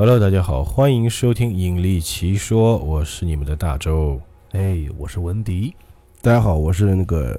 [0.00, 4.18] Hello，大家好，欢迎收听《引力奇说》，我是你们的大周。
[4.52, 5.76] 哎，我是文迪。
[6.22, 7.38] 大家好，我是那个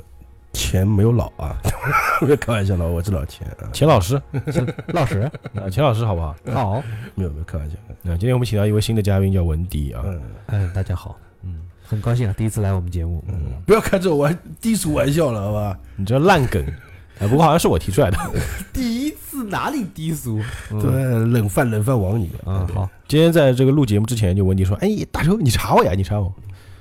[0.54, 1.58] 钱没有老啊，
[2.24, 4.22] 别开玩笑了，我是老钱啊，钱老师，
[4.90, 5.22] 老师，
[5.60, 6.36] 啊，钱老师好不好？
[6.54, 6.84] 好。
[7.16, 10.04] 没有没有开玩笑，那今天我们请到一位新的嘉宾，叫文迪啊。
[10.06, 11.18] 嗯嗯，大家好。
[11.42, 13.24] 嗯，很高兴啊，第一次来我们节目。
[13.28, 15.76] 嗯，不要开这种玩低俗玩笑了，好吧？
[15.96, 16.64] 你这烂梗，
[17.20, 18.18] 啊，不过好像是我提出来的。
[18.72, 18.91] 第
[19.52, 20.42] 哪里低俗？
[20.70, 20.90] 对，
[21.26, 22.90] 冷饭冷饭王你啊，好。
[23.08, 26.34] 今天在这个录节目之前，就问你说：“哎，大周，你查我呀，你查我。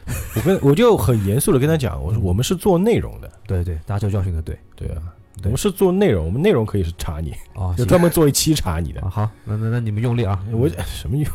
[0.37, 4.57] ”我跟我就很严肃的跟他讲，我说我们是做内容的，对对，大周教训的对。
[4.77, 5.03] 对啊，
[5.45, 9.11] 我们是做内容，我们内容可以是查你，啊，就专门做一期查你的啊。。
[9.11, 10.43] 好，那那那你们用力啊！
[10.53, 11.27] 我什么用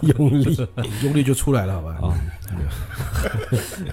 [0.16, 0.68] 用力？
[1.04, 1.96] 用力就出来了，好吧？
[2.00, 2.14] 啊，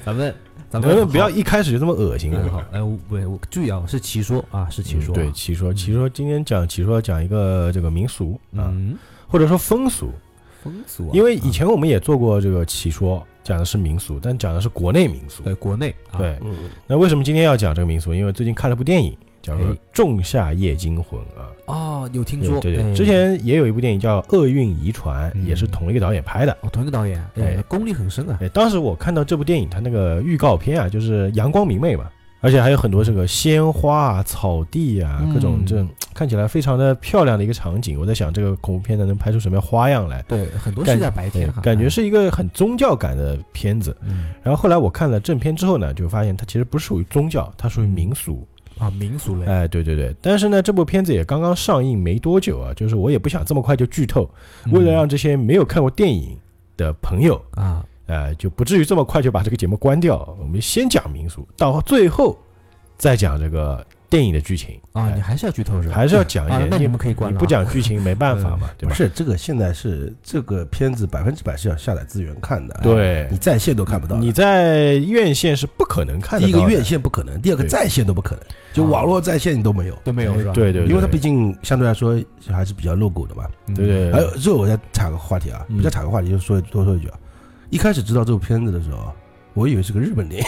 [0.05, 0.33] 咱们
[0.69, 2.41] 咱们不要一开始就这么恶心啊？
[2.43, 5.15] 嗯好，哎，我我我注意啊，是奇说啊，是奇说啊。
[5.15, 10.11] 对，奇说，奇说，今天讲奇说讲一个这个民俗啊，嗯，或者说风俗，
[10.61, 15.41] 风俗啊，因为以前我们也做过这个奇说，讲的是民俗，但讲的是国内民俗。
[15.43, 16.53] 对国内啊对，嗯，
[16.85, 18.13] 那为什么今天要讲这个民俗？
[18.13, 21.47] 因为最近看了部电影，叫做《哎仲夏夜惊魂》啊。
[21.67, 26.55] 哦，有听说，对对之前也有一部电影叫《厄运遗传》，嗯也是同一个导演拍的。
[26.61, 28.37] 哦，同一个导演，哎哎，功力很深啊。
[28.41, 32.09] 哎，当时我看到这部电影，它那个预告片啊，就是阳光明媚嘛，
[32.41, 37.99] 而且还有很多这个鲜花啊、草地啊，嗯各种这种看起来非常的漂亮的一个场景。
[37.99, 40.21] 我在想，这个恐怖片呢能拍出什么样花样来？
[40.23, 43.95] 对，很多感是在白天，感觉是一个很宗教感的片子。
[44.07, 48.47] 嗯然后后来我看了正片之后呢，就发现它其实不是属于宗教，它属于民俗。
[48.79, 50.15] 啊民俗类，哎，对对对。
[50.21, 54.29] 但是呢，这部片子也刚刚上映没多久啊，就是我也不想这么快就剧透，
[54.65, 56.37] 嗯为了让这些没有看过电影
[56.75, 60.35] 的朋友，啊，呃，就不至于这么快就把这个节目关掉。
[60.39, 62.37] 我们先讲民俗，到最后
[62.97, 65.95] 再讲这个电影的剧情啊，哎你还是要剧透是吧？
[65.95, 67.37] 还是要讲一点。，啊那你们可以关了啊。
[67.37, 68.89] 你不讲剧情没办法嘛，对吧？
[68.89, 74.15] 不是这个，现在是这个片子百分之百是要下载资源看的，，对你，在线都看不到。
[74.15, 80.53] 你在院线是不可能看的第一个院线不可能，第二个在线都不可能，就啊网络在线你都没有，都没有是吧？
[80.53, 82.17] 对对对，因为它毕竟相对来说
[82.49, 83.43] 还是比较 logo 的嘛。
[83.67, 87.17] 嗯对对，还有，最后我再插个话题啊，嗯我再插个话题，就说多说一句啊。
[87.69, 89.11] 一开始知道这部片子的时候，
[89.53, 90.47] 我以为是个日本电影，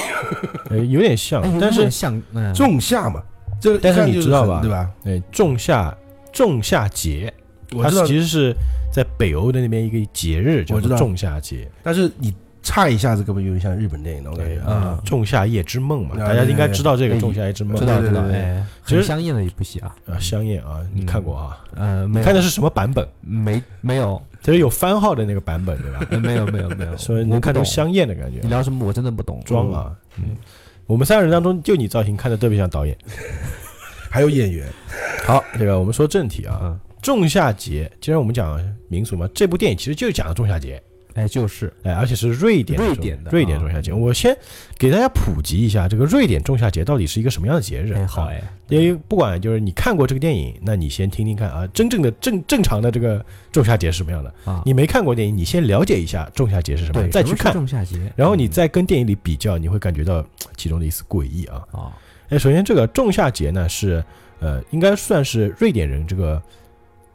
[0.69, 3.21] 呃有点像但是点像嗯仲夏嘛，
[3.59, 4.89] 这个但是你知道吧对吧？
[5.05, 5.95] 哎，仲夏
[6.31, 7.33] 仲夏节，
[7.69, 8.53] 它我知道，其实是
[8.91, 11.69] 在北欧的那边一个节日，叫做我知道仲夏节。
[11.83, 14.99] 但是你差一下子，根本有点像日本电影那种感觉对啊。
[15.05, 19.95] 仲夏夜之梦嘛，啊大家应该知道这个哎仲夏夜之梦知道知道，对对对对哎，其实很香艳的一部戏啊。
[20.07, 21.57] 啊，香艳啊，你看过啊？
[21.75, 23.07] 呃，没看的是什么版本？
[23.21, 26.05] 没没有就是有番号的那个版本，对吧？
[26.11, 28.49] 呃没有没有没有， 所以能看出香艳的感觉你。
[28.49, 29.41] 聊什么我真的不懂。
[29.45, 30.35] 装啊，嗯，
[30.89, 32.97] 我们三个人当中就你造型看着特别像导演。
[34.09, 34.67] 还有演员，
[35.23, 40.81] 好，这个我们说正题啊，嗯，仲夏节，既然我们讲民俗嘛，这部电影其实就讲的仲夏节，
[41.15, 43.91] 哎，就是哎，而且是瑞典瑞典的瑞典啊仲夏节。
[43.91, 44.37] 我先
[44.77, 47.95] 给大家普及一下，这个瑞典仲夏节到底是一个什么样的节日？
[48.05, 54.33] 好哎，因为不管就是你看过这个电影，那你先听听看啊，真正的正正常的这个仲夏节是什么样的？
[54.45, 61.63] 啊，你没看过电影，你先了解一下仲夏节是什么再去看，仲夏节，然后你嗯再跟电影里比较，你会感觉到其中的一丝诡异啊。
[61.71, 61.91] 啊
[62.29, 64.03] 哎，首先这个仲夏节呢是
[64.39, 66.41] 呃，应该算是瑞典人这个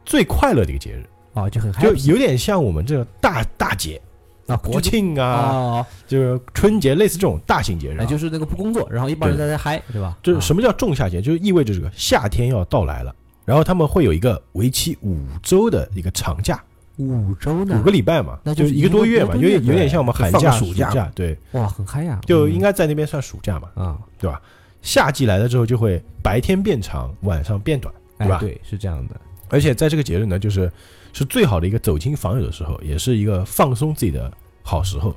[0.04, 4.00] 最快乐的一个节日，啊就很就 happy 有点像我们这个大大节，
[4.46, 8.02] 啊国庆啊，啊，就是春节类似这种大型节日、啊。
[8.02, 10.08] 哎就是那个不工作，然后一帮人在那嗨，对吧？
[10.08, 11.20] 啊就是什么叫仲夏节？
[11.20, 13.14] 就是意味着这个夏天要到来了，
[13.44, 16.62] 然后他们会有一个为期五周的一个长假，
[16.96, 17.78] 五周呢？
[17.80, 20.90] 五个，礼拜嘛，那就就是一个多月嘛，有一个多月点有点像我们寒放假、个暑假。
[20.90, 22.52] 假，对，哇，很嗨呀，就嗯。
[22.52, 24.40] 应该在那边算暑假嘛，啊，对吧？
[24.82, 28.36] 夏季来了之后，就会白天变长，晚上变短，对吧？
[28.36, 30.70] 哎，对，是这样的，而且在这个节日呢，就是
[31.14, 34.30] 是最好的一个走亲访友的时候，也是一个放松自己的
[34.62, 35.16] 好时候。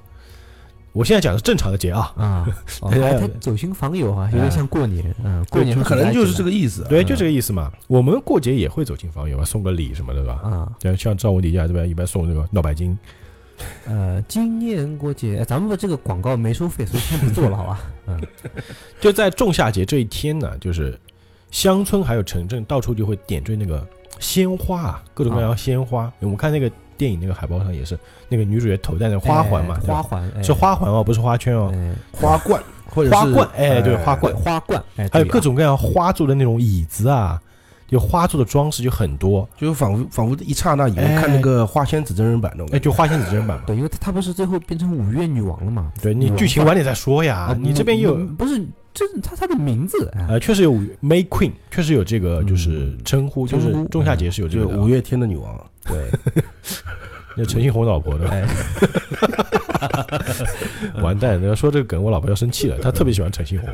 [0.93, 2.47] 我现在讲的是正常的节啊，啊，
[2.81, 6.87] 他走亲访友啊，有点像过年，嗯，过年可能就是这个意思啊。
[6.89, 7.71] 对，就这个意思嘛。
[7.85, 10.39] 我们过节也会走亲访友啊，送个礼什么的，对吧？
[10.43, 12.97] 啊，对，像赵文迪家这边一般送那个脑白金，
[13.85, 17.79] 呃，今年过节，哎咱们的这个广告没收费，所以先不做了，好吧？
[18.07, 18.19] 嗯，
[18.99, 20.99] 就在仲夏节这一天呢，就是
[21.51, 23.87] 乡村还有城镇到处就会点缀那个
[24.19, 26.11] 鲜花啊，各种各样鲜花。
[26.19, 27.97] 我们看那个电影那个海报上也是，
[28.29, 30.43] 那个女主角头戴那个花环嘛，哎花环哎。
[30.43, 31.93] 是花环哦，不是花圈哦，哎。
[32.11, 32.61] 花冠。
[32.89, 37.39] 或者是花冠，哎，对，花冠，花冠，哎，还有各种各样花做的那种椅子啊，
[37.85, 41.21] 就花做的装饰就很多，就仿佛仿佛一刹那以为哎。
[41.21, 43.63] 看那个花仙子真人版那种哎，就花仙子真人版嘛。
[43.67, 45.91] 对，因为她她不是最后变成五月女王了嘛？
[46.01, 48.65] 对你剧情晚点再说呀啊，，你这边有嗯不是，
[48.97, 50.25] 这是他他的名字，哎。
[50.29, 50.71] 呃，确实有
[51.03, 56.09] May Queen，确实有这个就是称呼，就是仲夏节是有这个五月天的女王，对，
[57.37, 58.47] 那陈信宏老婆的，哎，
[61.03, 61.39] 完蛋！
[61.43, 62.79] 要说这个梗，我老婆要生气了。
[62.79, 63.69] 她特别喜欢陈信宏。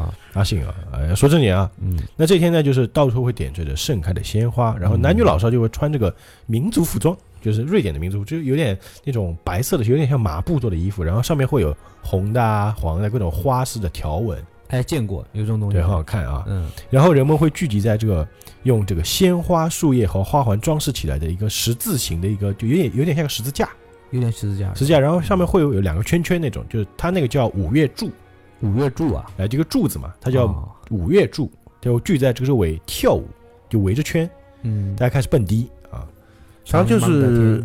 [0.00, 0.72] 啊，阿信啊。
[0.92, 6.14] 哎，说正经啊，嗯，那这天呢，就是到处会点缀着盛开的鲜花，然后男女老少就会穿这个
[6.46, 16.44] 民族服装，就是瑞典的民族，就有点那种白色的，有点像麻布做的衣服，然后上面会有红的、啊、黄的各种花式的条纹，哎，见过有这种东西，对，很好看啊。
[16.46, 18.26] 嗯，然后人们会聚集在这个
[18.64, 23.68] 用这个鲜花、树叶和花环装饰起来的一个十字形的一个，就有点有点像个十字架，
[24.10, 28.10] 有点十字架，十字架，然后上面会有有两个圈圈那种，就是它那个叫五月柱，
[28.60, 30.68] 五月柱啊，哎，这个柱子嘛，它叫哦。
[30.90, 31.50] 五月柱，
[31.80, 33.26] 就聚在这个周围跳舞，
[33.68, 34.28] 就围着圈，
[34.62, 36.04] 嗯，大家开始蹦迪啊，
[36.64, 37.62] 实际上就是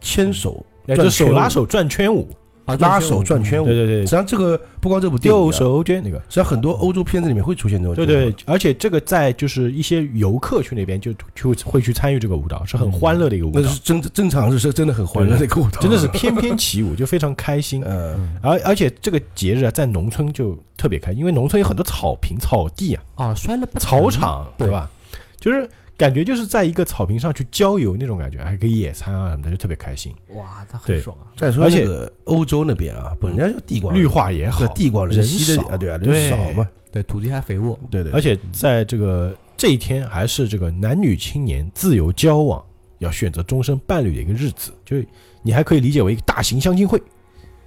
[0.00, 2.34] 牵手哎，就手拉手转圈舞，啊
[2.76, 3.66] 拉手转圈舞。
[3.66, 17.82] 对对对实际，上这个不光这部电影丢啊，手绢那个，实际上很多欧洲片子里面会出现这种对对，而且这个在就是一些游客去那边就就会去参与这个舞蹈，是很欢乐的一个舞蹈，那是真正常是真的很欢乐的一个舞蹈，真的是 翩翩起舞，就非常开心。
[17.84, 24.90] 呃嗯而而且这个节日啊，在农村就特别开心，因为农村有很多草坪、草地啊、啊，摔了草，场，对对吧？
[25.38, 25.68] 就是
[26.00, 30.14] 感觉就是在一个草坪上去郊游那种感觉，还可以野餐啊什么的，就特别开心。
[30.28, 35.68] 哇，他很爽啊，再说而且那个欧洲那边啊，本来就地广绿化也好对，地广人人稀的少。
[35.68, 42.64] 啊，对啊，人少嘛，对，土地还肥沃，对对，而且在这个这一天，还是这个男女青年自由交往、
[42.96, 45.06] 要选择终身伴侣的一个日子，就是
[45.42, 46.98] 你还可以理解为一个大型相亲会。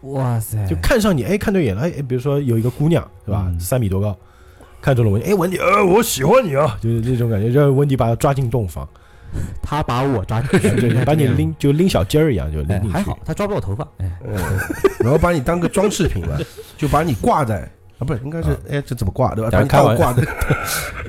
[0.02, 3.60] 哇塞，就看上你，哎，看对眼了，哎，哎比如说有一个姑娘，对吧，嗯。
[3.60, 4.18] 三米多高，
[4.84, 8.86] 看中了文迪，哎，文迪，呃，我喜欢你啊，就是这种感觉，让文迪把他抓进洞房，
[9.64, 12.94] 他把我抓进去， 对，把你拎 就拎小鸡儿一样，就拎哎，进去。
[12.94, 14.36] 还好，他抓不到我头发，哎，嗯，
[15.00, 16.38] 然后把你当个装饰品了，
[16.78, 17.62] 就把你挂在
[17.98, 18.58] 啊，不是，应该是啊。
[18.70, 19.50] 哎，这怎么挂对吧？
[19.50, 20.24] 大家把你当开玩挂在，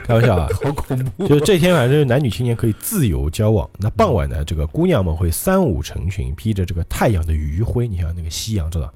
[0.05, 3.69] 开玩笑啊，好恐怖，就是这天反正男女青年可以自由交往。
[3.79, 8.88] 那傍晚呢，这个姑娘们会三五成群，披着这个太阳的余晖，你想那个夕阳，知道，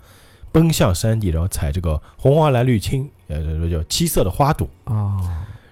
[0.52, 5.16] 奔向山地，然后采这个红花蓝绿青，呃，这叫七色的花朵，啊，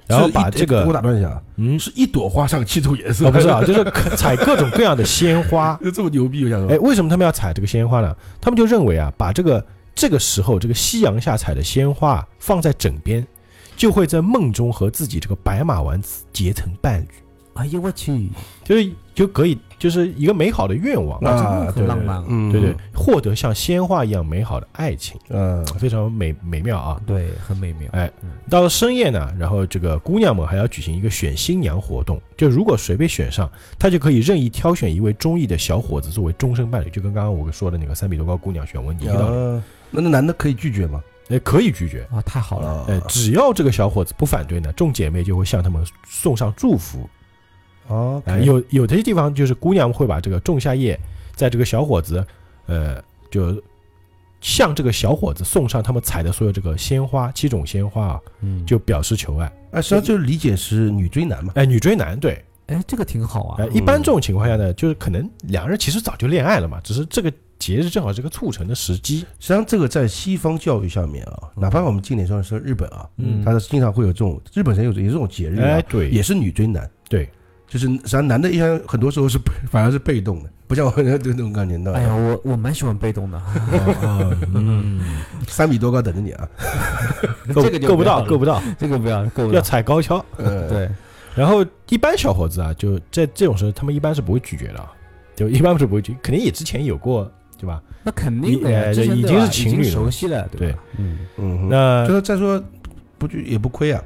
[0.07, 3.83] 然后把这个我，打断一下啊，嗯，是一朵花上七种颜色，哦，不是啊，就是
[4.17, 5.79] 采各种各样的鲜花。
[5.83, 8.15] 就这么牛逼，我想说，哎，为什么他们要采这个鲜花呢？
[8.41, 9.65] 他们就认为啊，把这个
[9.95, 13.27] 这个时候这个夕阳下采的鲜花放在枕边，
[13.77, 17.09] 就会在梦中和自己这个白马王子结成伴侣，
[17.55, 18.31] 哎呦我去，
[18.65, 21.19] 就是就可以就是一个美好的愿望。
[21.21, 27.01] 啊的很浪漫啊，嗯，对对，获得像鲜花一样美好的爱情，嗯，非常美美妙啊！
[27.07, 39.37] 对，很美妙，哎嗯，到了深夜呢，然后这个姑娘们还要举行一个选新娘活动，就如果谁被选上，她就可以任意挑选一位中意的小伙子作为终身伴侣，就跟刚刚我说的那个三米多高姑娘选文迪一个道理。
[39.37, 41.01] 啊那那男的可以拒绝吗？
[41.29, 47.09] 哎，可以拒绝，啊，太好了，啊哎，只要这个小伙子不反对呢，众姐妹就会向他们送上祝福。
[47.89, 50.99] 哦，啊，有有的地方就是姑娘会把这个仲夏夜，
[51.35, 52.25] 在这个小伙子，
[52.67, 53.63] 呃，就
[54.41, 59.53] 向这个小伙子送上他们采的所有这个鲜花，七种鲜花啊，嗯，就表示求爱。
[59.73, 63.57] 哎，实际上就是理解是女追男嘛，哎，女追男，对，哎，这个挺好啊。
[63.61, 69.19] 哎，，一般这种情况下呢，就是可能两人其实早就恋爱了嘛，只是这个节日正好是个促成的时机。
[69.19, 73.45] 实际上这个在西方教育上面啊，哪怕我们近年说说日本啊，嗯。
[73.45, 77.29] 他经常会有这种日本人有有这种节日啊，，哎对，也是女追男，对，
[77.69, 79.39] 就是实际上男的一般很多时候是
[79.71, 83.43] 反而是被动的，不像我那那种感觉到，哎呀，我我蛮喜欢被动的，
[84.55, 85.01] 嗯，
[85.49, 86.49] 三米多高等着你啊，
[87.55, 90.25] 够这个就够不到，够不到，这个不要，够不要，踩高跷。
[90.39, 90.89] 嗯，对，
[91.35, 94.93] 然后一般小伙子啊，就在这种时候，他们一般是不会拒绝的啊，
[95.35, 97.83] 就一般是不会拒，肯定也之前有过，对吧？
[98.05, 99.45] 那肯定的已经对吧？
[99.47, 100.79] 是情侣了熟悉了，对吧？
[100.99, 102.63] 嗯，嗯哼，那就是再说
[103.19, 104.03] 不就也不亏啊，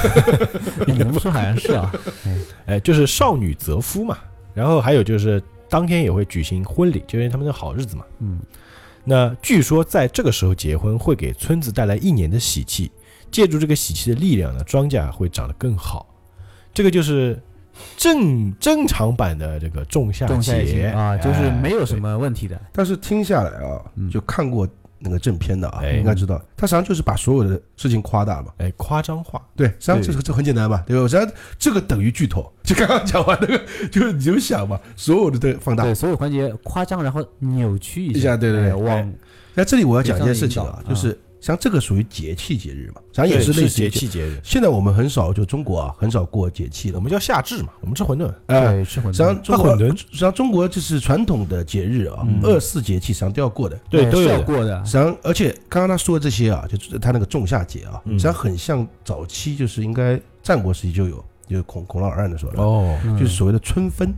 [0.86, 1.92] 你们说好像是啊，
[2.66, 4.18] 哎，就是少女择夫嘛，
[4.54, 8.04] 然后还有就是当天也会举行婚礼，就因为他们的好日子嘛。
[8.20, 8.40] 嗯，
[9.04, 12.90] 那据说在这个时候结婚会给村子带来一年的喜气，
[13.30, 16.06] 借助这个喜气的力量呢，庄稼会长得更好。
[16.74, 17.40] 这个就是
[17.96, 20.86] 正正常版的这个仲夏仲夏节节。
[20.88, 28.52] 啊，就是哎没有什么问题的，但是听下来啊嗯，就看过那个正片的啊，哎应该知道，他实际上就是把所有的事情夸大嘛。
[28.58, 29.40] 哎夸张化。
[29.54, 31.08] 对，实际上这个这很简单嘛，对吧？
[31.08, 33.60] 实际上这个等于剧透，就刚刚讲完那个，
[33.90, 35.84] 就是你就想嘛，所有的都放大。
[35.84, 39.14] 对，所有环节夸张，然后扭曲一下对对对哎往
[39.54, 43.88] 那这里我要讲一件事情啊，就是像这个属于节气节日嘛，实际上也是类似节。
[43.88, 46.98] 气节日，现在我们很少，就中国啊，很少过节气了。
[46.98, 48.30] 我们叫夏至嘛，我们吃馄饨。
[48.46, 53.78] 哎，吃馄饨实际上饨，中国，啊馄饨实际上中国就是传统的节日啊嗯，二四节气实际上都要过的。
[53.88, 54.26] 对，都。
[54.26, 64.12] 要过的实，际上，而且刚刚他说的这些啊，就是他那个仲夏节啊，嗯实际上很像早期，就是应该战国时期就有，就是孔孔老二案的时候，哦，嗯就是所谓的春分。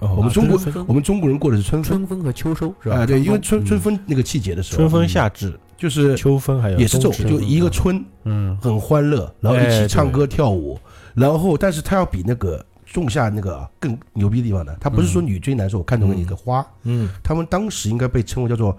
[0.00, 2.98] 哦我们中国我们中国人过的是春分春分和秋收是吧？
[2.98, 8.54] 哎，对，因为春嗯春分那个季节的时候，春分夏至、就是秋分还有也是这种，就一个春嗯。
[8.60, 10.78] 很欢乐，然后一起唱歌跳舞，
[11.14, 18.76] 然后但是他要比那个仲夏那个更牛逼的地方呢，他不是说女追男说我看中了你一个花，嗯，他们当时应该被称为叫做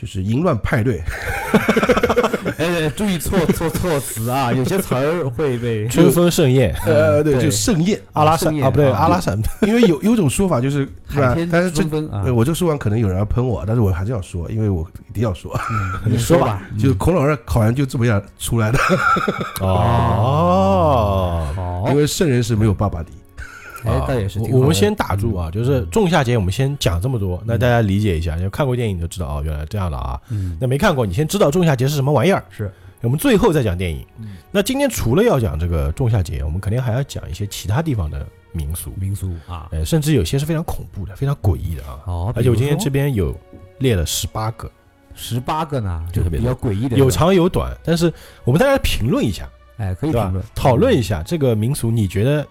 [0.00, 1.02] 就是淫乱派对，
[2.56, 8.98] 哎，注意错错措辞啊，有些词儿会被春风盛宴，呃，对，就盛宴，阿拉盛宴善啊不对啊。
[8.98, 11.28] 阿拉善， 因为有有种说法就是，是吧？
[11.28, 11.34] 海？
[11.34, 11.82] 天但是这
[12.32, 15.54] 我这个说完可能有人要喷我，但是我还是要说，因为我一定要说，
[16.06, 18.78] 你说吧，就孔老二好像就这么样出来的，
[19.60, 21.46] 哦。
[21.54, 23.10] 好因，为圣人是没有爸爸的。
[23.84, 28.36] 哎，倒也是我我们先打住啊，就是仲夏节，我们先讲这么多，那大家理解一下。
[28.36, 30.20] 就看过电影就知道哦，原来这样的啊。
[30.30, 32.44] 嗯那没看过，你先知道仲夏节是什么玩意儿。
[32.50, 34.36] 是，我们最后再讲电影嗯。
[34.50, 42.00] 那今天除了要讲这个仲夏节，我们肯定还要讲一些其他地方的民俗，民俗啊，呃，甚至有些是非常恐怖的、非常诡异的啊。
[42.06, 43.34] 哦，而且我今天这边边有
[43.78, 44.70] 列了十八个，
[45.14, 48.12] 十八个呢，就特别比较诡异的，有，长有短，但是
[48.44, 50.44] 我们大家评论一下，哎，可以评论？
[50.54, 52.46] 讨论一下这个民俗，你觉得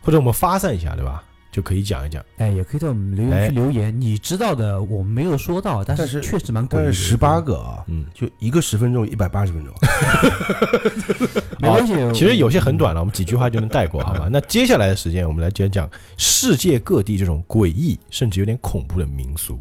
[0.00, 1.22] 或者我们发散一下，对吧？
[1.52, 2.24] 就可以讲一讲。
[2.36, 6.84] 哎，也可以在我们留哎言区留言，你知道的我们没有说到，但但是是确实蛮诡异的。
[6.84, 9.74] 但是十八个啊，嗯，就一个十分钟，一百八十分钟。
[11.58, 14.28] 没关系，其实有些很短了，我们几句话就能带过，好吧？
[14.30, 19.60] 那接下来的时间，我们来讲讲世界各地这种诡异甚至有点恐怖的民俗。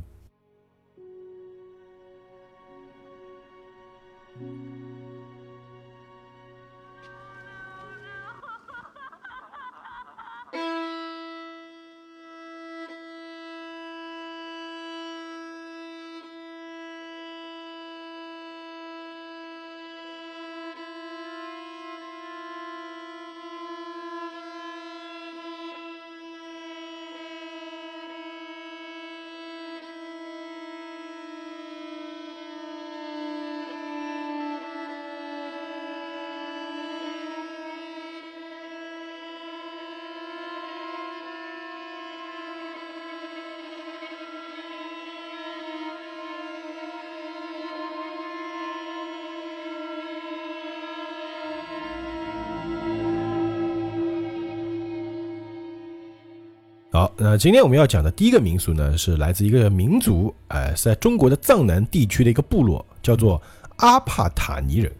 [56.92, 63.40] 好，那今天我们要讲的第一个民俗呢，是来自一个民族，哎、是在中国的藏南地区的一个部落，叫做
[63.76, 64.92] 阿帕塔尼人。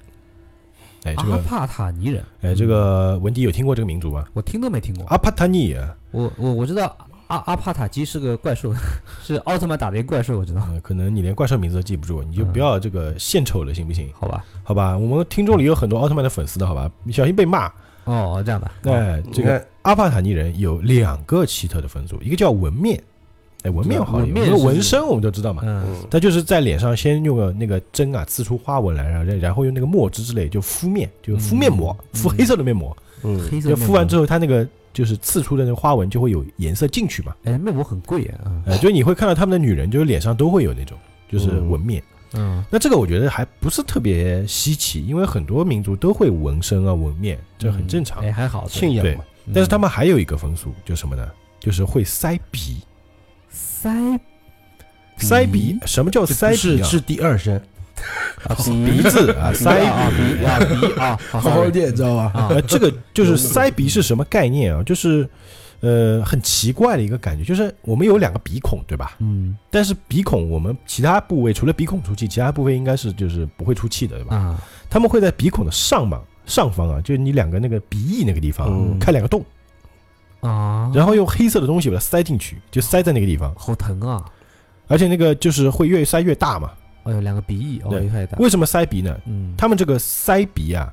[1.06, 4.24] 哎，这个，阿帕塔尼人，哎，这个文迪有听过这个民族吗？
[4.34, 5.04] 我听都没听过。
[5.08, 8.72] 阿帕塔尼啊，我我我知道阿阿帕塔基是个怪兽，
[9.24, 10.62] 是奥特曼打的一个怪兽，我知道。
[10.70, 14.12] 呃可能你连怪兽名字都记不住，你就嗯不要这个献丑了，行不行？
[14.14, 17.72] 好吧，好吧，我们听众里有很多奥特曼的粉丝的，好吧，你小心被骂。
[18.10, 18.92] 哦，这样的。
[18.92, 23.02] 哎，这个阿帕塔尼人有两个奇特的风俗，一个叫纹面，
[23.64, 38.64] 哎，纹面好像有，纹身我们都知道嘛，嗯，嗯，他就是在脸上先用个那个针啊刺出花纹来，然后然后用那个墨汁之类就敷面，就敷面膜，嗯敷黑色的面膜，嗯，就黑色面膜敷完之后，它那个就是刺出的那个花纹就会有颜色进去嘛，哎，面膜很贵啊。
[38.66, 40.98] 呃，就你会看到他们的女人就是脸上都会有那种
[41.32, 42.16] 就是纹面，嗯
[42.70, 48.24] 那这个我觉得还不是特别稀奇，因为很多民族都会纹身啊纹面，这很正常。
[48.24, 48.68] 哎，还好。
[48.68, 51.28] 信仰嘛，但是他们还有一个风俗，就什么呢？
[51.60, 52.78] 就是会塞鼻。
[53.50, 54.20] 塞
[55.18, 56.56] 塞鼻，什么叫塞鼻啊？
[56.56, 57.56] 是是第二声，
[58.46, 60.46] 啊鼻子啊， 塞啊鼻。
[60.46, 62.50] 啊鼻啊，好 好好念，知道吧？
[62.68, 64.84] 这个就是塞鼻是什么概念啊？
[64.84, 65.28] 就是
[65.82, 69.16] 呃很奇怪的一个感觉，就是我们有两个鼻孔，对吧？
[69.20, 74.36] 嗯但是鼻孔我们其他部位除了鼻孔出气，其他部位应该是就是不会出气的，对吧？
[74.36, 79.46] 啊他们会在鼻孔的上方上方啊，就是你两个那个鼻翼那个地方嗯开两个洞，
[80.42, 84.26] 啊，然后用黑色的东西把它塞进去，就塞在那个地方，好疼啊！
[84.88, 86.72] 而且那个就是会越塞越大嘛。
[87.04, 88.38] 哦，有两个鼻翼，哦，越塞越大。
[88.40, 89.16] 为什么塞鼻呢？
[89.26, 90.92] 嗯，他们这个塞鼻啊，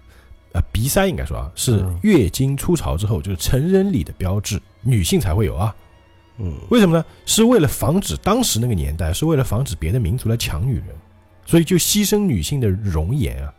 [0.57, 5.75] 呃，鼻塞应该说啊，是嗯月经初潮之后就是成人礼的标志，女性才会有啊。
[6.39, 7.05] 嗯，为什么呢？
[7.27, 10.87] 是为了防止当时那个年代是为了防止别的民族来抢女人，
[11.45, 13.53] 所以就牺牲女性的容颜啊，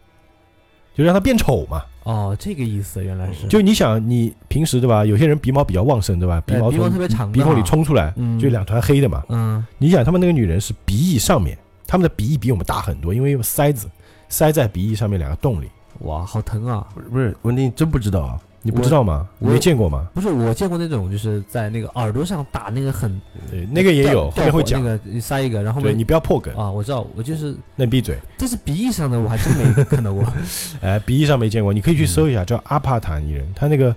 [0.96, 1.84] 就让她变丑嘛。
[2.04, 5.06] 哦，这个意思原来是就你想，你平时对吧？
[5.06, 6.42] 有些人鼻毛比较旺盛，对吧？
[6.48, 9.24] 鼻毛哎鼻毛特别长鼻孔里冲出来，嗯就两团黑的嘛。
[9.30, 13.88] 嗯你想，他们那个女人是鼻翼上面，他们的鼻翼比我们大很多，因为有塞子
[14.30, 15.68] 塞在鼻翼上面两个洞里。
[16.00, 16.88] 哇，好疼啊！
[16.94, 19.28] 不是不是，文丁真不知道啊，你不知道吗？
[19.40, 20.08] 你我没见过吗？
[20.14, 24.84] 不是我见过那种，就是在那个耳朵上打那个很对，那个也有，吊后面会讲。
[24.84, 28.18] 那个塞一个，然后你不要破梗，啊，我知道，我就是，那你闭嘴。
[28.38, 30.24] 但是鼻翼上的我还真没 看到过。
[30.82, 33.48] 哎，鼻翼上没见过，你可以去搜一下，叫阿帕塔尼人。
[33.56, 33.96] 他那个，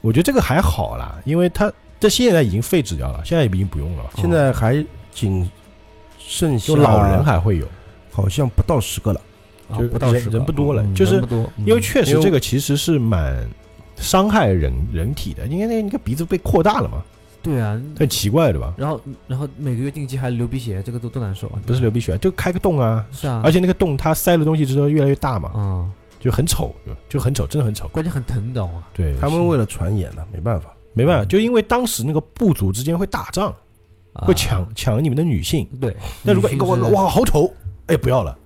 [0.00, 5.48] 我觉得这个还好啦，因为他这现在已经废止掉了，现在已经不用了，现在还仅
[6.18, 7.66] 剩下就老人还会有，
[8.12, 9.20] 好像不到十个了。
[9.78, 11.22] 就啊不到人十个人不多了嗯就是
[11.64, 13.48] 因为确实这个其实是蛮
[13.96, 17.02] 伤害人人体的，因为那个鼻子被扩大了嘛，
[17.42, 18.72] 对啊，很奇怪对吧？
[18.76, 21.60] 然后然后每个月定期还流鼻血，这个都多难受啊！
[21.66, 26.74] 不是流鼻血，就开个洞啊，是啊，而且那个洞它塞了东西之后越来越大嘛，啊，就很丑，
[27.08, 27.88] 就很丑，真的很丑。
[27.88, 28.84] 关键很疼，你知道吗？
[28.94, 30.74] 对，他们为了传言呢，没办法。
[30.92, 33.54] 没办法，就因为当时那个部族之间会打仗，
[34.12, 35.64] 啊会抢抢你们的女性。
[35.80, 37.48] 对，那如果一个我哇好丑，
[37.86, 38.36] 哎不要了。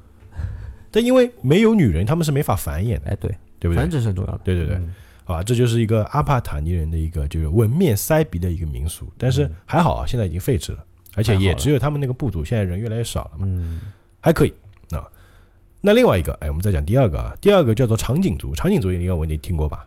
[0.95, 3.77] 但因为没有女人，他们是没法繁衍的，哎对，对不对？
[3.77, 3.91] 繁？
[3.91, 4.41] 殖是很重要的。
[4.45, 4.95] 对对对，嗯。
[5.25, 10.85] 啊，这就是一个阿帕塔尼人的一个就是纹面塞鼻的一个民俗，但是还好啊，现在已经废止了，
[11.17, 13.81] 而且也只有他们那个部族现在人越来越少了嘛，嗯，
[14.21, 14.53] 还可以
[14.91, 15.11] 啊。
[15.81, 19.87] 那另外一个，哎，我们再讲第二个啊，第二个叫做长颈族，长颈族应该我你听过吧？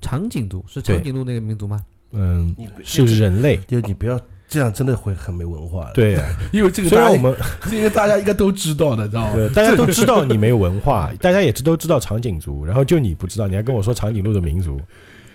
[0.00, 1.84] 长颈族是长颈鹿那个民族吗？
[2.12, 4.18] 嗯，你是人类，就你不要
[4.48, 6.18] 这样，真的会很没文化的。，对，
[6.50, 7.38] 因为这个大家虽然我们
[7.70, 9.34] 这个大家应该都知道的，知道吗？
[9.34, 14.80] 对大家都知道你没文化，大家也知都知道长颈族，然后就你不知道，你还跟我说长颈鹿的民族，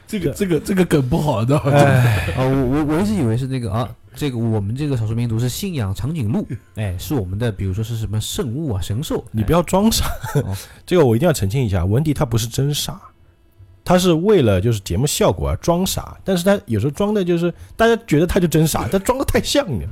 [0.07, 1.71] 这个这个这个梗不好，知道吗？
[1.71, 9.23] 哎，啊，我我我一直以为是那个啊，这个我们这个少数民族是信仰长颈鹿， 哎，是我们的，比如说是什么圣物啊、神兽。
[9.31, 10.05] 你不要装傻。
[10.35, 10.55] 哦，
[10.85, 12.99] 这个我一定要澄清一下，文迪他不是真傻，
[13.83, 19.87] 他是为了就是节目效果而装傻，但是他有时候装的就是大家觉得他就真傻，他装的太像了。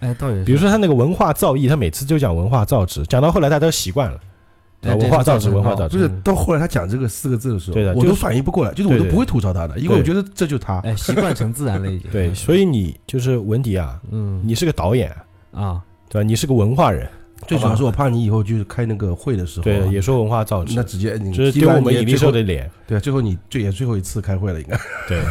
[0.00, 0.44] 哎，倒也。
[0.44, 4.18] 比如说他那个文化造诣，他每次就讲文化造纸，讲到后来大家都习惯了。
[4.82, 10.78] 哎啊文化造纸文化造纸不是到后来他讲这个四个字的时候，我都对的就是反应不过来，就是我对对都不会吐槽他的，因为我觉得这就是他。
[10.78, 12.10] 哎，习惯成自然了已经。
[12.10, 15.14] 对，所以你就是文迪啊，嗯，你是个导演，
[15.52, 16.26] 啊，对吧？
[16.26, 17.06] 你是个文化人，
[17.46, 22.70] 最主要是我怕你以后就是开那个会的时候啊，对，也说文化造纸那，直接你就是丢我们引力兽的脸。
[22.86, 24.78] 对，最后你最也最后一次开会了，应该。
[25.08, 25.22] 对，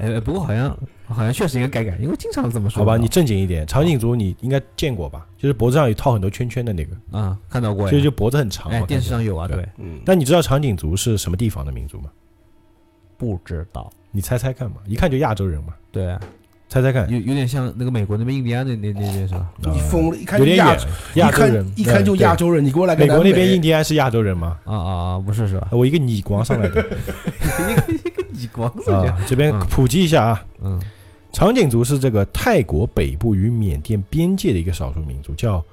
[0.00, 2.78] 哎，不过好像好像确实应该改改，因为经常这么说。
[2.78, 3.66] 好吧，你正经一点。
[3.66, 5.26] 长颈族你应该见过吧？
[5.36, 9.10] 就是脖子上有套很多圈圈的那个，啊看到过呀，所以就脖子很长电视。
[9.10, 12.10] 上有啊，对对，嗯，但你知道长颈族是什么地方的民族吗？
[13.16, 16.20] 不知道，你猜猜看嘛，一看就亚洲人嘛，对啊，
[16.74, 17.08] 猜猜看。
[17.08, 19.48] 有有点像那个美国那边印第安那那那边是吧？
[19.62, 24.58] 你疯了，一看有点远就亚洲，，亚洲人一看就亚洲人，你给我来个美国那边印第安是亚洲人吗？
[24.64, 25.68] 啊啊啊，不是是吧？
[25.70, 26.80] 我一个你光上来的。
[27.40, 29.60] 一个一个你光啊，这边嗯。
[29.70, 30.82] 普及一下啊，嗯。
[31.32, 35.64] 长颈族是这个泰国北部与缅甸边界的一个少数民族，叫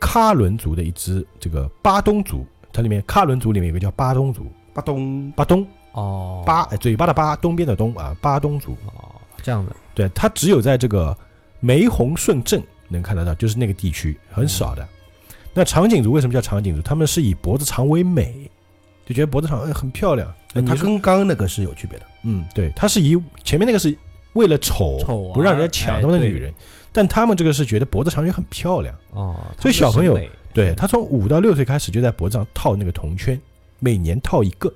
[0.00, 2.44] 喀伦族的一支这个巴东族。
[2.72, 5.32] 它里面喀伦族里面有个叫巴东族，巴东。
[5.36, 5.64] 巴东。
[5.92, 6.42] 哦。
[6.44, 8.76] 巴哎嘴巴的巴，东边的东啊，巴东族。
[8.86, 9.13] 哦
[9.44, 11.14] 这样的对，它只有在这个
[11.60, 14.88] 梅洪顺镇能看得到，就是那个地区很少的。
[15.52, 16.80] 那长颈族为什么叫长颈族？
[16.80, 18.50] 他们是以脖子长为美，
[19.04, 20.32] 就觉得脖子长哎很漂亮。
[20.66, 22.06] 它说跟刚刚那个是有区别的。
[22.22, 23.94] 嗯，对，他是以前面那个是
[24.32, 26.52] 为了丑，丑啊不让人家抢他们的女人，
[26.90, 28.96] 但他们这个是觉得脖子长也很漂亮。
[29.10, 30.18] 哦，所以小朋友
[30.54, 33.38] 对他从五到六岁开始就在脖子上套那个铜圈，
[33.78, 34.72] 每年套一个。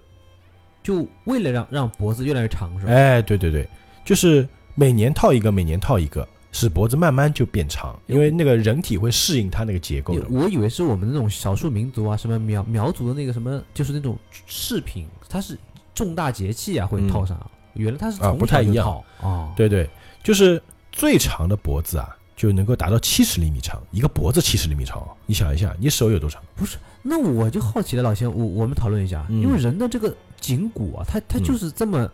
[0.83, 2.93] 就为了让让脖子越来越长是吧？
[2.93, 3.69] 哎，对对对，
[4.05, 4.49] 就是
[4.79, 10.25] 每年套一个，每年套一个，使脖子慢慢就变长，因为那个人体会适应它那个结构的。
[10.31, 15.59] 我以为是我们那种少数民族啊，什么苗苗族的那个什么，就是那种饰品，它是
[15.97, 17.37] 重大节气啊会套上，
[17.75, 19.91] 原来它是不太一样小就套哦，对对，
[20.23, 20.63] 就是
[20.93, 25.09] 最长的脖子啊，就能够达到七十厘米长，一个脖子七十厘米长哦。
[25.27, 26.41] 你想一下，你手有多长？
[26.55, 32.09] 不是那我就好奇了，老先，我我们讨论一下，嗯因为人的这个颈骨啊，它它嗯就是这么，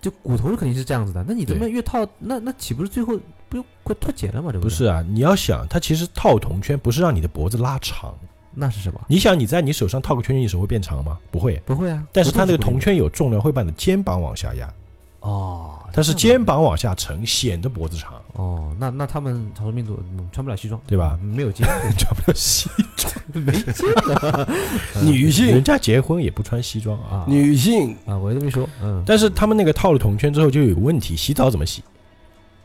[0.00, 4.50] 就骨头肯定是这样子的，那你这么越套，那那岂不是最后不就快脱节了吗？
[4.50, 4.62] 对对？
[4.62, 8.14] 不是啊，你要想，它其实套铜圈不是让你的脖子拉长。
[8.52, 9.00] 那是什么？
[9.06, 11.18] 你想你在你手上套个圈圈，你手会变长吗？
[11.30, 11.62] 不会。
[11.64, 14.72] 不会啊，但是它那个铜圈有重量，会把你的肩膀往下压，
[15.20, 21.18] 哦，它是肩膀往下沉，显得脖子长，哦，那那他们少数民族嗯穿不了西装，对吧？
[21.22, 21.66] 嗯没有肩，
[21.98, 23.12] 穿不了西装。
[23.32, 24.48] 没肩的
[25.04, 25.46] 女性。
[25.46, 27.18] 人家结婚也不穿西装啊。
[27.18, 27.24] 啊。
[27.28, 27.96] 女性。
[28.06, 31.82] 啊，我这么一说，嗯，但是他们那个套了铜圈之后，就有个问题，洗澡怎么洗？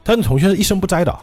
[0.03, 1.13] 他那铜圈是一生不摘的，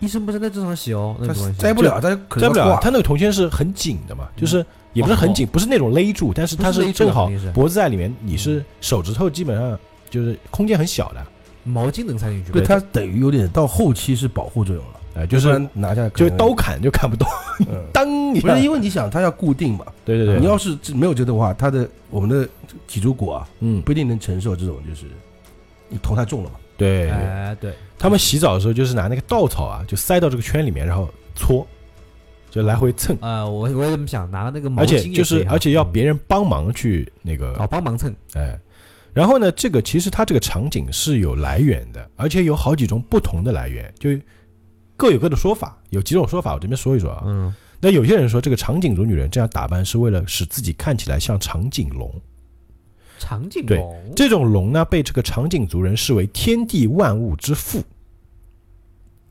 [0.00, 2.78] 一生不是在正常洗哦，那没关系，摘不了，它可摘不了。
[2.82, 4.64] 他那个铜圈是很紧的嘛，就是
[4.94, 7.52] 也不是很紧，不是那种勒住，但是它不是勒住正好肯定是。
[7.52, 9.78] 脖子在里面，你是手指头基本上
[10.12, 11.26] 就是空间很小的，
[11.64, 12.50] 毛巾能塞进去？
[12.50, 17.26] 吗，对它等于有点到后期是保护作用了，哎，就是拿下来就能刀砍就砍不动，
[17.68, 17.82] 嗯。
[17.92, 18.48] 当一下。
[18.48, 22.48] 不是，因为你想它要固定嘛，对对对，你要是没有这个的话，它的我们的
[22.86, 23.80] 脊柱骨啊嗯。
[23.82, 25.06] 不一定能承受这种就是
[25.88, 31.66] 你头太重了嘛，对，哎，对，他们洗澡的时候就是拿那个稻草啊，就塞到这个圈里面，然后搓，
[32.50, 38.58] 就来回蹭，啊，我我也这么想，拿那个毛巾而且就是而且要嗯别人帮忙去那个哦帮忙蹭，哎，
[39.14, 44.10] 然后呢，这个其实它这个场景是有来源的，而且有好几种不同的来源，就
[44.96, 47.22] 各有各的说法，有几种说法，我这边说一说啊。
[47.26, 52.10] 嗯，那有些人说，这个长颈族女人这样打扮是为了使自己看起来像长颈龙。
[53.18, 57.82] 长颈对龙，这种龙呢，被这个长颈族人视为天地万物之父。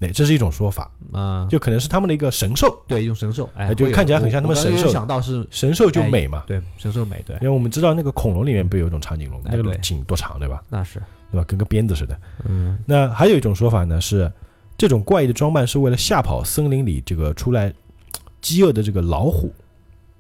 [0.02, 6.44] 对，这是一种说法，啊，就可能是他们的一个神兽，对一种神兽，哎，哎就看起来很像他们神兽想到是神兽就美嘛。
[6.48, 10.60] 对神兽美，对因，为我们知道那个恐龙里面不有一种长颈龙，那个颈多长，对吧？
[10.70, 11.00] 那是，
[11.32, 11.46] 对吧？
[11.48, 12.20] 跟个鞭子似的。
[12.50, 14.32] 嗯，那还有一种说法呢，是
[14.76, 17.72] 这种怪异的装扮是为了吓跑森林里这个出来
[18.42, 19.54] 饥饿的这个老虎。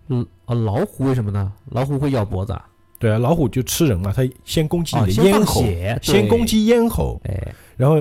[0.10, 1.52] 嗯啊，老虎为什么呢？
[1.72, 2.64] 老虎会咬脖子啊，
[3.00, 5.64] 对啊，老虎就吃人嘛，它先攻击哦，你的咽喉，
[6.04, 8.00] 先攻，击咽喉，哎，然后，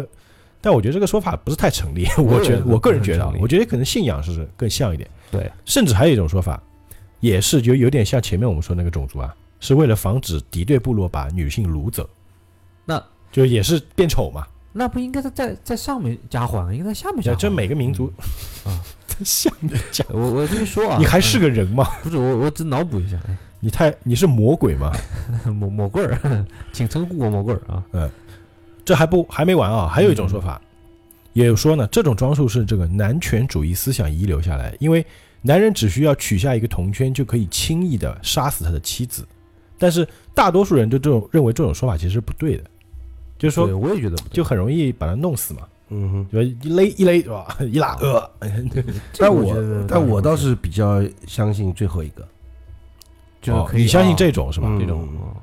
[0.61, 2.07] 但我觉得这个说法不是太成立。
[2.19, 5.09] 我觉得，我个人觉得我觉得可能信仰是更像一点。
[5.31, 6.63] 对，甚至还有一种说法，
[7.21, 12.09] 也是就有点像前面我们说那个种族啊，是为了防止敌对部落把女性掳走。
[12.85, 14.47] 那就也是变丑嘛？
[14.73, 17.39] 那不应该在在在上面加环，应该在下面加环。
[17.39, 18.13] 这每个民族
[18.65, 21.85] 啊在下面 加，我我这么说啊，你还是个人吗？
[22.03, 24.91] 不是我我只脑补一下，哎你太你是魔鬼吗？
[25.45, 28.11] 魔魔棍儿，请称呼我魔棍儿啊。
[28.91, 29.87] 这还不还没完啊！
[29.87, 30.61] 还有一种说法，
[31.33, 35.07] 也有说呢，这种装束是这个男权主义思想遗留下来，因为
[35.43, 39.25] 男人只需要取下一个铜圈就可以轻易的杀死他的妻子。
[39.79, 42.65] 但是大多数人就这种认为这种说法其实是不对的，
[43.39, 46.27] 就是对，说我也觉得就很容易把他弄死嘛，嗯哼。
[46.33, 46.57] 对吧？
[46.65, 47.59] 一勒一勒是吧？
[47.61, 48.29] 一拉呃，
[48.75, 48.83] 这
[49.21, 52.27] 但我但我倒是比较相信最后一个，哦
[53.41, 54.67] 就是可以你相信啊这种是吧？
[54.69, 55.37] 嗯这种哦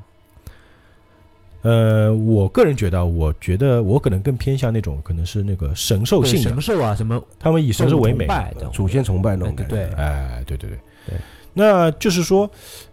[1.67, 8.27] 呃，我个人觉得，我觉得我可能更偏向那种可能是那个神兽性的神，兽啊，什么他们以神兽为美
[8.71, 9.75] 祖先崇拜那种对感觉。
[9.75, 11.17] 对哎，对对对对。
[11.53, 12.49] 那就是说，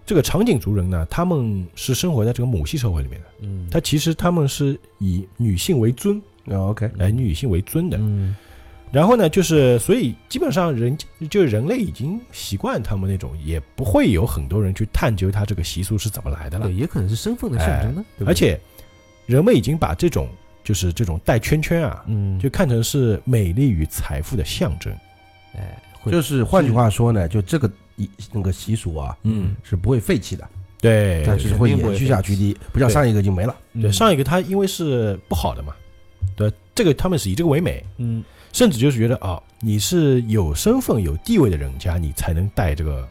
[0.06, 7.98] 这个长颈族人呢，他们是生活在这个母系社会里面的，嗯，他其实他们是以女性为尊，哦 OK，哎，女性为尊的。
[8.00, 8.34] 嗯
[8.94, 10.96] 然后呢，就是所以基本上人
[11.28, 16.66] 就是人类已经习惯他们那种，也不会有很多人去探究他这个习俗是怎么来的了。
[16.66, 16.74] 对，。
[16.74, 18.28] 也可能是身份的象征呢，对对。
[18.28, 18.58] 而且，
[19.26, 20.28] 人们已经把这种
[20.62, 24.96] 就是这种带圈圈啊，嗯，就看成是美丽与财富的象征。
[25.56, 25.76] 哎，
[26.08, 30.48] 就是换句话说呢，就这个一那个习俗啊，嗯，是不会废弃的，
[30.80, 33.56] 对，但对是会延续下去的，不像上一个就没了。
[33.72, 35.74] 对，上一个它因为是不好的嘛，
[36.36, 38.22] 对，这个他们是以这个为美，嗯
[38.54, 43.06] 甚至就是觉得啊、你是有身份有地位的人家，你才能戴这个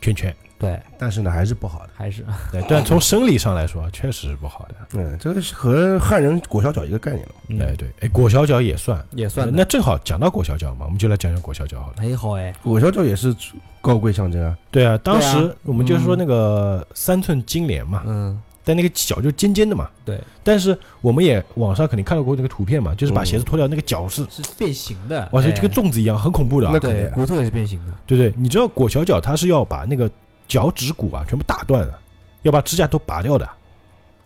[0.00, 0.34] 圈圈。
[0.58, 1.90] 对，但是呢，还是不好的。
[1.94, 4.74] 还是对，但从生理上来说，确实是不好的。
[4.94, 7.34] 嗯，这个是和汉人裹小脚一个概念了。
[7.48, 9.04] 嗯哎，对，哎，裹小脚也算。
[9.12, 11.94] 也算的那正好讲到裹小脚嘛，我们就来讲讲裹小脚好了。
[11.98, 13.32] 哎好哎，裹小脚也是
[13.80, 14.58] 高贵象征啊。
[14.72, 19.88] 对啊，当时我们就是说那个三寸金莲嘛，嗯但那个脚就尖尖的嘛。
[20.04, 23.26] 对，但是我们也网上肯定看到过那个图片嘛，就是把嗯。
[23.26, 25.52] 鞋子脱掉，那个脚是是变形的，哇塞，哎。
[25.52, 30.10] 就跟粽子一样，很恐怖的那肯定啊骨头也是变形的，对对，你知道裹小脚它是要把那个
[30.46, 31.94] 脚趾骨啊全部打断的，
[32.42, 33.48] 要把指甲都拔掉的，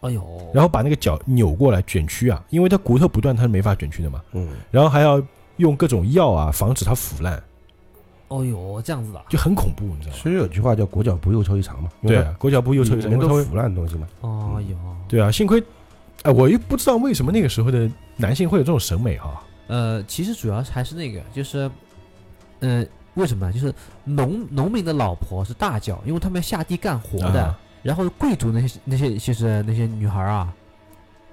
[0.01, 4.21] 哎呦，然后把那个脚扭过来卷曲啊，因为它骨头不断，它是没法卷曲的嘛。
[4.33, 5.23] 嗯，然后还要
[5.57, 7.43] 用各种药啊防止它腐烂，
[8.29, 10.19] 哦呦这样子的，就很恐怖，你知道吗？
[10.23, 11.89] 所以有句话叫“裹脚布，又臭一长”嘛。
[12.03, 14.07] 对啊，裹脚布右侧里面都腐烂的东西嘛。
[14.21, 14.77] 哦呦，
[15.09, 15.63] 对啊，幸亏，
[16.23, 19.43] 哎，我又不知道为什么那个时候的男性会有这种审美哈。
[19.69, 21.71] 呃，其实主要还是那个，就是，
[22.61, 22.85] 呃，
[23.15, 23.53] 为什么呢？
[23.53, 27.43] 就是农农民的老婆是大脚，因为他们要下地干活的。
[27.45, 30.53] 啊然后贵族那些那些就是那些女孩啊，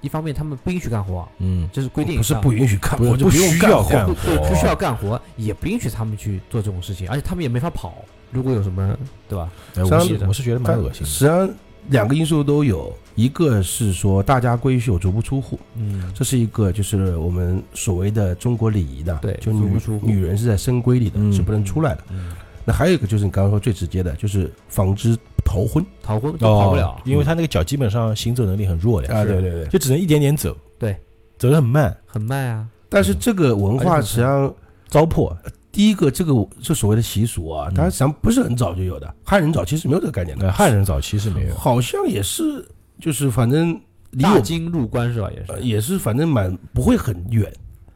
[0.04, 4.14] 一方面他们不允许干活，嗯，这是规定不是不允许干活，就不用需要干活。
[4.26, 7.96] 对不需要干活，也不允许他们去做这种事情，而且他们也没法跑。
[8.30, 8.96] 如果有什么，
[9.30, 9.50] 对吧？
[9.76, 11.08] 哎我像是我是觉得蛮恶心的。
[11.08, 11.50] 实际上，
[11.90, 22.04] 两个因素都有，一个是说大家闺秀足不出户，嗯，这是一个就是我们所谓的中国礼仪的，对就女足不出户女人是在深闺里的，嗯是不能出来的。
[22.10, 22.32] 嗯，
[22.66, 26.90] 那还有一个就是你刚刚说最直接的，就是防止逃婚逃婚就跑不了。
[26.90, 29.66] 哦，，因为他那个脚基本上行走能力很弱的，啊，对对对。
[29.68, 30.96] 就只能一点点走，对，
[31.38, 32.68] 走得很慢，很慢啊。
[32.90, 34.54] 但是这个文化实际上，
[34.88, 35.36] 糟粕。
[35.72, 37.74] 第一个这个这所谓的习俗啊，嗯。
[37.74, 42.64] 它实际上不是很早就有的，汉人早期是没有这个概念的，那汉人早期是没有，好像也是
[43.00, 43.80] 就是反正
[44.22, 45.32] 大京入关是吧？
[45.32, 47.52] 也是，呃也是反正蛮不会很远，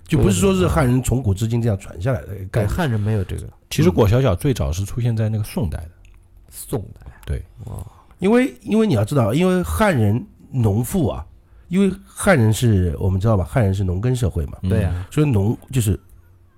[0.08, 2.70] 就不是说是汉人从古至今这样传下来的概对，念。
[2.70, 3.44] 汉人没有这个。
[3.70, 5.90] 其实裹小脚最早是出现在那个宋代的，
[6.50, 7.86] 宋代，对，哦，
[8.20, 11.26] 因为因为你要知道，因为汉人农妇啊，
[11.68, 14.70] 因为汉人是我们知道吧，汉人是农耕社会嘛，嗯。
[14.70, 16.00] 对啊，所以农就是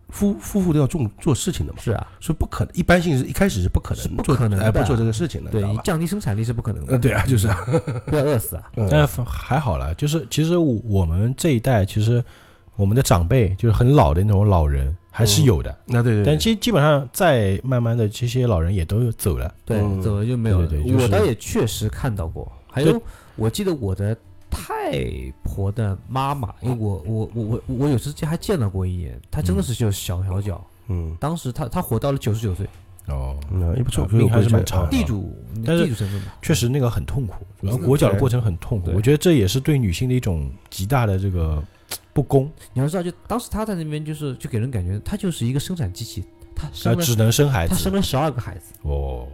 [0.10, 4.66] 夫夫妇都要做做事情的嘛，是啊，所以不可能，一般性是一开始是不可能不可能的。
[4.66, 5.82] 哎，不做这个事情的，对吧？
[5.84, 7.58] 降低生产力是不可能的，嗯，对啊，就是啊，
[8.06, 8.72] 不要饿死啊。
[8.76, 8.88] 嗯。
[8.92, 12.24] 但还好了，就是其实我我们这一代，其实
[12.80, 19.54] 我们的长辈就是很老的那种老人还是有的，那对对，但基基本上再慢慢的这些老人也都走了。
[19.66, 20.68] 对，嗯走了就没有了。
[20.68, 23.02] 对对对我倒也确实看到过，还有
[23.36, 24.16] 我记得我的
[24.50, 24.94] 太
[25.44, 31.14] 婆的妈妈，因为我我我我我有时间还见到过一眼，她真的是就小小脚，嗯。
[31.20, 32.66] 当时她她活到了九十九岁，
[33.08, 34.90] 哦，那也不错啊，命还是蛮长的。
[34.90, 38.90] 地主但是地主身份嘛，确实那个很痛苦，主要嗯裹脚的过程很痛苦。
[38.96, 41.62] 我觉得这也是对女性的一种极大的这个
[42.14, 46.24] 不公，你要知道，就当时他在那边就是就给人感觉他就是一个生产机器，
[46.56, 47.74] 他呃，生了只能生孩子。
[47.74, 49.28] 他生了十二个孩子，哦，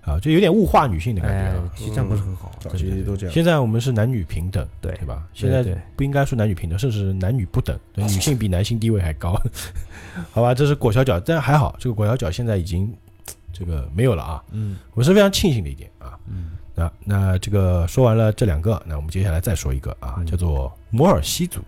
[0.00, 2.96] 啊，就有点物化女性的感哎觉啊。，其实这样不是很好，早真的。
[2.96, 4.92] 期都这样，现在我们是男女平等，对。
[4.96, 5.22] 对吧？
[5.34, 5.62] 现在
[5.94, 9.38] 不应该说男女平等，甚至是男女不等，对女性比男性地位还高，
[10.32, 10.54] 好吧？
[10.54, 12.92] 这是裹小脚，但还好，这个裹小脚现在已经
[13.52, 14.76] 这个没有了啊，嗯。
[14.94, 16.18] 我是非常庆幸的一点啊。
[16.26, 21.60] 嗯那那这个说完了这两个，那我们接下来再说一个啊，嗯叫做摩尔西族。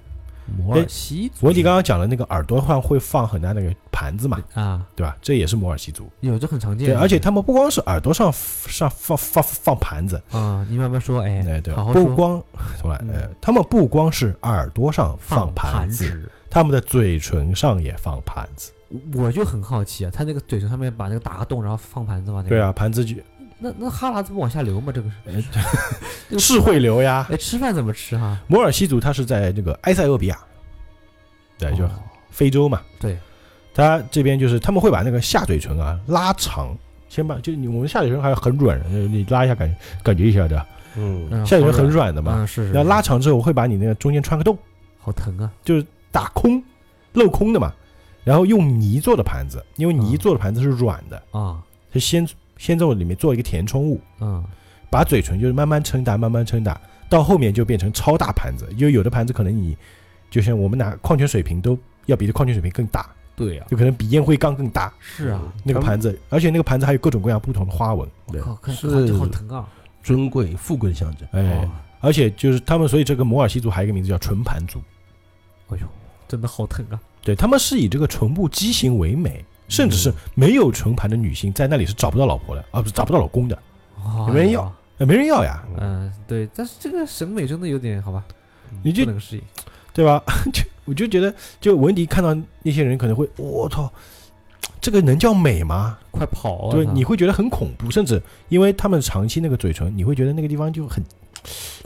[0.59, 5.17] 摩尔西族文迪刚刚讲了那个耳朵上会放很大那个盘子嘛，啊，对吧？
[5.23, 6.07] 这也是摩尔西族。
[6.21, 12.43] 有这很常见对，，而且他们不光是耳朵上上放放放盘子，啊，你慢慢说，哎，哎，对不光
[12.79, 18.71] 重来，嗯呃，他们不光是耳朵上放盘盘子，，他们的嘴唇上也放盘子。
[19.15, 23.17] 我就很好奇啊，他那个嘴唇上面把那个打个洞，然后放盘子嘛，那个对，啊，盘子就
[23.65, 24.93] 那那哈喇子不往下流吗？
[24.95, 25.43] 这个是
[26.29, 27.27] 这个是会流呀。
[27.31, 28.39] 哎，吃饭怎么吃哈？
[28.47, 30.39] 摩尔西族它是在那个埃塞俄比亚，
[31.59, 31.91] 对，就哦
[32.31, 32.83] 非洲嘛。
[33.01, 33.17] 对，
[33.73, 36.77] 他这边就是他们会把那个下嘴唇啊拉长，
[37.09, 42.35] 先把就你我们下嘴唇还很软，呃你拉一下感觉感觉一下的，嗯嗯下嘴唇很软的嘛。
[42.37, 44.59] 嗯，是是，然后拉长之后会把你那个中间穿个洞，
[44.99, 46.63] 好疼啊，就是打空
[47.15, 47.73] 镂空的嘛。
[48.25, 54.45] 然后用泥做的盘子，因为泥嗯做的盘子是软的，啊，就先先在我里面做一个填充物，嗯。
[54.91, 58.69] 把嘴唇就是慢慢撑大，慢慢撑大，到后面就变成超大盘子。
[58.77, 59.77] 因为有的盘子可能你
[60.31, 64.93] 就像我们拿矿泉水瓶都要比这矿泉水瓶更大，对呀，就可能比烟灰缸更大。
[65.01, 68.41] 是啊，那个盘子，而且那个盘子还有各种各样不同的花纹，对。
[68.41, 69.13] 靠，看是。
[69.15, 69.69] 好疼啊，
[70.01, 74.79] 尊贵富贵的象征，哎哦，而且就是他们，所以这个摩尔西族还有一个名字叫纯盘族，
[75.71, 75.89] 哎呦，
[76.29, 83.59] 真的好疼啊，对他们是以这个唇部畸形为美，甚至是没有唇盘的女性在那里是找不到老婆的，啊，不是找不到老公的，
[84.05, 88.25] 哦有人要，呃没人要呀，嗯，对，但是这个审美真的有点好吧，
[88.83, 89.43] 你就不能适应，
[89.93, 90.23] 对吧？
[90.53, 93.91] 就我就觉得，就文迪看到那些人可能会，我操，
[94.81, 95.99] 这个能叫美吗？
[96.11, 96.73] 快跑啊！
[96.73, 101.03] 对，你会觉得很恐怖，甚至因为他们长期那个嘴唇，你会觉得那个地方就很，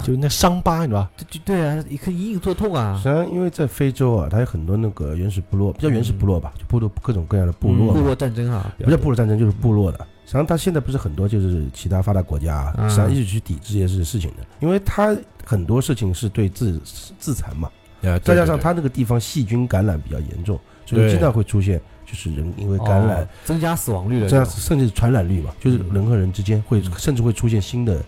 [0.04, 1.10] 就那伤疤，你知道吧？
[1.16, 2.96] 对对对啊，你可以隐隐作痛啊。
[2.96, 9.98] 实，际上因为在非洲啊，它有很多那个原始部落，比较原始部落吧，就部落各种各样的部落嘛，部落战争啊，不叫部落战争，就是部落的。
[10.24, 12.88] 实际上，它现在不是很多就是其他发达国家啊，嗯。
[12.88, 16.78] 实际上一直去抵制这些事事情的，因为它很多事情是对自
[17.18, 17.70] 自残嘛，
[18.02, 26.92] 呃，再加上它那个地方细菌感染比较严重，所以经常会出现就是人因为感染哦，增加死亡率的这样甚至传染率嘛，就是人和人之间会嗯。
[26.98, 28.02] 甚至会出现新的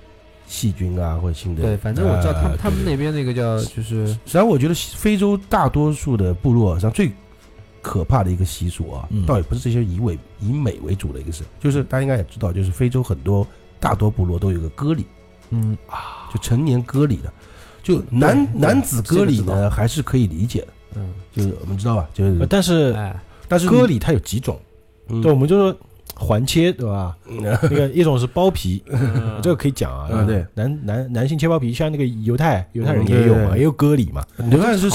[0.53, 7.09] 细菌啊，或者新的对，反正我知道他们呃他们那边那个叫就是实际上，我觉得非洲大多数的部落上最
[7.81, 9.25] 可怕的一个习俗啊，嗯。
[9.25, 13.47] 倒也不是这些以伪以美为主的一个事，就是大家应该也知道，就是非洲很多
[13.79, 15.07] 大多部落都有个割礼，
[15.51, 15.79] 嗯。
[15.87, 17.33] 啊就成年割礼的，
[17.81, 21.15] 就男男子割礼这个知呢还是可以理解的，嗯。
[21.33, 23.17] 就是我们知道吧，就是呃但是哎。
[23.47, 24.61] 但是割礼它有几种，
[25.09, 25.23] 嗯。
[25.23, 25.79] 对，我们就说
[26.15, 27.17] 环切，对吧？
[27.27, 30.09] 那个一种是包皮，嗯这个可以讲啊。
[30.11, 34.25] 嗯对，男男男性切包皮，像那个犹太犹太人嗯也有嘛，也有割礼嘛。
[34.37, 34.91] 但是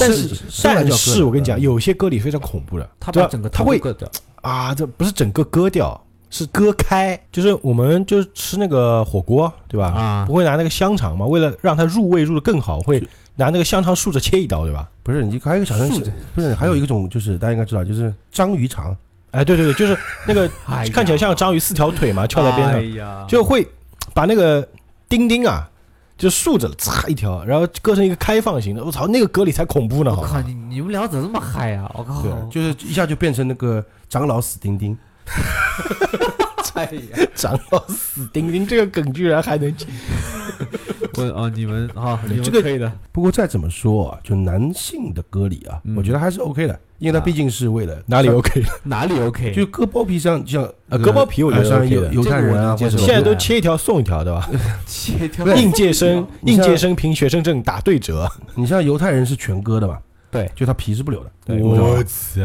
[0.62, 4.08] 但是我跟你讲，有些割礼非常恐怖的，他把整个他会割掉，
[4.42, 6.00] 啊，这不是整个割掉，
[6.30, 9.86] 是割开，就是我们就是吃那个火锅，对吧？
[9.88, 11.26] 啊不会拿那个香肠嘛？
[11.26, 13.02] 为了让它入味入的更好，会
[13.34, 14.88] 拿那个香肠竖着切一刀，对吧？
[15.02, 18.96] 不是你还有一个小生竖着不是还有一个种就是大家应该知道，就是章鱼肠，
[19.36, 19.96] 哎，对对对，就是
[20.26, 23.66] 那个 哎呀看起来像章鱼四条腿嘛，翘在边上，呀就会
[24.14, 24.66] 把那个
[25.08, 25.68] 钉钉啊，
[26.16, 28.82] 就竖着嚓一条，然后割成一个开放型的。
[28.84, 30.10] 我操，那个隔离才恐怖呢！
[30.14, 31.90] 好吧我靠，你你们俩怎么这么嗨啊？
[31.94, 34.96] 我靠，对，就是一下就变成那个长老死钉钉。
[36.76, 39.74] 哎呀，长到死钉钉这个梗居然还能
[41.18, 48.62] 我哦，你们啊，你们这个可以的，不过再怎么说啊，就男性的割礼啊，嗯我觉得还是 OK 的，因为它毕竟是为了哪里 OK？
[48.84, 49.52] 哪里 OK？
[49.54, 54.48] 就割包皮像像啊割包皮我觉得像 OK 的犹犹太人啊，或者现在都切一条送一条，对吧？
[54.86, 58.30] 切一条应届生，应届生凭学生证打对折。
[58.54, 59.98] 你像犹太人是全割的嘛，
[60.30, 61.30] 对就他皮是不留的。
[61.62, 62.42] 我操！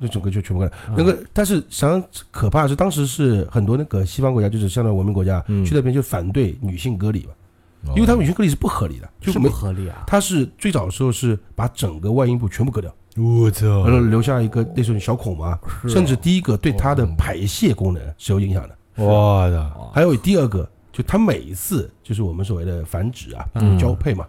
[0.00, 0.78] 就整个就全部干掉。
[0.96, 5.64] 那个，但是实际上可怕的是，当时是很多那个西方国家，就是相当于文明国家，嗯。
[5.64, 10.04] 去那边就反对女性割礼嘛，因为他们女性割礼是不合理的，就是没不，合理啊？
[10.06, 13.84] 他是最早的时候是把整个外阴部全部割掉，我操。
[13.84, 23.78] 然后留下一个类似于小孔嘛，甚至第一个对它的排泄功能是有影响的，我的，哦还有第二个，就它每一次就是我们所谓的繁殖啊，嗯。
[23.78, 24.26] 交配嘛，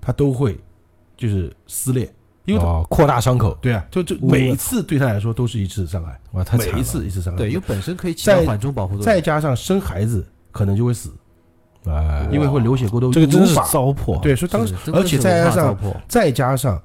[0.00, 0.58] 它都会
[1.16, 2.10] 就是撕裂，
[2.48, 6.72] 因为扩大伤口，对啊，就就每一次对他来说都是一次伤害，哇，太惨了。
[6.72, 9.04] 每一次一次伤害，对，因为本身可以起缓冲保护作用。
[9.04, 11.10] 再加上生孩子可能就会死，
[11.84, 15.76] 哎，因为会流血过多，这个真是糟粕，对，所以当时而且再加上
[16.08, 16.80] 再加上，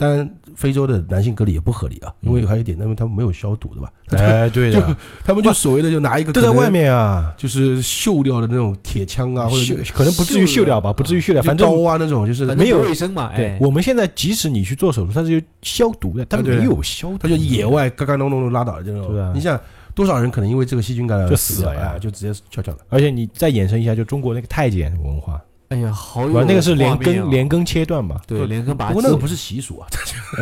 [0.00, 19.60] 当然非洲的男性隔离也不合理啊，因为还有一点，因为他们没有消毒的吧，哎，对的， 他们就所谓的就拿一个都在外面啊，就是锈掉的那种铁枪啊，或者锈可能不至于锈掉吧，不至于锈掉，反正刀啊那种，就是没有卫生嘛，对哎，我们现在即使你去做手术，它是有消毒的，但对没有消毒，他就野外嘎嘎隆隆的拉倒的这种，你想
[19.94, 21.92] 多少人可能因为这个细菌感染就死了呀。
[21.94, 22.78] 哎就直接翘翘了。
[22.88, 25.38] 而且你再衍生一下，就中国那个太监文化，
[25.70, 26.44] 哎呀，好有？
[26.44, 28.88] 那个是连根连根切断嘛，对连根拔。
[28.88, 29.86] 不过那个不是习俗啊，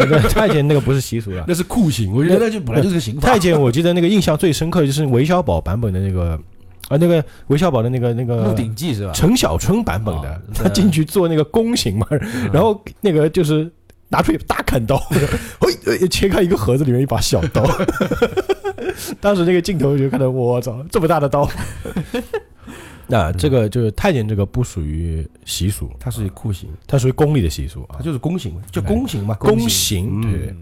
[0.01, 1.45] 呃 对太监那个不是习俗啊。
[1.47, 3.29] 那是酷刑，我觉得那就本来就是个刑法。
[3.29, 6.31] 太监，我记得那个印象最深刻的就是韦小宝版本的那个，
[6.89, 9.13] 啊，那个韦小宝的那个那《个鹿鼎记》是吧？
[9.13, 13.71] 陈小春版本的啊，他进去做那个宫刑嘛，嗯 然后那个就是
[14.09, 14.97] 拿出一把大砍刀，
[15.61, 17.63] 嘿，呃切开一个盒子，里面一把小刀。
[19.21, 21.47] 当时那个镜头就看到，我操，这么大的刀。
[23.09, 29.35] 那这个就是太监，这个不属于习俗，它是酷刑，它属于宫里的习俗啊它，就是宫刑嘛，叫宫刑嘛。
[29.37, 30.21] 宫刑。
[30.21, 30.57] 嗯对对。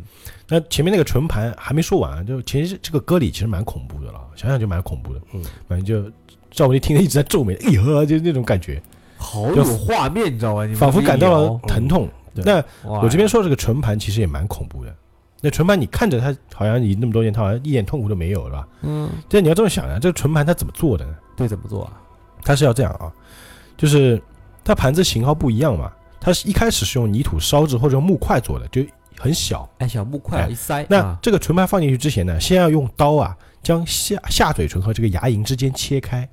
[0.48, 5.20] 那前面那个唇盘还没说完，就其实这个歌里其实蛮恐怖的了，想想就蛮恐怖的。
[5.32, 6.08] 嗯，反正就
[6.52, 8.80] 赵文丽听着一直在皱眉，哎呦，就那种感觉，
[9.16, 10.68] 好有画面，你知道吗？
[10.76, 12.08] 仿佛感到了疼痛。
[12.32, 14.94] 那我这边说这个唇盘其实也蛮恐怖的。
[15.40, 18.68] 那唇盘你看着它好像你那么多年，它好像一点痛苦都没有，是吧？
[18.82, 21.14] 嗯，但你要这么想啊，这个唇盘它怎么做的呢？
[21.36, 21.92] 对，怎么做啊？
[22.46, 23.12] 它是要这样啊，
[23.76, 24.22] 就是
[24.64, 28.80] 它盘子型号不一样嘛，它是一开始是用泥土烧制或者用木块做的，就
[29.18, 29.68] 很小。
[29.78, 36.28] 哎，小木块哎一塞，那啊这个唇盘放进去之前呢，先要用刀啊，将下下嘴唇和这个牙龈之间切开。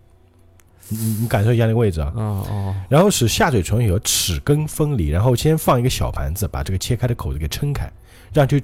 [0.90, 7.90] 你你你感受一下那个位置啊，哦哦，然后使下嘴唇有齿根分离，然后先放一个小盘子，把这个切开的口子给撑开，
[8.34, 8.60] 让就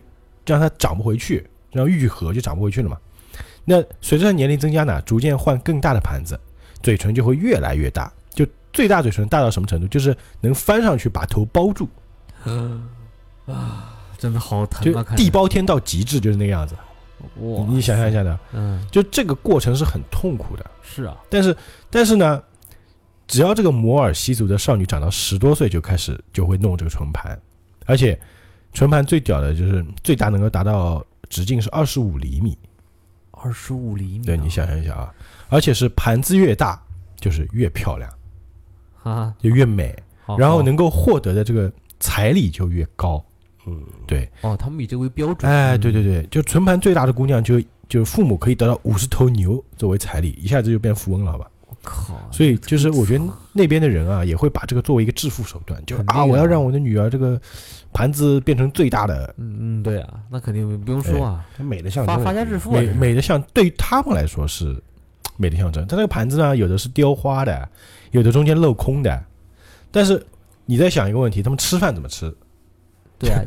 [0.45, 2.97] 让它长不回去，让愈合就长不回去了嘛。
[3.63, 6.37] 那随着它年龄增加呢，逐渐换更大的盘子，
[6.81, 9.87] 嘴唇就会越来越大，就最大嘴唇大到什么程度？
[9.87, 11.87] 就是能翻上去把头包住，
[13.45, 15.05] 啊，真的好疼就啊！
[15.09, 16.75] 就地包天到极致，就是那个样子。
[17.41, 20.65] 哇，你想象一下呢，嗯，就这个过程是很痛苦的。
[20.81, 21.55] 是啊，但是
[21.89, 22.41] 但是呢，
[23.27, 27.37] 只要这个摩尔西族的少女长到十多岁就开始就会弄这个唇盘，
[27.85, 28.19] 而且
[28.71, 32.57] 唇盘最屌的就是最大能够达到直径是二十五厘米，
[33.31, 35.13] 二十五厘米啊，对你想象一下啊，
[35.49, 36.81] 而且是盘子越大
[37.19, 38.09] 就是越漂亮，
[39.03, 39.95] 啊，就越美，
[40.37, 43.23] 然后能够获得的这个彩礼就越高。
[43.67, 45.81] 嗯，对，哦，他们以这个为标准，哎，嗯。
[45.81, 51.51] 对对对，就存盘最大的姑娘就就父母可以得到五十头牛作为彩礼，一下子就变富翁了，好吧？
[51.67, 57.39] 我靠，所以就是我觉得那边的人啊，也会把这个作为一个致富手段，就啊，我要让我的女儿这个
[57.93, 64.81] 盘子变成最大的，嗯嗯，对啊，那肯定不用说啊，它美的像发发家致富啊，美美的像对于他们来说是
[65.39, 65.87] 美的象征。
[65.87, 67.67] 它那个盘子呢，有的是雕花的，
[68.11, 69.23] 有的中间镂空的，
[69.89, 70.23] 但是
[70.65, 72.31] 你在想一个问题，他们吃饭怎么吃？
[73.17, 73.41] 对啊，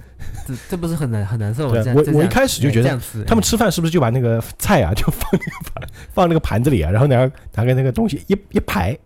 [0.46, 1.82] 这这不是很难 很难受吗？
[1.94, 8.98] 我我一开始就觉得他们吃饭是不是就把那个菜啊， 就放那个盘放那个盘子里啊，然后拿拿个那个东西一一排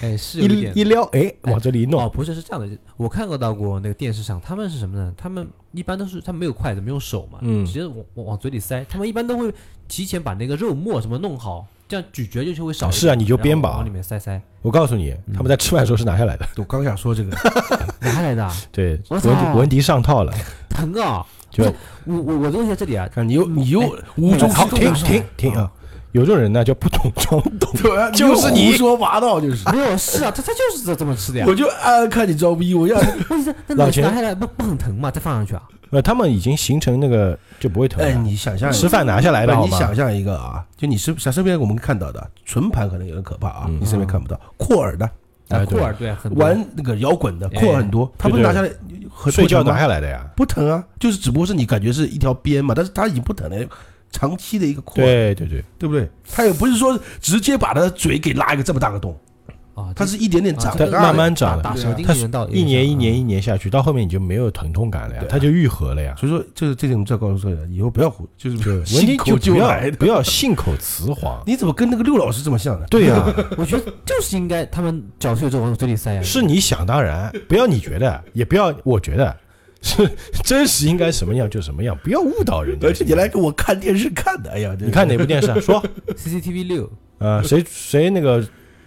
[0.00, 5.12] 哎是一一一撩，哎，往这里一弄哦，，不是，是这样的，我看过到过那个电视上，他们是什么呢？
[5.16, 8.84] 他们一般都是他们没有筷子，没有手嘛，嗯直接往往往嘴里塞。
[8.88, 9.52] 他们一般都会
[9.88, 12.90] 提前把那个肉末什么弄好，这样咀嚼就会少。
[12.90, 16.46] 是啊你就然后边吧往里面塞塞，我告诉你，他们在吃饭的时候是拿下来的。
[16.56, 17.30] 我刚想说这个，
[18.00, 20.32] 拿下来的啊对，文迪文迪上套了，
[20.68, 21.24] 疼啊！
[21.50, 21.74] 就是
[22.04, 25.72] 我我我问一下这里啊，看你又你又哎无中好停停停啊！
[26.12, 29.68] 有这种人呢，叫不懂装懂， 对啊， 就是你胡说八道，就是。
[29.70, 31.44] 没有是啊，他他就是这这么吃的呀。
[31.48, 32.98] 我就暗暗看你装逼，我要
[33.28, 35.10] 不是那拿老钱拿下来不不很疼吗？
[35.10, 35.62] 再放上去啊？
[35.90, 38.18] 呃，他们已经形成那个就不会疼哎，了。
[38.18, 39.68] 你想象一下吃饭拿下来的好吗？
[39.70, 44.38] 你想象一个啊，就你身身身边我们看到的纯盘可能有点可怕啊，嗯你身边看不到。
[44.56, 45.08] 扩耳的
[45.48, 48.70] 哎对库尔对很多玩那个摇滚的哎扩耳很多，他们对对拿下来
[49.10, 50.26] 很睡觉拿下来的呀。
[50.36, 53.66] 不疼啊，就是只不过是你感觉是一条边嘛，但是它已经不疼了，
[54.10, 56.08] 长期的一个扩耳，对对对，对不对？
[56.30, 59.16] 他也不是说直接把他的嘴给拉一个这么大个洞，
[59.74, 61.76] 啊，它是一点点长它慢慢长的它
[62.50, 66.14] 一年一年一年，下去，到后面你就没有疼痛感了呀它就愈合了呀。
[66.18, 69.90] 所以说这这点我们再告诉各位，以后不要胡，就是信口就不要 就来。
[69.92, 71.40] 不要信口雌黄。
[71.46, 72.86] 你怎么跟那个六老师这么像呢？
[72.90, 73.22] 对呀，
[73.56, 76.22] 我觉得就是应该他们嚼碎之后往嘴里塞呀。
[76.22, 79.36] 是你想当然，不要你觉得，也不要我觉得，
[79.80, 80.10] 是
[80.44, 82.88] 真实应该什么样就什么样，不要误导人家。
[82.88, 85.58] 而且你来给我看电视看的，哎呀， 你看哪部电视啊？
[85.60, 85.82] 说
[86.16, 88.42] ，CCTV 六，啊，谁谁那个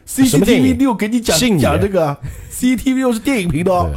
[0.08, 1.62] CCTV 影六给你讲信你。
[1.62, 2.18] 讲这个 啊
[2.52, 3.89] ，CCTV 六是电影频道，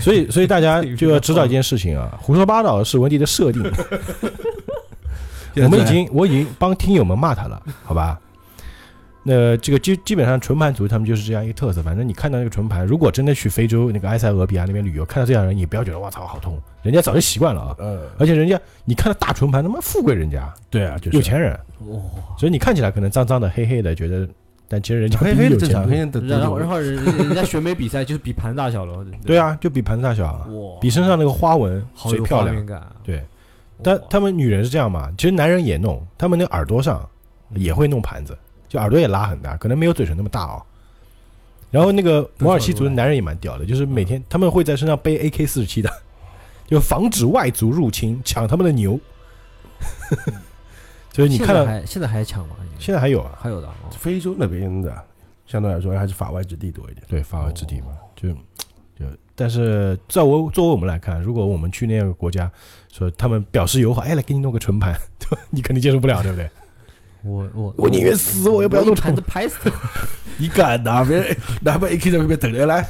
[0.00, 3.62] 所以所以大家就要知道一件事情啊，胡说八道是文迪的设定。
[5.56, 8.20] 我们已经我已经帮听友们骂他了，好吧？
[9.30, 11.82] 那这个基基本上纯盘族他们就是这样一个特色。
[11.82, 17.76] 反正你看到那个纯盘，如果真的去非洲那个埃塞俄比亚那边旅游，看到这样人，你不要觉得哇操好痛，人家早就习惯了啊。
[17.78, 22.00] 嗯，而且人家你看到大纯盘，他妈富贵人家，对啊，就是有钱人，哇，
[22.38, 24.26] 所以你看起来可能脏脏的、黑黑的，觉得，
[24.66, 32.66] 但其实人家黑黑的正常，黑黑的然后然后人 人家选美比赛就是比盘大小了，对啊，就比盘子大小啊，哇，比身上那个花纹好漂亮。
[33.04, 33.22] 对，
[33.82, 37.06] 但他们女人是这样嘛，其实男人也弄，他们那耳朵上
[37.54, 38.36] 也会弄盘子，
[38.68, 40.62] 就耳朵也拉很大，可能没有嘴唇那么大哦。
[41.70, 45.90] 然后那个摩尔西族的男人也蛮屌的，就是每天他们会在身上背 AK 四十七的，
[46.66, 48.98] 就防止外族入侵抢他们的牛。
[51.12, 52.56] 就是你看到在还现在还抢吗？
[52.78, 54.96] 现在还有啊，还有的哦非洲那边的，
[55.46, 57.04] 相对来说还是法外之地多一点。
[57.08, 58.28] 对法外之地嘛，就
[58.98, 59.04] 就，
[59.34, 62.50] 但是在我作为我们来看，如果我们去那个国家，
[62.92, 65.38] 说他们表示友好，哎，来给你弄个纯盘，对吧？
[65.50, 66.48] 你肯定接受不了，对不对？
[67.28, 69.70] 我我我宁愿死我也不要弄铲子拍死他。
[70.40, 72.82] 你敢拿别人拿把 AK 在那边等着来，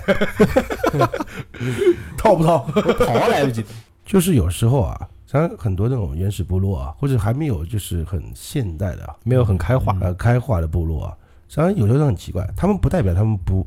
[2.17, 2.59] 套不套？
[3.07, 3.65] 跑来不及。
[4.05, 11.17] 就是有时候啊，像很多那种原始部落啊，或者还没有就是很现代的啊，没有很开化，呃开化的部落啊，
[11.49, 13.67] 实际上有时候很奇怪，他们不代表他们不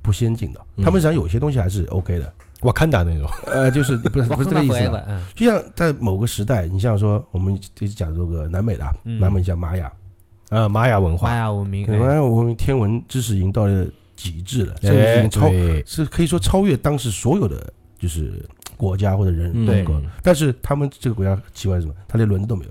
[0.00, 4.90] 不先进的，嗯他们实际上有些东西还是 OK 的，瓦坎达那种，呃，就是不是不是这个意思
[5.34, 9.90] 就像在某个时代，你像说我们这次讲这个南美的啊，嗯南美像玛雅，
[10.52, 11.30] 呃，玛雅文化。
[11.30, 15.50] 玛，雅文明，可能我们天文知识已经到了极致了，甚至已哎，经超，
[15.86, 18.44] 是可以说超越当时所有的就是
[18.76, 21.94] 国家或者人嗯能够，但是他们这个国家奇怪是什么？
[22.06, 22.70] 他连轮子都没有，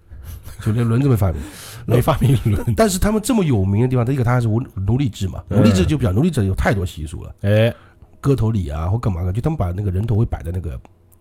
[0.64, 1.40] 就连轮子没发明。
[1.84, 5.58] 没发明轮， 但是他们这么有名的地方，第一个他还是奴奴隶制嘛，嗯。
[5.58, 7.74] 奴隶制就比较奴隶制有太多习俗了，哎，
[8.20, 10.78] 割头礼啊或干嘛的，就他们把那个人头会摆在那个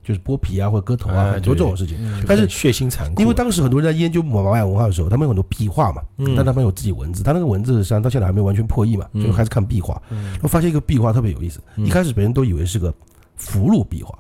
[0.08, 1.98] 就是剥皮啊或者割头啊，哎很多这种事情。
[2.00, 2.24] 嗯。
[2.26, 6.34] 但是血腥残酷，因为当时很多人在研究玛雅文化的时候，他们有很多壁画嘛，嗯。
[6.34, 9.26] 但他们有自己文字，他那个文字实际上到现在还没有完全破译嘛，嗯。
[9.26, 10.02] 就还是看壁画。
[10.10, 10.38] 嗯。
[10.42, 11.86] 我发现一个壁画特别有意思，嗯。
[11.86, 12.94] 一开始别人都以为是个
[13.36, 14.18] 俘虏壁画，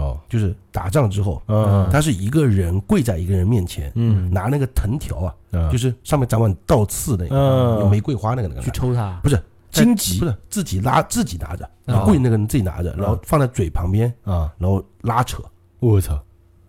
[0.00, 4.32] 哦，就是打仗之后，嗯他是一个人跪在一个人面前，嗯。
[4.32, 7.80] 拿那个藤条啊，嗯，就是上面长满倒刺那个，嗯。
[7.80, 9.38] 有玫瑰花那个那个去抽他，不是
[9.70, 10.20] 荆棘。
[10.20, 15.42] 不是自己拉自己拿着，哦跪那个人自己拿着，然后放在嘴旁边，啊，然后拉扯，
[15.80, 16.14] 我操，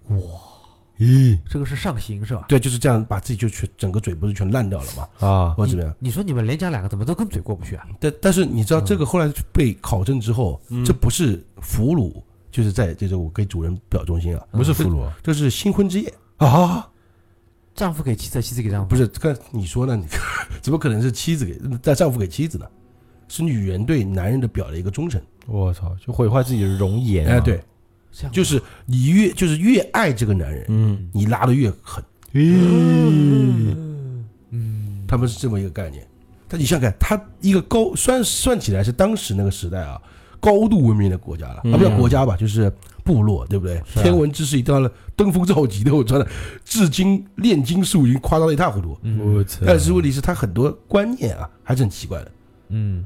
[0.10, 0.18] 哇，
[1.00, 1.38] 咦。
[1.50, 2.46] 这个是上刑是吧？
[2.48, 5.96] 对，就是这样把自己就全整个嘴不是全烂掉了吗，啊，或者怎么样？
[6.00, 7.86] 你说你们连家两个，怎么都跟嘴过不去啊？
[8.00, 10.84] 但但是你知道这个后来被考证之后，嗯。
[10.84, 12.14] 这不是俘虏，
[12.52, 15.08] 就是在这种给主人表忠心啊，不是俘虏。
[15.22, 16.88] 这是新婚之夜，啊，
[17.76, 19.96] 丈夫给妻子，妻子给丈夫，不是这个你说呢？
[19.96, 20.06] 你
[20.62, 22.66] 怎么可能是妻子给在丈夫给妻子呢？
[23.28, 25.22] 是女人对男人的表的一个忠诚。
[25.46, 27.64] 我操，就毁坏自己的容颜，哎，对，，
[28.32, 32.04] 就是你越就是越爱这个男人，嗯，你拉的越狠。
[32.34, 33.74] 咦，
[34.50, 36.06] 嗯，他们是这么一个概念。
[36.50, 40.02] 但你想想看，他一个高算算起来是当时那个时代啊，
[40.40, 41.74] 高度文明的国家了，嗯。
[41.74, 42.72] 啊，不叫国家吧，就是
[43.04, 43.78] 部落，对不对？
[43.78, 43.86] 啊。
[43.96, 46.28] 天文知识已经到了登峰造极的，我穿的
[46.66, 48.98] 至今炼金术已经夸张的一塌糊涂。
[49.04, 49.36] 嗯。
[49.36, 52.32] 我操，但是问题是，他很多观念啊，还是很奇怪的，
[52.70, 53.06] 嗯，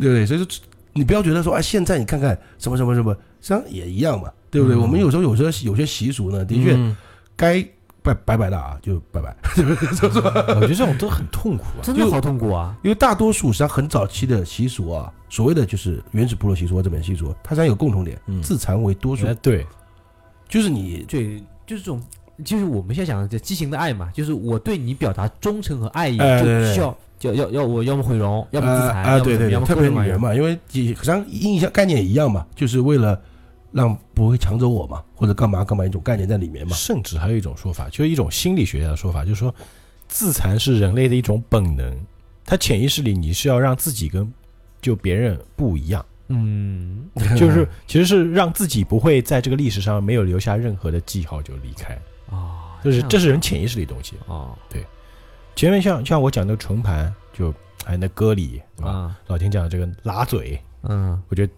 [0.00, 0.26] 对不对？
[0.26, 0.46] 所以说，
[0.92, 4.76] 你不要觉得说啊，现在你看看什么什么什么，实际上也一样嘛，对不对？
[4.76, 6.96] 嗯我们有时候有时候有些习俗呢，的确嗯
[7.36, 7.62] 该
[8.02, 9.34] 拜拜拜的啊，就拜拜。
[9.54, 12.76] 我觉得这种都很痛苦啊，真的好痛苦啊！
[12.82, 19.64] 因为大多数实际上很早期的习俗啊，所谓的就是原始部落习俗或者本习俗，它实际上有共同点，嗯自残为多数哎，，对，
[20.48, 22.02] 就是你对，就是这种，
[22.44, 33.20] 就是我们现在讲的这畸形的爱嘛，就是我对你表达忠诚和爱意，就哎对对需要要要要我要么毁容，要么自残，啊对对特别是女人，嘛，因为你好像印象概念也一样嘛，就是为了
[33.70, 36.74] 让不会抢走我嘛，或者干嘛干嘛一种概念在里面嘛。
[36.74, 39.54] 甚至还有一种说法，就是一种心理学家的说法，就是说
[40.08, 41.96] 自残是人类的一种本能，
[42.44, 44.30] 他潜意识里你是要让自己跟
[44.80, 47.08] 就别人不一样，嗯，
[47.38, 51.94] 就是其实是让自己不会在这个历史上没有留下任何的记号就离开，
[52.30, 54.16] 啊，就是这是人潜意识里的东西。
[54.26, 54.58] 啊，
[55.54, 57.52] 前面像像我讲的纯盘，就
[57.84, 58.60] 还有那歌里？
[58.80, 61.52] 啊，老田讲的这个拉嘴，嗯，我觉得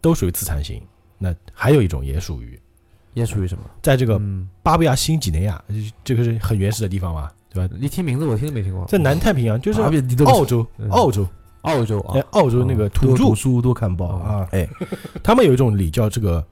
[0.00, 0.80] 都属于自残型。
[1.18, 2.60] 那还有一种也属于，
[3.14, 3.64] 也属于什么？
[3.80, 5.62] 在这个嗯，巴布亚新几内亚，
[6.04, 7.74] 这个是很原始的地方嘛，对吧？
[7.80, 8.84] 你听名字我听都没听过。
[8.86, 9.80] 在南太平洋，就是
[10.24, 11.26] 澳洲嗯，澳洲，
[11.62, 14.68] 澳洲啊哎，，澳洲那个土著书多看报啊，哎
[15.22, 16.44] 他们有一种礼叫这个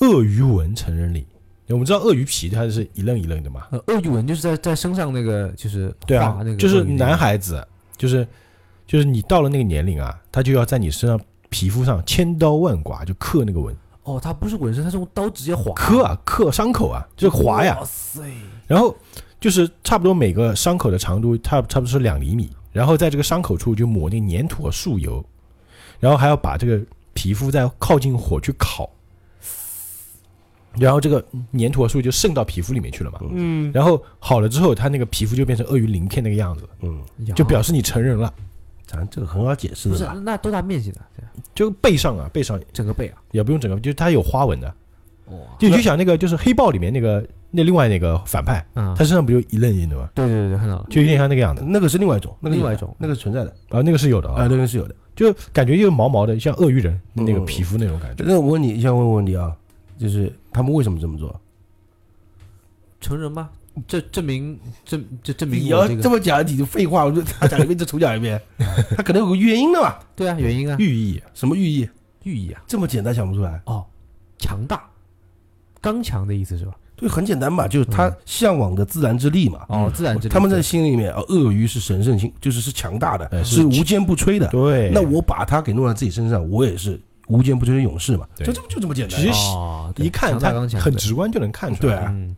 [0.00, 1.26] 鳄鱼纹成人礼。
[1.74, 8.26] 我们知道鳄鱼皮它是一愣一愣的嘛，呃鳄鱼纹就是在在身上那个就是对啊那个，就是男孩子，就是
[8.86, 15.72] 就是你到了那个年龄啊，他就要在你身上皮肤上千刀万剐，就刻那个纹，哦，他不是纹身，他是用刀直接划。
[15.74, 17.78] 刻啊刻伤口啊，就划呀。
[17.80, 18.22] 哇，塞，
[18.66, 18.94] 然后
[19.40, 25.24] 就是差不多每个伤口的长度差差不多是两厘米，然后在这个伤口处就抹那个粘土和树油，
[25.98, 26.80] 然后还要把这个
[27.12, 28.88] 皮肤再靠近火去烤，
[30.78, 31.24] 然后这个
[31.58, 33.18] 粘土和树就渗到皮肤里面去了嘛。
[33.30, 37.00] 嗯，然后好了之后，它那个皮肤就变成鳄鱼鳞片那个样子，嗯，
[37.34, 38.32] 就表示你成人了。
[38.86, 40.14] 咱这个很好解释不是的？
[40.24, 41.00] 那多大面积的？
[41.54, 43.18] 就背上啊，背上整个背啊？
[43.32, 44.72] 也不用整个，就是它有花纹的。
[45.26, 50.08] 哇，就你就想那个，就是黑豹里面那个那另外那个反派，嗯他，身上不就一愣一愣的吗？
[50.14, 51.64] 对对对，看到了，就有点像那个样子。
[51.66, 54.94] 那个是另外一种，那个另外一种那个是存在的啊，那个是有的啊，啊，那个是有的。
[55.16, 58.22] 就感觉就是毛毛的，像鳄鱼人那个嗯皮肤那种感觉。
[58.24, 59.50] 那我问你，想问问题啊，
[59.98, 61.38] 就是他们为什么这么做？
[63.00, 63.50] 成人吗？
[63.86, 68.40] 这证明证这证明你要我这个这么讲，你就废话，我就他讲一遍就重讲一遍，
[68.96, 69.96] 他可能有个原因的嘛？
[70.16, 71.86] 对啊，原因啊，寓意什么寓意？
[72.22, 73.60] 寓意啊，这么简单想不出来？
[73.66, 73.84] 哦，
[74.38, 74.88] 强大，
[75.80, 76.74] 刚强的意思是吧？
[76.96, 79.66] 对，很简单嘛，就是他向往的自然之力嘛。
[79.68, 84.48] 哦，自然之力他们在心里面啊，鳄鱼是神圣性，就是是强大的，哎是是无坚不摧的。
[84.48, 88.26] 对，那我把它给弄到自己身上，我也是无坚不摧的勇士嘛。
[88.36, 89.32] 就这么就这么简单其。
[89.32, 91.94] 实哦，一看他很直观就能看出来。
[91.96, 92.36] 对啊嗯，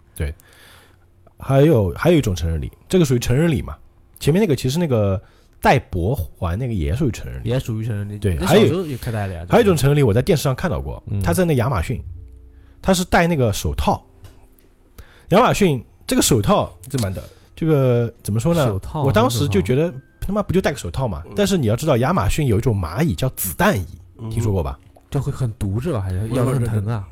[1.39, 3.76] 还有还有一种成人礼，这个属于成人礼嘛？
[4.18, 5.20] 前面那个其实那个
[5.61, 7.49] 戴脖环那个也属于成人礼。
[7.49, 8.18] 也属于成人礼。
[8.18, 9.47] 对还有那小时候也开戴了呀。
[9.49, 12.03] 还有一种成人礼，我在电视上看到过嗯，他在那亚马逊，
[12.82, 14.05] 他是戴那个手套。
[15.28, 17.22] 亚马逊这个手套，这蛮的，
[17.55, 18.66] 这个怎么说呢？
[18.66, 21.22] 手套我当时就觉得他妈不就戴个手套嘛？
[21.36, 23.97] 但是你要知道，亚马逊有一种蚂蚁叫子弹蚁，嗯
[24.30, 24.78] 听说过吧？
[25.10, 26.00] 这会很毒是吧？
[26.00, 27.08] 还是咬得很疼啊？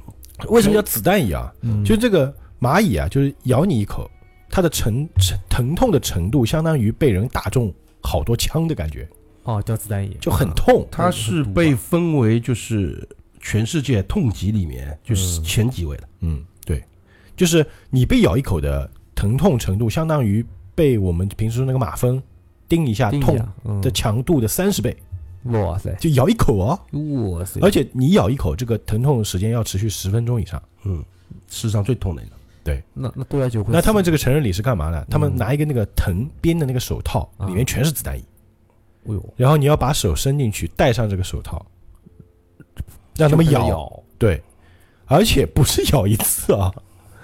[0.48, 1.52] 为什么叫子弹蚁啊？
[1.62, 4.10] 嗯就这个蚂蚁啊，就是咬你一口，
[4.50, 9.08] 它的疼疼疼痛的程度相当于被人打中好多枪的感觉，
[9.44, 10.86] 哦，叫子弹蚁，就很痛。
[10.90, 13.08] 它是被分为就是
[13.40, 16.08] 全世界痛级里面就是嗯前几位的。
[16.20, 16.84] 嗯，对，
[17.34, 20.44] 就是你被咬一口的疼痛程度，相当于
[20.74, 22.22] 被我们平时那个马蜂
[22.68, 23.38] 叮一下痛
[23.80, 24.94] 的强度的三十倍，
[25.52, 26.78] 哇塞，就咬一口哦，
[27.30, 30.62] 哇塞，而且你咬一口，这个疼痛时间要持续十分钟以上。
[30.84, 31.04] 嗯，
[31.48, 32.32] 世上最痛的一个。
[32.64, 33.72] 对那那多来就会。
[33.72, 35.06] 那他们这个成人礼是干嘛呢？
[35.08, 38.24] 他们嗯拿一个那个藤编的那个手套，啊里面全是子弹蚁，
[39.04, 41.64] 哎呦，然后你要把手伸进去，戴上这个手套，
[43.16, 43.48] 让他们。
[43.50, 44.42] 咬，对，
[45.04, 46.74] 而且不是咬一次啊，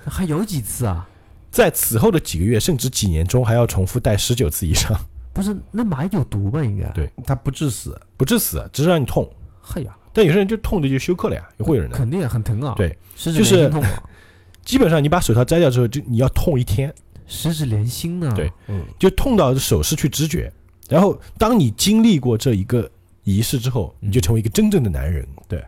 [0.05, 1.09] 还有几次啊？
[1.51, 4.97] 在此后的几个月甚至几年中，还要重复戴十九次以上，
[5.33, 6.63] 不是，那蚂蚁有毒吧？
[6.63, 6.89] 应该。
[6.91, 9.29] 对它不致死，不致死，只是让你痛。
[9.61, 11.97] 嘿呀，但有些人就痛的就休克了呀，也会有人的。
[11.97, 12.75] 肯定很疼啊。
[12.77, 13.71] 对，就是
[14.65, 16.93] 基本上你把手套摘掉之后，就你要痛一天，
[17.27, 18.33] 十指连心呢。
[18.37, 20.53] 对嗯，就痛到手失去知觉。
[20.89, 22.91] 然后当你经历过这一个
[23.25, 25.27] 仪式之后，嗯你就成为一个真正的男人。
[25.49, 25.65] 对，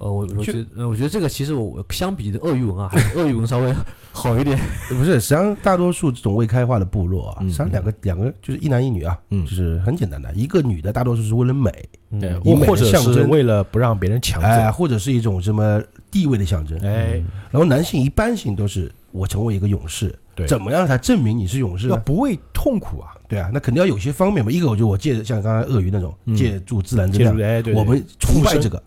[0.00, 3.72] 呃，我我觉得，呃我觉得这个其实我我相比的鳄鱼纹啊，还是鳄鱼纹稍微
[4.12, 4.58] 好一点。
[4.88, 11.70] 不是，实际上大多数这种未开化的部落啊，嗯实际上两个两个就是一男一女啊，嗯就是很简单的，一个女的大多数是为了美，
[12.18, 14.72] 对，嗯或或者象征是为了不让别人抢哎，走。
[14.72, 16.78] 或者是一种什么地位的象征。
[16.80, 21.94] 哎，然后男性一般性都是我成为一个勇士，对怎么样才证明你是勇士呢？
[21.94, 24.50] 要不畏痛苦啊，对啊，那肯定要有些方面嘛。
[24.50, 28.82] 一个我就我借像刚才鳄鱼那种嗯借助自然之量借助，哎，对，对我们崇拜这个，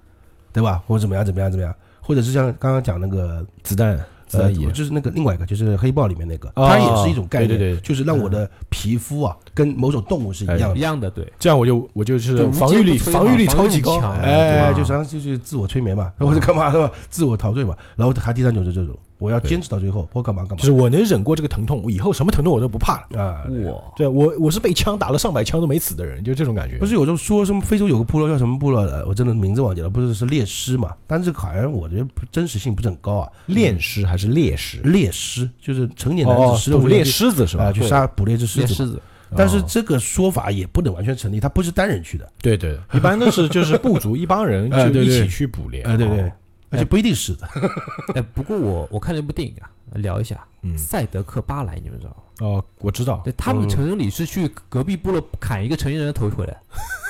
[0.54, 0.82] 对吧？
[0.88, 3.98] 或者怎么样怎么样怎么样，或者是像刚刚讲那个子弹
[4.28, 10.78] 子呃弹，就是那个另外一个，就是黑豹里面那个，哦它也是一种概念，对对对就是让我的皮肤啊跟某种动物是一样的。
[10.78, 16.92] 一样的，对，这样我就我就是防御力防御力超级高，哎，就实际上就是自我催眠嘛，或者干嘛是吧？
[17.10, 17.76] 自我陶醉嘛。
[17.96, 23.22] 然后还第三种是这种，我要坚持到最后，我干嘛干嘛就是我能忍过这个疼痛，我以后什么疼痛我都不怕了。
[23.22, 23.44] 啊。
[23.66, 26.78] 哇，对我我是被枪打了上百枪都没死的人，就这种感觉。
[26.78, 30.94] 不是有时候说什么非洲有个部落叫什么部落的，我真的名字忘记了，不是是猎狮嘛？
[31.08, 33.30] 但是这个好像我觉得真实性不是很高啊。
[33.46, 34.80] 猎狮还是猎狮？
[34.80, 37.66] 猎狮就是成年男哦子，十六捕猎狮子是吧？
[37.66, 38.74] 啊，去杀捕猎只狮子。
[38.74, 39.02] 狮子，
[39.36, 42.30] 但是哦这个说法也不能完全成立，它不是单人去的。
[42.42, 45.82] 对对， 一般都是就是部族一帮人就一起去捕猎。
[45.84, 46.32] 哎，对对哦，
[46.74, 47.48] 而且不一定是的。
[48.16, 52.18] 哎，不过我我看了一部电影啊，聊一下嗯《赛德克巴莱》，你们知道吗？
[52.48, 56.58] 哦，我知道，对，他们嗯成人礼是去隔壁部落砍一个成年人的头回来，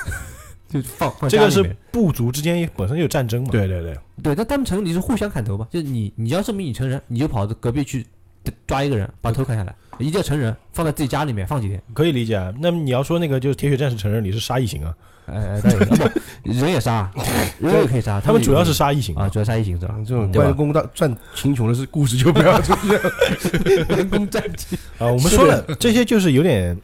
[0.68, 3.48] 就放放这个是部族之间本身就有战争嘛。
[3.50, 8.06] 对对对，对，但他们成人礼是互相砍头嘛，就是你你要证明你成人，你就跑到隔壁去
[8.66, 11.82] 抓一个人，把头砍下来，一定要成人，放在自己家里面放几天。
[11.94, 12.52] 可以理解啊。
[12.60, 14.94] 那么你要说那个就是铁血战士成人礼是杀异形啊，
[15.26, 15.74] 哎哎，
[16.44, 17.10] 人也杀，
[17.58, 19.28] 人也可以杀，他们主要是杀杀异形啊，。
[19.28, 19.94] 主要杀异形是吧？
[20.06, 23.86] 这种对吧关公到战秦琼的是故事就不要出现。
[23.96, 26.76] 人工战机， 啊，我们说了这些就是有点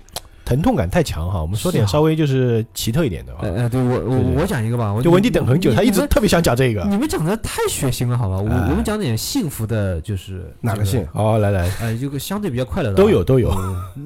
[0.45, 3.39] 疼痛感太强哈，我们说点稍微就是奇特一点的啊。
[3.43, 6.83] 呃呃，对我我我讲一个吧，我就文迪等很久，他一直特别想讲这个。
[6.85, 8.37] 你们讲的太血腥了，好吧？
[8.39, 11.07] 我哎我们讲点幸福的，就是哪个姓？
[11.13, 13.55] 好，来来，哎，有个相对比较快乐的啊都有都有。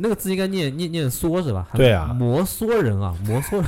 [0.00, 1.68] 那个字应该念念念梭是吧？
[1.74, 3.64] 对啊摩梭人啊，摩梭人，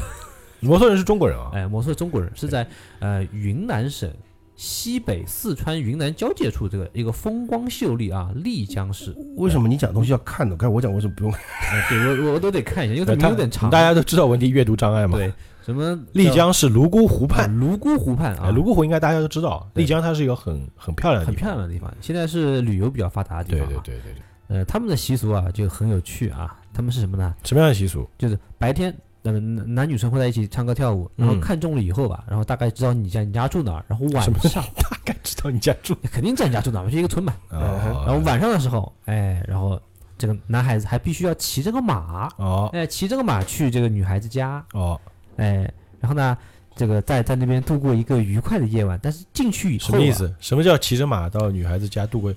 [0.60, 2.66] 摩梭人是中国人啊，哎，摩梭中国人是在
[3.00, 4.10] 呃云南省
[4.56, 9.14] 西北四川云南交界处这个一个风光秀丽啊丽江市。
[9.36, 10.56] 为什么你讲东西要看的？
[10.56, 11.32] 看我讲为什么不用？
[11.32, 13.68] 哎，对我我我都得看一下，因为它有点长。
[13.68, 15.18] 大家都知道文迪阅读障碍嘛。
[15.18, 15.32] 对
[15.62, 19.68] 什么丽江是泸沽湖湖畔，泸沽湖畔啊，哎泸沽湖应该大家都知道。
[19.74, 23.76] 丽江它是一个很很漂亮的很地方，漂亮的地方，现在是旅游比较发达的地对方、对。
[23.78, 24.22] 对对对对。
[24.48, 27.34] 呃，他们的习俗啊就很有趣啊，他们是什么呢？
[27.42, 28.08] 什么样的习俗？
[28.16, 28.96] 就是白天，
[29.26, 37.34] 呃，男男女生会在一起唱歌跳舞，然后嗯看中了以后吧，然后大概知道你家你家住哪儿，然后晚上 大概知道你家住 肯定知道你家住哪儿，就一个村嘛。
[37.50, 39.80] 哦然后晚上的时候，哎，然后
[40.16, 45.00] 这个男孩子还必须要骑着个马，哦哎，骑着个马去这个女孩子家，哦，
[45.36, 45.70] 哎，
[46.00, 46.36] 然后呢，
[46.74, 48.98] 这个在在那边度过一个愉快的夜晚。
[49.02, 50.12] 但是进去以后、啊，什么意？
[50.12, 50.34] 思？
[50.40, 52.34] 什么叫骑着马到女孩子家度过？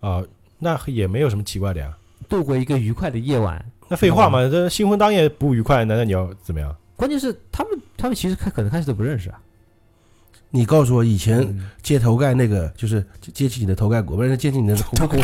[0.00, 0.22] 啊，
[0.58, 1.94] 那也没有什么奇怪的呀。
[2.28, 3.62] 度过一个愉快的夜晚。
[3.92, 6.74] 那废话嘛，这新婚当夜不愉快，难道你要怎么样？
[6.96, 9.38] 关键是他们他们其实开可能开始都不认识啊。
[10.54, 15.22] 你告诉我，以前接头盖那个，就是接起你的头盖骨，不是接起你的红红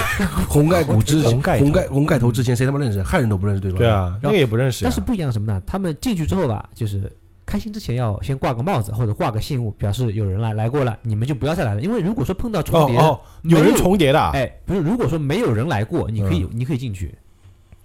[0.49, 3.03] 红盖骨之，红盖头红盖红盖头之前，谁他妈认识？
[3.03, 3.79] 汉人都不认识对吧。
[3.79, 4.91] 对，啊，那个也不认识呀。
[4.91, 5.63] 但是不一样什么呢？
[5.67, 7.11] 他们进去之后吧，就是
[7.47, 11.81] 开心之前要先挂个帽子或者挂个信物，表示有人来来过了，你们就不要再来了。
[11.83, 14.31] 因为如果说碰到重叠，哦哦，有人重叠的啊？
[14.35, 17.15] 哎，不是，如果说没有人来过，你可以、你可以进去，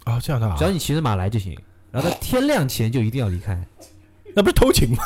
[0.06, 1.58] 哦，这样的啊只，要你骑着马来就行。
[1.92, 3.62] 然后在天亮前就一定要离开。
[4.36, 5.04] 那不是偷情吗？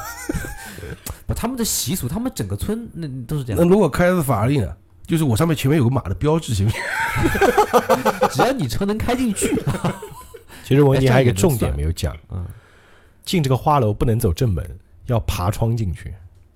[1.27, 3.61] 不，他们的习俗，他们整个村那都是这样。
[3.61, 4.73] 那如果开的是法拉利呢？
[5.05, 6.81] 就是我上面前面有个马的标志，行不行？
[8.31, 9.55] 只要你车能开进去，
[10.65, 12.45] 其实文迪还有一个重点没有讲，嗯，
[13.23, 14.65] 进这个花楼不能走正门，
[15.05, 16.13] 要爬窗进去。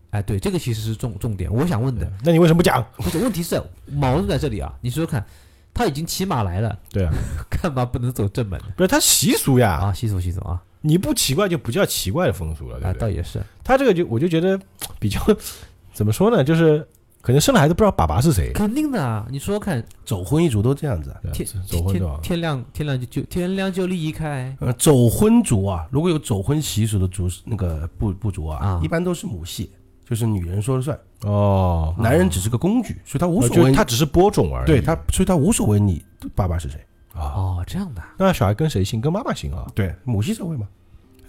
[0.10, 1.50] 哎，对，这个其实是重重点。
[1.50, 2.86] 我想问的，那你为什么不讲？
[2.98, 4.74] 不是问题是矛盾在这里啊。
[4.82, 5.26] 你说说看，
[5.74, 7.14] 他已经骑马来了，对啊，
[7.50, 9.94] 干嘛不能走正门不是他习俗呀，啊？
[9.94, 13.02] 习俗习俗啊，你不奇怪就不叫奇怪的风俗了，对啊，不对？
[13.02, 13.42] 倒也是。
[13.64, 14.60] 他这个就我就觉得
[15.00, 15.20] 比较
[15.94, 16.86] 怎么说呢，就是
[17.22, 19.28] 可能生了孩子不知道爸爸是谁，肯定的啊！
[19.30, 21.20] 你说说看，走婚一族都这样子啊。
[21.22, 22.20] 对天走婚天？
[22.24, 29.70] 天亮天亮就就天亮就离开，呃，走婚族啊，如果有走婚习俗的族那个部部族啊啊，一般都是母系，
[30.12, 33.72] 就是女人说了算，哦，男人只是个工具，所以他无所谓。
[33.72, 34.68] 他只是播种而已。
[34.68, 36.04] 对他，所以他无所谓你
[36.36, 36.78] 爸爸是谁。
[37.14, 39.00] 啊，哦，这样的啊，那小孩跟谁姓？
[39.00, 39.72] 跟妈妈姓啊？
[39.74, 40.68] 对，母系社会嘛，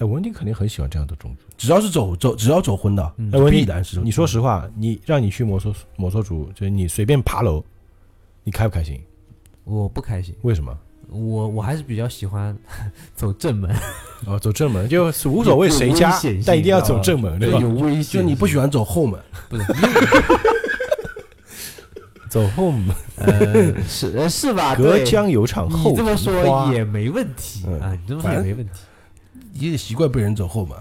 [0.00, 1.44] 哎，文迪肯定很喜欢这样的种族。
[1.56, 3.14] 只要是走走，只要走婚的，
[3.48, 4.00] 必然是。
[4.00, 7.64] 你说实话，你让你去摩梭摩梭族，就是你随便爬楼，
[8.42, 9.00] 你开不开心？
[9.62, 10.34] 我不开心。
[10.42, 10.76] 为什么？
[11.12, 12.56] 我我还是比较喜欢
[13.14, 13.70] 走正门，
[14.26, 17.58] 哦，走正门就是无所谓谁家但一定要走正门，对吧？
[17.60, 18.20] 有危险。
[18.20, 19.64] 就你不喜欢走后门， 不是？
[22.28, 24.74] 走后门，呃，是呃是吧？
[24.74, 28.72] 隔江有场后你这么说也没问题嗯啊，你这么说也没问题。
[29.52, 30.74] 也习惯被人走后门。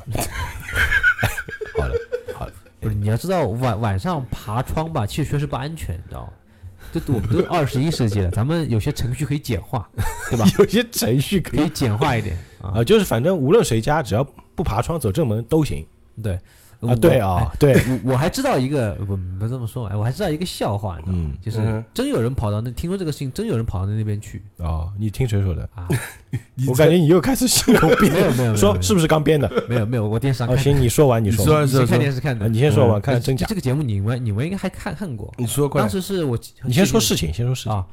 [1.78, 1.94] 好了，
[2.34, 6.30] 好了，不是，你要知道晚晚上爬窗吧，其实确实不安全，你知道吗？
[6.94, 9.90] 这我们都二十一世纪了，咱们有些程序可以简化，
[10.32, 10.46] 对吧？
[10.60, 12.74] 有些程序可以简化一点 啊。
[12.80, 14.24] 啊，就是反正无论谁家，只要
[14.56, 15.86] 不爬窗走正门都行
[16.22, 16.96] 对啊。
[17.00, 21.30] 对啊，对，哎我我还知道一个，不不这么说，哎，我还知道一个笑话，你知道吗？
[21.32, 25.62] 嗯，就是嗯真有人跑到那，听说这个事情，真有人跑到那边去哦，你听谁说的？
[25.76, 25.88] 啊？
[26.68, 29.48] 我感觉你又开始信口没编，有没有，说是不是刚编的？
[29.70, 32.48] 没有没有，我电视上哦，行，你说完，你你说完，看电，视看的啊，。
[32.48, 33.54] 你先说完，嗯看看真假这。
[33.54, 37.72] 个节目你们你们应该还看看过，你说过当，时是我你先说事情，先说事情。
[37.72, 37.86] 啊，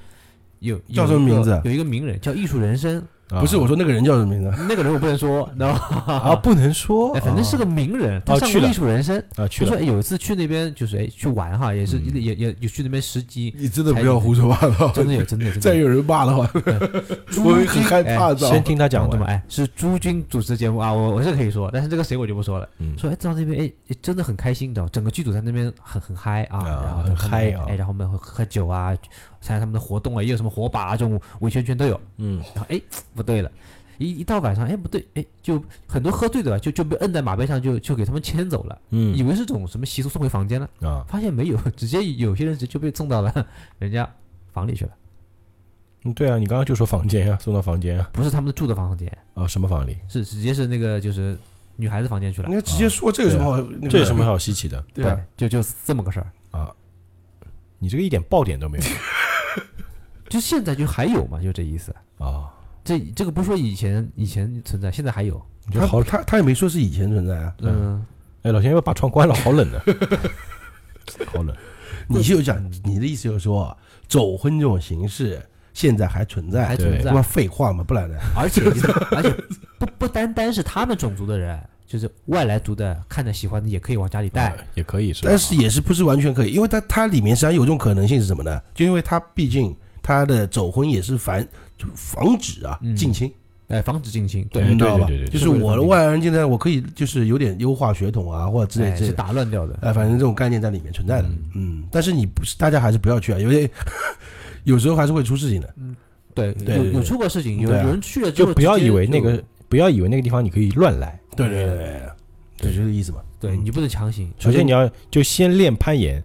[0.60, 2.98] 有有叫什么名字啊有一个名人叫艺术人生，
[3.30, 4.50] 啊不是我说那个人叫什么名字？
[4.68, 5.78] 那个人我不能说，知道吗？
[6.06, 9.18] 啊，不能说 哎，，反正是个名人，他哦去了上过艺术人生。
[9.36, 15.70] 啊去了他说哎有一次去那边就是哎去玩哈，也是嗯也也也去那边实习，你真的不要胡说八道，真的有真的有真的。
[15.70, 16.48] 再有人骂的话，
[17.44, 18.36] 我会很害怕的。
[18.38, 19.10] 先听他讲完。
[19.10, 22.68] 这么哎，是朱军主持节目啊，我我是可以说，但是这个谁我就不说了。
[22.78, 28.96] 嗯说哎，到那边哎哎真的很开心，你知道，整个剧组在那边很很嗨啊，啊然后很嗨啊哎，然后我们会喝酒啊，
[29.40, 32.00] 参加他们的活动啊，也有什么火把啊这种围圈圈都有。
[32.16, 32.80] 嗯，然后哎
[33.14, 33.50] 不对了，
[33.98, 43.46] 一一到晚上哎不对哎就很多喝醉的吧，就就被摁在马背上就就给他们牵走了，嗯以为是种什么习俗送回房间了，啊，发现没有， 直接有些人直接就被送到了
[43.78, 44.08] 人家
[44.52, 44.92] 房里去了，
[46.04, 49.96] 嗯对啊，你刚刚就说房间啊，送到房间啊，不是他们住的房间，啊，什么房里？
[50.08, 51.36] 是直接是那个就是
[51.76, 52.54] 女孩子房间去了你。
[52.54, 53.56] 看直接说这有什么好？
[53.56, 54.24] 那个这有什么？
[54.24, 56.26] 好稀奇的对啊，就就这么个事儿。
[56.50, 56.72] 啊？
[57.80, 58.84] 你这个一点爆点都没有
[60.28, 61.94] 就现在就还有嘛，就这意思。
[62.18, 62.50] 啊！
[62.84, 65.40] 这这个不是说以前以前存在，现在还有。
[65.70, 67.52] 他你这好，他他也没说是以前存在啊。
[67.60, 68.04] 嗯，
[68.42, 69.78] 哎，老钱要不把窗关了，好冷的，
[71.26, 71.54] 好冷。
[72.08, 73.76] 你就讲你的意思就是说，
[74.08, 75.38] 走婚这种形式
[75.74, 77.20] 现在还存在，还存在他妈。
[77.20, 78.16] 废话嘛，不然呢？
[78.34, 78.62] 而且
[79.10, 79.30] 而且
[79.78, 84.48] 不不单单是他们种族的人，就是外来族的，看着喜欢的也可以往家里带。
[84.48, 85.26] 哎也可以是？
[85.26, 88.58] 但是也是不是完全可以，因为它它里面实际上有一种可能性是什么呢？
[88.74, 89.76] 就因为它毕竟
[90.08, 91.46] 它的走婚也是防
[91.94, 93.30] 防止啊嗯近亲，
[93.66, 95.30] 哎，防止近亲，对你知道吧对对对？
[95.32, 99.16] 就是我的外来人进来，我可以就是有点优化血统啊，或者之类哎是之类的。
[99.18, 99.78] 打乱掉的。
[99.82, 103.68] 哎，反正这种概念在里面存在的，嗯，但是你不是，大家还是不要去啊，有点
[104.64, 105.94] 有时候还是会出事情的，嗯，
[106.32, 111.20] 对对有有出过事情，有有人去了之后，就不要以为那个，不要以为那个地方你可以乱来。
[111.36, 112.00] 对对对对，
[112.56, 113.18] 对，就这个意思嘛。
[113.38, 114.32] 对你不能强行。
[114.38, 116.20] 首先你要就先练攀岩，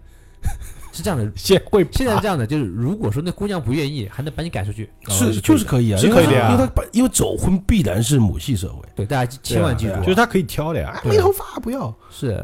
[0.94, 4.88] 是这样的，现会现在这样的，就是如果说那姑娘不愿意，还能把你赶出去。
[5.08, 6.52] 是就是可以啊，是可以的呀。
[6.52, 12.42] 因为他把因为走婚必然是母系社会，对，大家千万记住就是他可以挑的呀，没头发不要，是。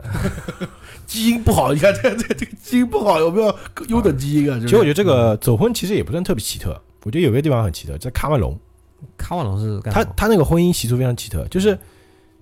[1.06, 3.56] 基因不好，你看这这这个基因不好，有没有？
[3.88, 4.58] 优等基因啊？
[4.60, 6.70] 其实我觉得这个走婚其实也不算特别奇特，
[7.04, 8.56] 我觉得有个地方很奇特，在喀麦隆，
[9.18, 10.04] 喀麦隆是干他？
[10.16, 11.76] 他那个婚姻习俗非常奇特，就是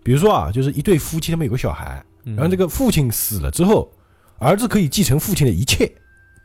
[0.02, 2.36] 比如说啊，就是一对夫妻他们有个小孩，嗯。
[2.36, 3.90] 然后这个父亲死了之后，
[4.38, 5.90] 儿子可以继承父亲的一切，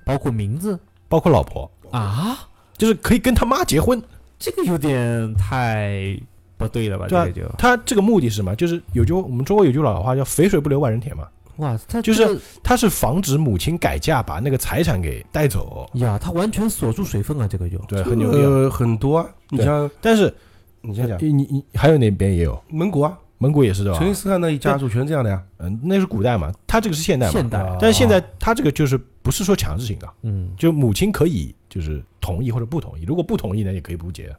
[0.05, 4.01] 包括名字包括老婆，啊，就是可以跟他妈结婚。
[4.39, 6.19] 这个有点太
[6.57, 7.07] 不对了吧？
[7.07, 8.55] 对啊这个就他这个目的是什么？
[8.55, 11.27] 就是有句我们中国有句老话叫“肥水不流外人田”嘛，
[11.57, 15.89] 哇，他就是他是防止母亲改嫁把那个财产给带走。
[15.93, 18.41] 呀，他完全锁住水分啊，这个就对，很牛逼啊。
[18.41, 20.33] 呃很多啊，你像但是
[20.81, 23.99] 你想想你你还有那边也有，蒙古啊，蒙古也是对吧？
[23.99, 24.07] 成？
[24.07, 27.33] 吉思汗那一家族全是这样的呀，嗯，那是古代嘛，他这个是现代嘛。
[27.33, 27.59] 现代。
[27.59, 30.49] 啊但是现在他这个就是不是说强制性的，嗯。
[30.57, 34.33] 就母亲可以就是同意或者不同意，如果不同意呢也可以不结。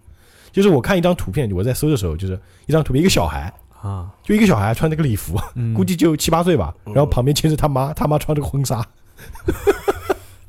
[0.51, 3.53] 就是我看一张图片，我在搜的时候，就是一张图片，一个小孩，
[3.83, 5.75] 啊，就一个小孩穿那个礼服，嗯。
[5.75, 6.95] 估计就七八岁吧，嗯。
[6.95, 8.87] 然后旁边牵着他妈，他妈穿着个婚纱，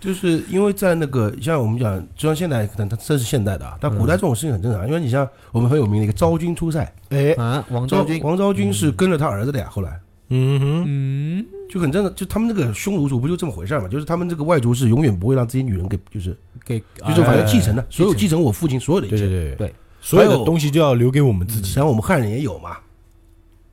[0.05, 9.99] 就是因为在那个像我们讲，就像现在可能它这是现代的啊，但古代这种事情很正常，因为你像我们很有名的一个昭君出塞，哎，啊，王昭昭君，王昭君是跟着他儿子的呀，后来
[10.29, 13.87] 嗯哼，嗯，就很正常，就他们那个匈奴族不就这么回事儿嘛？
[13.87, 19.17] 就是他们这个外族是永远不会让自己女人给就是给就是反正继承的，哎所有继承我父亲所有的一切。
[19.17, 21.73] 对对对对，所有的东西就要留给我们自实际己。
[21.73, 22.77] 上我们汉人也有嘛，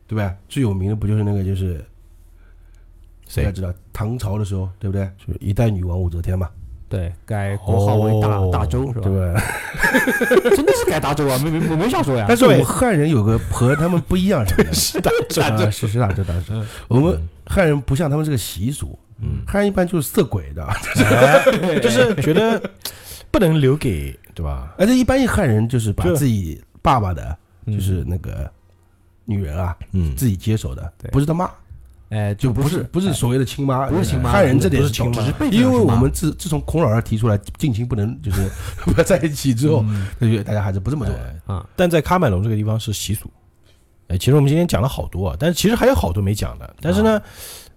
[0.06, 0.34] 对吧？
[0.48, 1.84] 最有名的不就是那个就是
[3.40, 3.52] 大谁家？
[3.52, 5.08] 知道唐朝的时候，对不对？
[5.18, 6.48] 就是一代女王武则天嘛，
[6.88, 9.02] 对改国号为大哦大周是吧？
[9.04, 10.50] 对？
[10.56, 12.36] 真的是改大周啊，没没我没瞎说呀但。
[12.36, 14.72] 是我们汉人有个和他们不一样什么呢？
[14.72, 15.10] 是的，
[15.42, 22.60] 啊是是大周大周嗯，我们汉人不像他们这个习俗，嗯，汉人一般就是色鬼的，哎就是觉得
[23.30, 24.74] 不能留给对吧？
[24.78, 28.50] 而且一般汉人就是把自己爸爸的，嗯就是那个
[29.24, 31.50] 女人啊，嗯，自己接手的对，不是他妈，
[32.12, 38.46] 哎，就不是不是所谓的亲妈，不是亲妈汉人这点是亲妈因为我们自自从孔老二提出来近亲不能就是
[38.84, 41.14] 不要在一起之后，嗯对对，大家还是不这么做
[41.46, 43.30] 啊，但在喀麦隆这个地方是习俗。
[44.08, 46.76] 哎，其实我们今天讲了好多啊，但是其实还有好多没讲的。
[46.82, 47.22] 但是呢，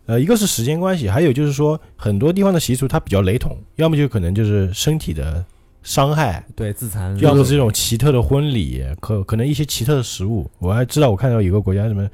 [0.06, 5.46] 呃，一个是时间关系，还有就是说很多地方的习俗它比较雷同，要么就可能就是身体的
[5.82, 10.52] 伤害，对自残，要么是这种奇特的婚礼，可可能一些奇特的食物。
[10.60, 12.06] 我还知道我看到有个国家什么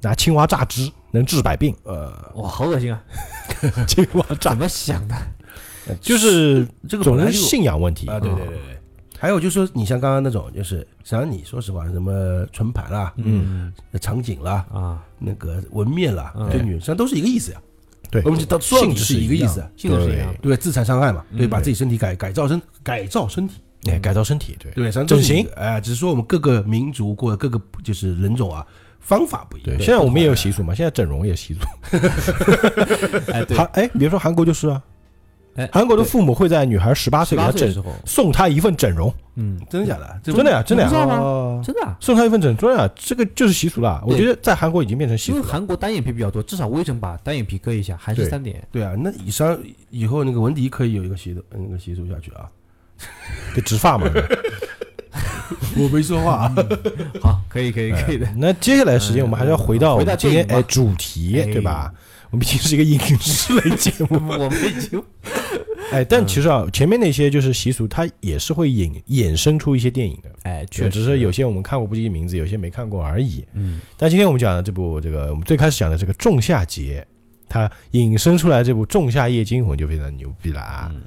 [0.00, 3.02] 拿青蛙榨汁能治百病，呃，哇，好恶心啊！
[3.86, 5.14] 青蛙榨怎么想的？
[6.00, 8.06] 就是这个总是信仰问题。
[8.06, 8.80] 啊，对对对对。
[9.18, 13.72] 还有就是说，你像刚刚那种，就是实际上你说实话，什么纯盘啦、嗯。
[14.00, 16.48] 场景啦、啊，那个纹面啦，嗯。
[16.50, 17.60] 对女人实际上都是一个意思呀。
[18.10, 18.22] 对。
[18.24, 20.34] 我们说到底性质是是一个意思啊，性质是一样。
[20.40, 24.72] 对，自残伤害嘛，对，嗯把自己身体改改造身改造身体，哎，改造身体，对。
[24.72, 28.66] 对，整形，哎，只是说我们各个民族或各个就是人种啊，
[29.00, 29.76] 方法不一样。
[29.76, 29.84] 对。
[29.84, 31.60] 现在我们也有习俗嘛，现在整容也习俗。
[33.32, 34.82] 哎，对韩，哎，你别说韩国就是啊，
[35.56, 40.20] 哎，韩国的父母会在女孩十八岁的时候，送她一份整容，嗯，真的假的？
[40.22, 44.02] 这真的呀，真的呀，你不知道吗哦真的啊，送她一份整容啊，这个就是习俗了。
[44.06, 45.46] 我对觉得在韩国已经变成习因俗了。
[45.46, 48.62] 为韩国单眼皮比较多，至少微整把单眼皮割一下，还是对三点。
[48.70, 49.58] 对啊，那以上
[49.90, 52.48] 以后那个文迪可以有一个习俗，那个习俗下去啊。
[53.56, 54.06] 就植发嘛。
[55.76, 56.54] 我没说话啊。
[57.20, 58.26] 好，可以，可以，可以的。
[58.36, 61.92] 那接下来时间我们还是要回到我回到们今天哎主题哎对吧？
[62.30, 65.02] 我们毕竟是一个影视类节目， 我们已经
[65.90, 73.44] 哎，但其实啊，前面那些就是习俗，它也是会引衍生出一些电影的，哎，确实只是有些我们看过不记名字，有些没看过而已。
[73.54, 77.04] 嗯，但今天我们讲的这部这个我们最开始讲的这个《仲夏节》，
[77.48, 80.88] 它引申出来这部《仲夏夜惊魂》就非常牛逼了啊！
[80.94, 81.02] 嗯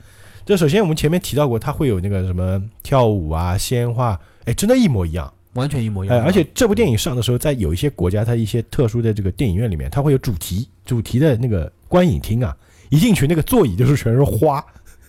[0.46, 5.32] 这首先我们前面提到过，它会有那个什么跳舞啊、鲜花，哎，真的一模一样。
[5.54, 6.18] 完全一模一样。
[6.18, 12.58] 哎，而且这部电影上的时候，在有一些国家，它一些特殊的这个电影院里面，它会有主题，主题的那个观影厅啊，
[12.90, 14.66] 一进去那个座椅就是全是花，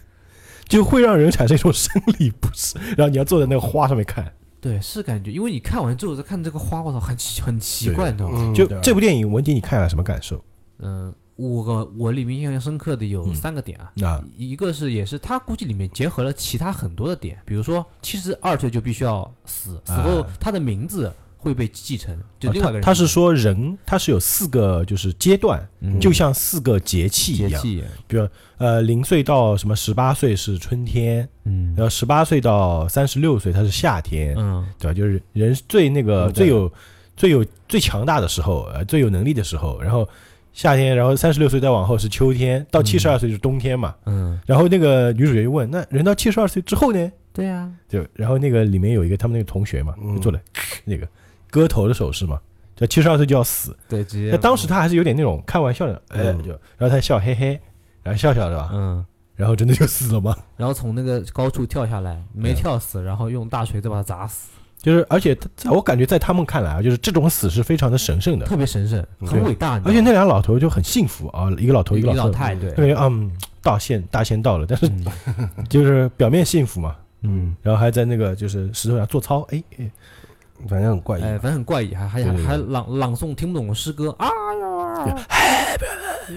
[0.69, 4.31] 就会让人产生一种生理不适，然后你要坐在那个花上面看。
[4.61, 8.39] 对，是感觉，因为你看完之后再看这个花，我操，很奇很奇怪，你知道吗？
[8.41, 10.45] 嗯就这部电影，文迪你看了什么感受？
[10.79, 13.35] 嗯，我我里面印象深刻的有嗯。
[13.35, 26.01] 三个点啊，啊，一个是也是他估计里面结合了其他很多的点，比如说七十二岁就必须要死，死后啊他的名字会被继承，就另外一个人他他是说人他是有四个就是阶段，嗯。
[26.01, 28.27] 就像四个节气一样，节气，比如
[28.57, 31.75] 呃零岁到什么十八岁是春天，嗯。
[31.77, 34.65] 然后十八岁到三十六岁它是夏天，嗯。
[34.79, 34.95] 对吧？
[34.95, 36.73] 就是人最那个嗯最有
[37.17, 40.09] 最有最强大的时候，呃，最有能力的时候，然后
[40.55, 43.95] 夏天，然后三十六岁再往后是秋天，到七十二岁就是冬天嘛。
[44.07, 50.41] 嗯，然后那个女主角就问：“那人到七十二岁之后呢对呀，？”就然后那个里面有一个他们那个同学嘛，嗯就做了
[50.87, 51.07] 那个
[51.51, 52.41] 割头的手势嘛，
[52.77, 53.77] 就七十二岁就要死。
[53.89, 57.61] 对，直接那当时他还是有点那种开玩笑的，哎，嗯就然后他笑嘿嘿，
[58.03, 58.71] 然后笑笑是吧？
[58.73, 59.05] 嗯。
[59.37, 60.37] 然后真的就死了嘛。
[60.57, 64.51] 然后从那个高处跳下来，没跳死，然后用大锤子把他砸死，
[64.85, 69.81] 就是而且在我感觉在他们看来啊，就是这种死是非常的神圣的，特别神圣，很伟大。
[69.83, 73.33] 而且那俩老头就很幸福啊，一个老头一一个老太对，对，嗯，
[73.63, 75.07] 大限大限到了，但是嗯
[75.71, 79.91] 就是表面幸福嘛， 嗯，然后还在那个就是石头上做操，哎哎，
[80.69, 81.23] 反正很怪异。
[81.23, 84.29] 哎，反正很怪异，还还还朗朗诵听不懂的诗歌啊
[85.07, 85.17] 呀，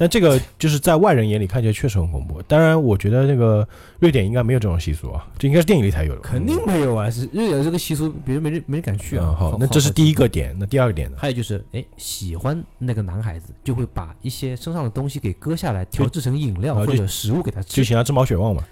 [0.00, 2.40] 但这个就是在外人眼里看起来确实很恐怖。
[2.42, 3.66] 当然，我觉得那个
[3.98, 6.20] 瑞典应该没有这种习俗啊，这应该是电影里才有的。
[6.20, 9.34] 肯定没有啊，是瑞典这个习俗，别人没人没人敢去啊嗯。
[9.34, 11.16] 好，那这是第一个点，那第二个点呢？
[11.18, 17.74] 还有就是，哎，喜欢那个男孩子就会把一些身上的东西给割下来，调制成饮料或者食物给他吃。
[17.74, 18.62] 就想要吃毛血旺嘛？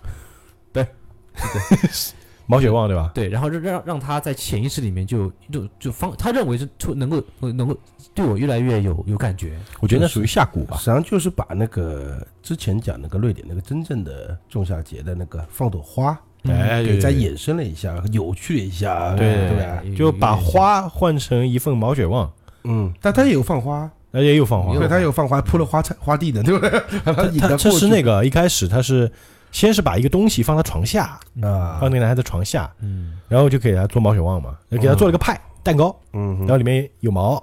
[0.72, 0.87] 对
[1.35, 1.91] 对，
[2.47, 3.11] 毛血旺对吧？
[3.14, 7.76] 对，然后让让让他在潜意识里面就就就方，他认为是出能够能够
[8.14, 9.59] 对我越来越有有感觉。
[9.80, 10.84] 我觉得那属于下蛊吧实。
[10.84, 19.82] 际上就是把那个之前讲那个瑞典那个真正的仲夏节的那个放朵花，哎，给对对再衍生了一下，扭曲了一下，对对吧？
[19.97, 20.36] 就把。
[20.36, 22.30] 花换成一份毛血旺，
[22.62, 24.78] 嗯，但他也有放花，那也有放花有。
[24.78, 26.70] 对，他有放花，铺了花菜花地的，对不对？
[27.05, 29.11] 他这到过去是那个一开始他是
[29.57, 37.42] 先是把一个东西放他床下，啊放，那个男孩子床下，嗯，然后就给他做毛血旺嘛，给他做了个派蛋糕，嗯然后里面有毛，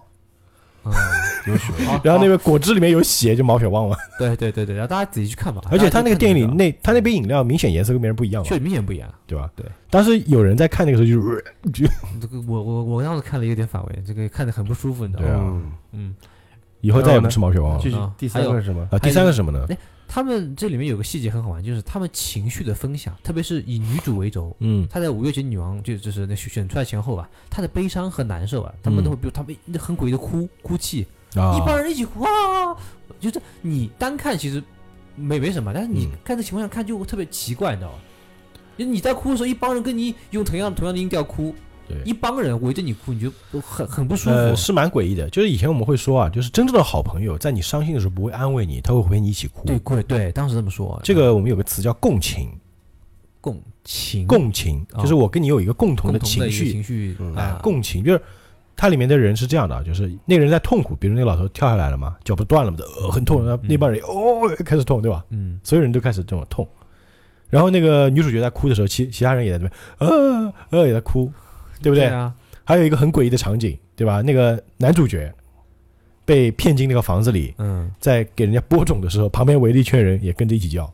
[0.83, 0.93] 嗯
[1.47, 3.97] 有血，好 然后那个果汁里面有血，就毛血旺嘛。
[4.19, 5.59] 对对对对，然后大家仔细去看吧。
[5.71, 9.11] 而且他那个电影里那他那杯饮料明显颜色跟别人不一样确实明显不一样。
[9.25, 9.49] 对吧？
[9.55, 9.65] 对。
[9.89, 11.43] 当时有人在看那个时候就是，
[11.73, 11.87] 就
[12.21, 15.29] 这个我我我当时看了有点反胃，这个看着很不舒服，你知道吗？
[15.29, 16.15] 对啊嗯，嗯，
[16.81, 18.87] 以后再也不吃毛血旺了继续啊第三个是什么？
[18.91, 18.99] 啊。
[18.99, 19.65] 第三个是什么呢？
[20.13, 24.55] 他们这里面有个细节很好玩，就是他们情绪的分享，特别是以女主为轴。
[24.59, 31.03] 嗯她在五月节女王就就是那选选出来前后吧，她的悲伤和难受啊，他们都会比如他们很诡异的哭哭泣，
[31.33, 32.77] 啊一帮人一起哭啊，
[33.19, 34.63] 就是你单看其实
[35.15, 37.97] 没没什么，但是你嗯看这情况下看就特别奇怪，你知道吗？
[38.77, 41.55] 就你在哭的时候，一帮人跟你用同样同样的音调哭，
[41.93, 44.35] 对一帮人围着你哭，你就都很很不舒服。
[44.35, 45.29] 呃，是蛮诡异的。
[45.29, 49.65] 就是以前我们会说啊，就是真正的好朋友，在你伤心的时候不会安慰你，他会陪你一起哭。
[49.65, 50.99] 对对对，当时这么说。
[51.03, 52.49] 这个我们有个词叫共情，
[53.41, 58.21] 共情共情哦就是我跟你有一个共同的情绪，情绪啊，，共情就是
[58.75, 65.23] 它里面的人是这样的啊，就是那个人在痛苦，比如那个老头跳下来了嘛，脚不断了嘛，呃，很痛，然后那帮人哦开始痛，对吧？
[65.29, 66.67] 嗯所有人都开始这种痛，
[67.49, 71.29] 然后那个女主角在哭的时候，其其他人也在那边呃呃也在哭，
[71.83, 72.05] 对不对？
[72.05, 74.21] 啊，还有一个很诡异的场景，对吧？
[74.21, 75.31] 那个男主角
[76.25, 80.91] 被骗进那个房子里，嗯，在给人家播种的时候，旁边围了一圈人也跟着一起叫，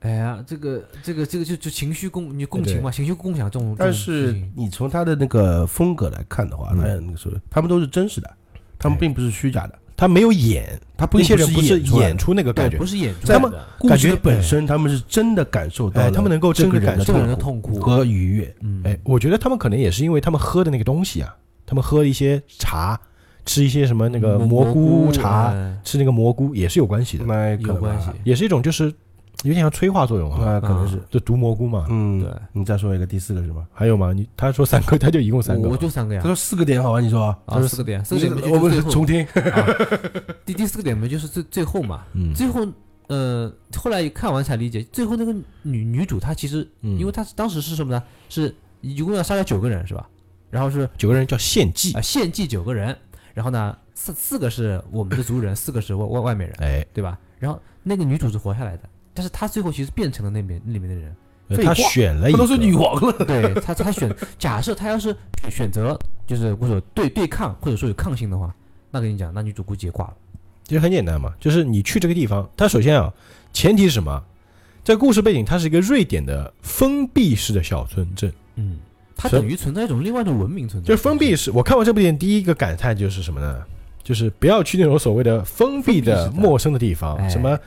[0.00, 3.76] 哎呀，这个这个这个就就情绪共你共情嘛，情绪共享这种。
[3.78, 8.36] 但是你从他的那个风格来看的话，嗯那那个时候他们都是真实的，
[8.78, 17.78] 他们并不是虚假的，他没有演，他不那些人不是演出那个感觉不，是演出在来的，故事的感觉本身，他们是真的感受到哎，他们能够真的感受人的痛痛苦。
[17.78, 18.56] 和愉悦。
[18.62, 21.36] 嗯，哎，我觉得他们可能也是因为他们喝的那个东西啊，
[21.66, 22.98] 他们喝一些茶，
[23.44, 27.24] 吃一些什么那个蘑蘑菇茶，哎吃那个蘑菇也是有关系的，
[27.58, 28.08] 有关系。
[28.24, 28.90] 也是一种就是
[29.42, 31.00] 有点像催化作用啊，那可能是。
[31.10, 31.86] 就毒蘑菇嘛。
[31.88, 33.66] 嗯，对你再说一个第四个是吗？
[33.72, 34.12] 还有吗？
[34.12, 35.76] 你他说三个，他就一共三个我。
[35.76, 36.28] 就三个呀他。
[36.28, 37.00] 说四个点好吧？
[37.00, 39.24] 你说，啊，四个点，四个点就我们重听。
[39.24, 39.66] 啊
[40.44, 42.66] 第第四个点嘛，就是最最后嘛，嗯最后
[43.08, 48.02] 呃，后来看完才理解，最后那个女女主她其实，嗯因为她当时是什么呢？
[48.28, 50.08] 是一共要杀掉九个人是吧？
[50.50, 52.96] 然后是九个人叫献祭啊，献祭九个人，
[53.34, 57.18] 然后呢四四个是我们的族人，四个是外外外面人，哎，对吧？
[57.38, 58.82] 然后那个女主是活下来的，
[59.14, 61.14] 但是他最后其实变成了那边那里面的人，
[61.64, 65.14] 他选了一个，他都是女王了， 对他，他选，假设他要是
[65.50, 68.54] 选择就是或者对对抗或者说有抗性的话，
[68.90, 70.14] 那跟你讲，那女主估计也挂了。
[70.64, 73.12] 其实很简单嘛，就是你去这个地方，它首先啊，
[73.52, 74.22] 前提是什么？
[74.84, 78.78] 这故事背景它是一个瑞典的封闭式的小村镇，嗯，
[79.16, 81.50] 它是等于存在一种另外一种文明存在，就是封闭式。
[81.50, 83.62] 我看完这部电影，第一个感叹就是什么呢？
[84.02, 87.58] 就是不要去那种所谓的封闭的、陌生的地方，哎什么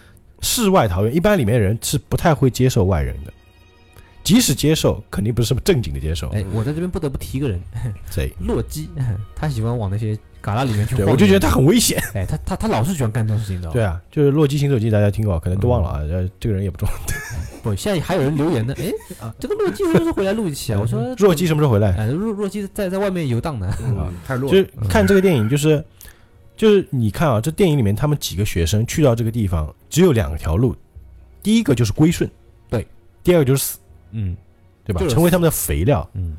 [0.44, 3.34] 世外桃源，一般里面人是不太会接受外人的，
[4.24, 6.28] 即使接受，肯定不是什么正经的接受。
[6.30, 7.60] 哎，我在这边不得不提一个人，
[8.12, 8.32] 谁？
[8.46, 8.90] 洛基，
[9.36, 10.14] 他喜欢往那些
[10.44, 11.98] 旮旯里面去对，我就觉得他很危险。
[12.14, 13.70] 哎，他他他老是喜欢干这种事情的。
[13.72, 16.00] 对，啊，就是《洛基行走记》，大家听过，可能都忘了啊。
[16.00, 16.96] 呃，这个人也不重要。
[17.64, 18.92] 不，现在还有人留言呢，哎，
[19.40, 20.80] 这个洛基什么时候回来录一期啊？
[20.82, 21.96] 我说洛基什么时候回来？
[21.96, 23.74] 哎，洛洛基在在外面游荡呢。
[23.82, 24.52] 嗯，太弱了。
[24.52, 25.82] 就是看这个电影，就是
[26.56, 30.76] 就是你看啊，这电影里面他们几个学生去到这个地方，只有两条路，
[31.42, 32.30] 第一个就是归顺，
[32.70, 32.82] 对；
[33.24, 33.80] 第二个就是死，
[34.12, 34.36] 嗯
[34.86, 35.10] 对吧就？
[35.10, 36.38] 是成为他们的肥料，嗯，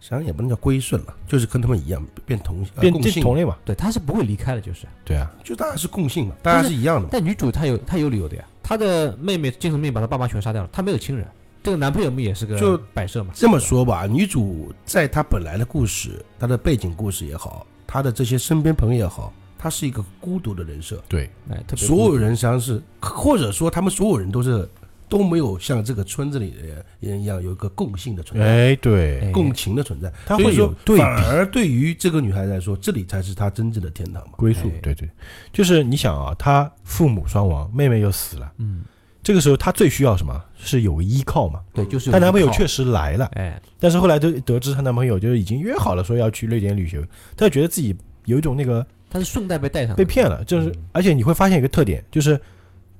[0.00, 3.56] 实际上也不能叫归顺了，就是跟他们一样变同呃变共性，这同类嘛。
[3.64, 4.86] 对，他是不会离开的，就是。
[5.04, 7.08] 对啊，就大家是共性嘛，大家是一样的嘛。
[7.12, 11.26] 但女主她有她有理由的呀，她的妹妹精神病把她爸妈全杀掉了，她没有亲人，
[11.62, 13.32] 这个男朋友不也是个就摆设嘛？
[13.34, 21.02] 这么说吧，女主在她本来的故事、她的背景故事也好，她的这些身边朋友也好，他是一个孤独的人设。
[21.08, 24.68] 对，哎，特别所有人实际上是，或者说他们所有人都是
[25.08, 29.30] 都没有像这个村子里的人一样有一个共性的存在，哎，对，哎。
[29.30, 30.12] 共情的存在。
[30.26, 31.02] 他所以说，会有对比。
[31.02, 34.32] 反而对于这个女孩来说，这里才是她真正的天堂嘛。
[34.36, 35.08] 归宿哎，对对，
[35.52, 38.82] 就是你想啊，她父母双亡，妹妹又死了，嗯，
[39.26, 40.40] 这个时候她最需要什么？
[40.56, 41.60] 是有个依靠嘛。
[41.74, 47.04] 对，就是她男朋友确实来了，哎，但是后来得得知她男朋友就是已经约好了说要去瑞典旅行，
[47.36, 47.92] 她就觉得自己
[48.26, 52.40] 有一种那个她是顺带被带上被骗了，就是嗯而且你会发现一个特点，就是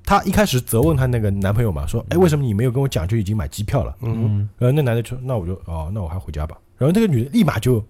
[0.04, 3.94] 她一开始责问她那个男朋友嘛，说，哎，为什么你没有跟我讲就已经买机票了？
[4.02, 6.58] 嗯，嗯，然后那男的说，那我就哦，那我还回家吧。
[6.76, 7.84] 然后那个女的立马就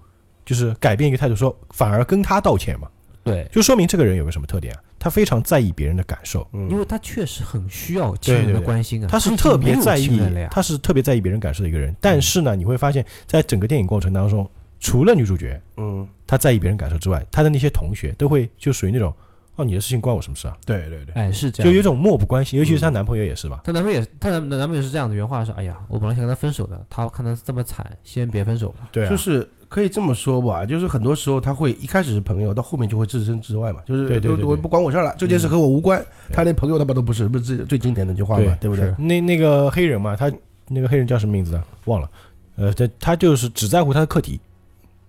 [0.44, 2.86] 就是改变一个态度，说反而跟他道歉嘛，
[3.24, 4.80] 对，就说明这个人有个什么特点啊？
[5.06, 6.68] 他非常在意别人的感受，嗯。
[6.68, 11.94] 因为他确实很需要亲人的关心啊，他是特别在意他是特别在意别人感受的一个人。
[12.00, 14.50] 但是呢，你会发现在整个电影过程当中，
[14.80, 19.14] 除了女主角嗯，她在意别人感受之外，她的那些同学都会就属于那种，
[19.54, 20.56] 哦，你的事情关我什么事啊？
[20.66, 23.60] 对对对，哎，是这样，就有一种漠不关心，尤其是她男朋友也是吧？
[23.62, 28.88] 她男朋友也，她男男朋友是这样的，原话是：“哎呀，我本来想跟他分手的，他看他这么惨，先别分手吧。
[28.90, 38.94] 对啊，就是可以这么说吧，就是很多时候他会一开始是朋友，到后面就会置身之外嘛，就是对对对不管我事儿了，这件事和我无关，他连朋友他妈都不是，不是最最经典的一句话嘛，对不对？
[38.98, 40.30] 那那个黑人嘛，他
[40.68, 41.64] 那个黑人叫什么名字啊？
[41.84, 42.10] 忘了。
[42.56, 44.40] 呃，他他就是只在乎他的课题，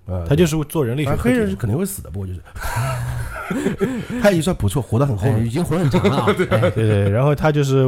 [0.05, 1.32] 呃，他就是做人类学黑。
[1.32, 2.41] 人是肯定会死的，不过就是，
[4.22, 5.49] 他也算不错，活得很后哎，面已。
[5.49, 7.86] 经活得很长了 对对，然后他就是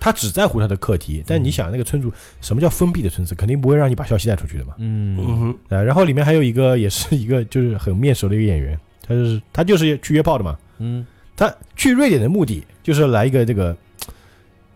[0.00, 3.34] 他只在乎他的课题，但你想那个村主，什么叫封闭的村子？
[3.34, 4.74] 肯定不会让你把消息带出去的嘛。
[4.78, 10.58] 嗯，啊，然后里面还有一个也是一个就是很面熟的一个演员，他就是他就是去约炮的嘛。
[10.78, 13.76] 嗯，他去瑞典的目的就是来一个这个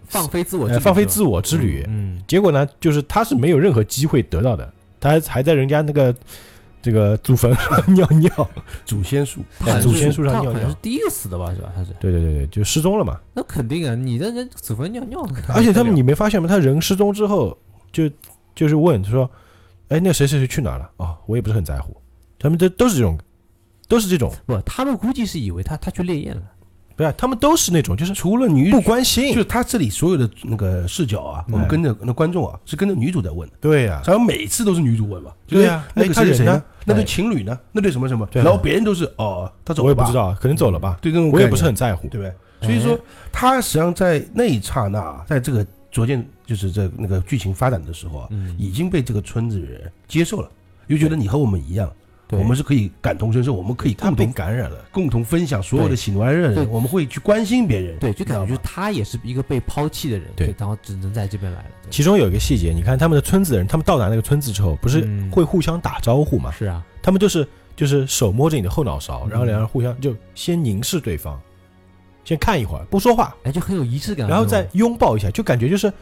[0.07, 4.71] 放飞自我，呃放飞自我之旅，嗯，结果呢，就是他是没有任何机会得到的，
[5.01, 6.15] 他还还在人家那个
[6.85, 8.51] 这个祖坟上 尿尿。
[8.85, 9.41] 祖先树，
[9.81, 11.51] 祖先树上尿尿好像是第一个死的吧？
[11.55, 11.73] 是吧？
[11.75, 13.19] 他是，对对对对，就失踪了嘛。
[13.33, 16.47] 那肯定啊，你的人祖坟尿尿，而且他们你没发现吗？
[16.47, 17.57] 他人失踪之后，
[17.91, 18.11] 就
[18.55, 19.31] 就是问说，
[19.89, 20.91] 哎，那谁谁谁去哪了？
[20.99, 21.97] 哦，我也不是很在乎。
[22.39, 23.19] 他们这都是这种，
[23.89, 26.43] 都是这种，不，他们估计是以为他他去烈焰了，
[26.97, 29.35] 不是，他们都是那种，就是除了女不，关心就。
[29.35, 36.65] 是他这里所有的那个视角啊，我们跟着那观众啊，是跟着女主在问的，对呀、然后每次都是女主问嘛，对呀就是那个哎他人呢谁呢？
[36.85, 37.59] 那对哎情侣呢？
[37.73, 38.29] 那对什么什么？
[38.33, 42.09] 然后别人都是哦，他走了吧我也不知，道，可能走了吧，对这种我也不是很在乎。
[42.09, 42.33] 对不对？
[42.61, 42.99] 所以说，
[43.33, 50.49] 他实际上在那一刹那，在这个逐渐就是这那个剧情发展的时候啊，嗯，已经被这个村子人接受了，
[50.87, 51.95] 又觉得你和我们一样，对
[52.39, 56.67] 我们是可以感同身受，我们可以共同感染了，共同分享所有的喜怒哀乐，对。
[56.67, 60.55] 我们会去关心别人，对，就感觉他也是一个被抛弃的人，对。
[60.59, 65.31] 然后只能在这边来了，其中有一个细节，你看他们的村子的人，他们到达那个村子之后，不是嗯。
[65.31, 66.51] 会互相打招呼吗？
[66.53, 69.31] 是啊，他们就是就是手摸着你的后脑勺，嗯。
[69.31, 71.41] 然后两人互相就先凝视对方，
[72.25, 75.93] 先看一会儿不说话，哎，就很有仪式感，然后再拥抱一下，就感觉就是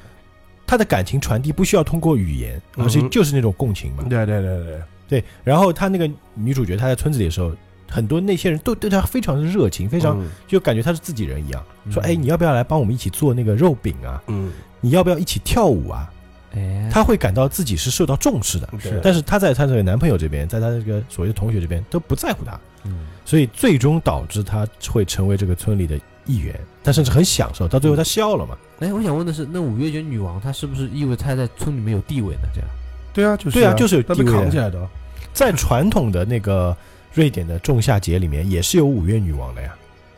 [0.66, 3.10] 他的感情传递不需要通过语言，而是嗯哼。
[3.10, 4.04] 就是那种共情嘛。
[4.08, 7.53] 对对对对，对，然后他那个女主角她在村子里的时候，
[7.90, 14.22] 很多那些人都对她非常的热情，非常嗯就感觉她是自己人一样，说嗯哎你要不要来帮我们一起做那个肉饼啊？
[14.28, 14.50] 嗯，
[14.80, 16.11] 你要不要一起跳舞啊？
[16.55, 28.57] 哎，她会感到自己是受到重视的，是但是她在她这个男朋友这边，在她这个所谓的同学这边都不在乎她，嗯，所以最终导致她会成为这个村里的一员，她甚至很享受，到最后她笑了嘛。
[28.80, 32.42] 哎，我想问的是，那五月卷女王她是不是意味着她在村里面有地位呢？
[32.55, 32.68] 这样，
[33.12, 34.88] 对啊，就是对啊就是有他被地位的扛起来的，
[35.32, 36.76] 在传统的那个
[37.12, 39.74] 瑞典的仲夏节里面，也是有五月女王的呀。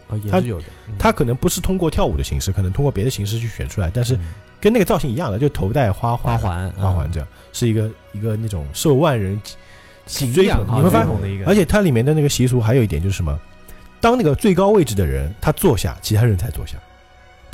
[0.08, 4.20] 哦，也她是有的，嗯她可能不是通过跳舞的形式，可能通过别的形式去选出来，但是嗯
[4.60, 9.40] 跟那个造型一样的，就头戴花环，花环，花环这样，是一个一个那种受万人
[10.06, 13.38] 敬追仰捧你会发现追捧的一个，而且它里面的那个习俗还有一点就是什么？
[14.00, 16.76] 当那个最高位置的人他坐下，其他人才坐下。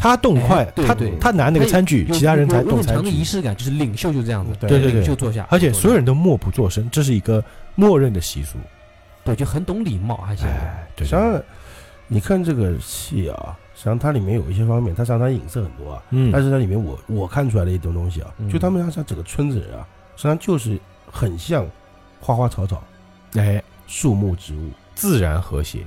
[0.01, 2.95] 他动筷，他他拿那个餐具，其他人才动餐具。
[2.95, 7.45] 强的仪式感，就是领袖就这样子，对对对领袖坐下，而且所有人人都默不作声，这是一个
[7.75, 8.57] 默认的习俗。
[9.23, 11.43] 对就很懂礼貌，还行，哎，对实际上，
[12.09, 16.03] 你看这个戏啊，实际上它里面有一些方面，它实际上它影射很多啊。
[16.09, 19.87] 嗯，但是它里面我我看出来的一种东西啊，嗯就他们家整个村子人啊，
[20.17, 21.67] 实际上就是很像
[22.19, 22.83] 花花草草、
[23.35, 24.71] 哎，树木植物。
[24.95, 25.79] 自然和谐，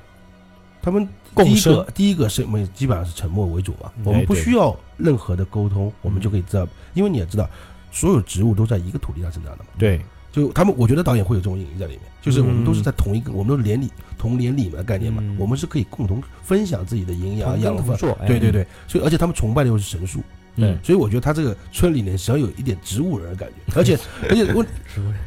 [0.81, 4.05] 他们第一个第一个是我们基本上是沉默为主嘛，嗯。
[4.05, 7.49] 我们不需要任何的沟通，我们就可以知道，因为你也知道，
[7.91, 9.69] 所有植物都在一个土地上生长的嘛。
[9.77, 12.83] 对，就他们，我觉得导演会有这种隐喻在里面，就是我们都是嗯。
[12.83, 17.97] 在同一个，我们都是连理同连理嘛的概念嘛嗯，我们是可以共同分享自己的营养养分。
[18.25, 20.21] 对对，对，所以而且他们崇拜的又是神树，
[20.55, 23.97] 嗯，所以我觉得他这个村里面实际上有一点植物人的感觉， 而且
[24.29, 24.63] 而且 我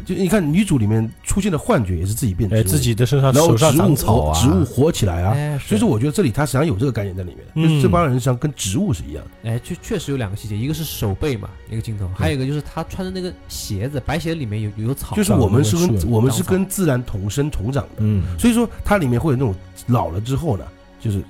[0.05, 9.51] 就你看女主里面出现的幻觉也是自己变植哎，物，自己的身上然后手上植物长草啊，植物活起来啊，哎，所以说我觉得这里他实际上有这个概念在里面就是这帮人实际上跟植物是一样的。
[9.51, 19.55] 哎，确确实有两个细节，一个是手背嘛，一个镜头，还有一个就是他穿的那个鞋子，白鞋里面有有草，就是我们是跟我们是跟自然同生同长的，嗯，所以说它里面会有那种
[19.89, 20.65] 老了之后呢，
[21.01, 21.21] 就是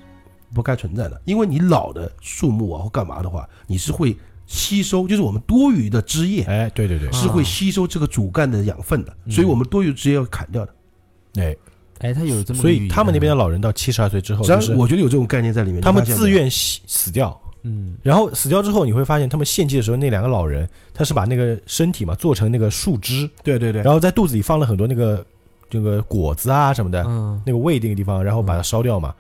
[0.57, 9.31] 不该存在的，因为你老的树木啊或干嘛的话，你是会吸收，就是我们多余的枝叶哎，对对对，是会吸收这个主干的养分的，嗯。
[9.31, 10.75] 所以我们多余枝叶要砍掉的。
[11.37, 11.55] 哎，
[11.99, 17.97] 哎，他有这么所以他们那边的老人到七十二岁之后，实际就是上我觉得有这种概念在里面，他们自愿死死掉，嗯。
[18.03, 25.27] 然后死掉之后，你会发现他们献祭的时候，那两个老人他是把那个身体嘛做成那个树枝，对对对，然后在肚子里放了很多那个
[25.69, 29.13] 这个果子啊什么的，嗯，那个胃那个地方，然后把它烧掉嘛，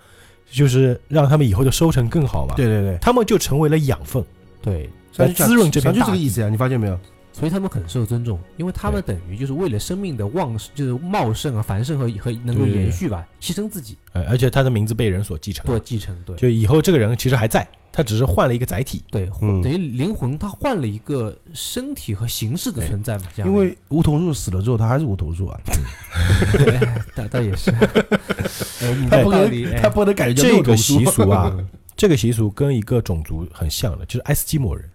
[0.51, 4.24] 就是让他们以后的收成更好嘛。，对对对，他们就成为了养分，
[4.62, 5.92] 对，来滋润这片。
[5.92, 6.99] 就这个意思呀，你发现没有？
[7.32, 12.82] 所以他们很受尊重，因为他们等于就是为了生命的旺盛，就是茂盛啊、繁盛和和能够对对对。
[12.84, 13.99] 延续吧，牺牲自己。
[14.14, 16.34] 哎，而且他的名字被人所继承，做继承，对。
[16.36, 19.03] 就以后这个人其实还在，他只是换了一个载体。
[19.11, 25.59] 对，嗯等于灵魂它换了一个身体和形式的存在嘛，这样因为梧桐树死了之后，它还是梧桐树啊，
[26.53, 26.78] 对，
[27.14, 27.70] 倒倒也是，
[28.84, 31.57] 哎，你它不能，哎它不能感觉这个习俗啊，
[31.97, 34.86] 这个习俗跟一个种族很像的，就是爱斯基摩人，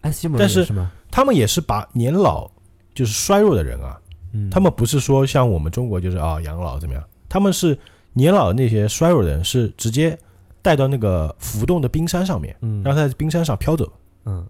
[0.00, 0.90] 安西蒙但是是吗？
[1.10, 2.50] 他们也是把年老
[2.94, 4.00] 就是衰弱的人啊，
[4.32, 7.78] 嗯，他们不是说像我们中国就是啊养老怎么样，他们是
[8.14, 10.18] 年老的那些衰弱的人是直接
[10.64, 12.82] 带到那个浮动的冰山上面，嗯。
[12.82, 13.92] 让他在冰山上飘走，
[14.24, 14.44] 嗯，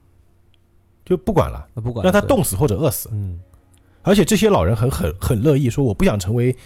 [1.05, 3.09] 就不管了，不管对，让他冻死或者饿死。
[3.12, 3.41] 嗯，
[4.03, 6.57] 而且这些老人很很很乐意说，我不想成为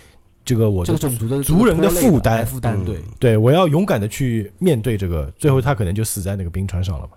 [0.44, 2.40] 这个我的这个种族的族人的负担。
[2.40, 2.84] 哎负担嗯。
[2.84, 7.12] 对，对我要勇敢的去面对这个，最后他可能就死在那个冰川上了嘛。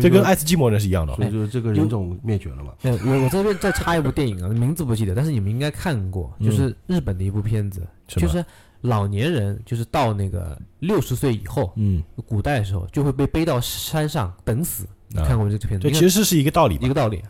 [0.00, 1.14] 这跟爱斯基摩人是一样的。
[1.16, 2.72] 所以说这个人种灭绝了嘛。
[2.82, 8.42] 哎，我我这边再插一部电影啊，名字不记得，但是你们应该看过，就是日本的一部片子，就是
[8.82, 14.84] 老年人就是到那个六十岁以后，嗯，古代的时候就会被背到山上等死。
[15.08, 15.88] 你啊看过这个片子？
[15.88, 16.78] 对，其实是一个道理。
[16.80, 17.22] 一个道理，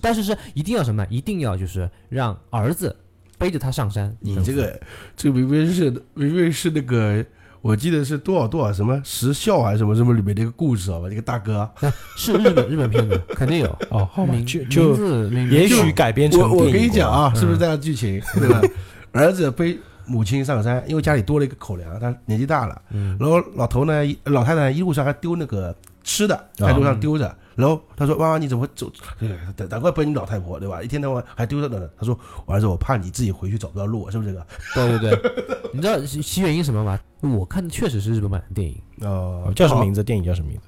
[0.00, 1.06] 但是是一定要什么？
[1.10, 2.94] 一定要就是让儿子
[3.38, 4.14] 背着他上山。
[4.20, 4.80] 你这个
[5.16, 7.24] 这个明明是明明是那个，
[7.62, 11.08] 我记得是多少多少什么时效还是什么什么里面的一个故事好吧？
[11.08, 11.72] 这个大哥啊，
[12.16, 13.66] 是日本日本片子， 肯定有。
[13.90, 18.20] 哦，好吧，名名就就也许改编成我我跟你讲，啊，嗯是不是这样剧情？
[18.38, 18.60] 对吧？
[19.12, 28.90] 儿子背母亲上山，因为家里多了一个口粮，她年纪大了，嗯然后老头呢，老太太一路上还丢那个吃的，在路上丢着，然后他说：“妈妈，你怎么走？
[29.20, 30.82] 难难怪不是你老太婆对吧？
[30.82, 35.32] 一天到晚还丢在那呢。”他说：“我儿子，我怕你自己回去找不到路，是不是这个？”对对对，
[35.72, 36.98] 你知道其其原因什么吗？
[37.20, 40.02] 我看的确实是日本版的电影，哦叫什么名字？
[40.02, 40.66] 电影叫什么名字？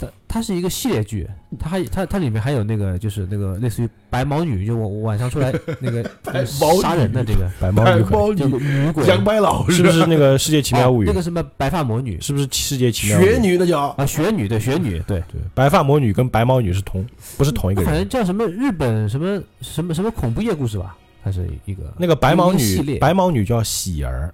[0.00, 1.28] 它它是一个系列剧，
[1.58, 6.80] 它还它它里面还有那个就是那个类似于白毛女，就我我晚上出来 那个白毛女。
[6.80, 8.02] 杀人的这个白毛女。
[8.02, 11.06] 鬼，猫叫女、女鬼，杨白老是不是那个《世界奇妙物语？
[11.06, 11.12] 哦那》？
[11.16, 12.20] 个什么白发魔女。
[12.20, 13.24] 是不是《世界奇妙物语》？
[13.30, 13.80] 雪女那叫。
[13.98, 17.06] 啊，雪女对雪女对，对，白发魔女跟白毛女是同，
[17.36, 17.90] 不是同一个人。
[17.90, 18.08] 反正。
[18.08, 22.98] 叫什么日本什么什么什么恐怖夜故事吧，它是一个那个白毛女，系列。
[22.98, 24.32] 白毛女叫喜儿，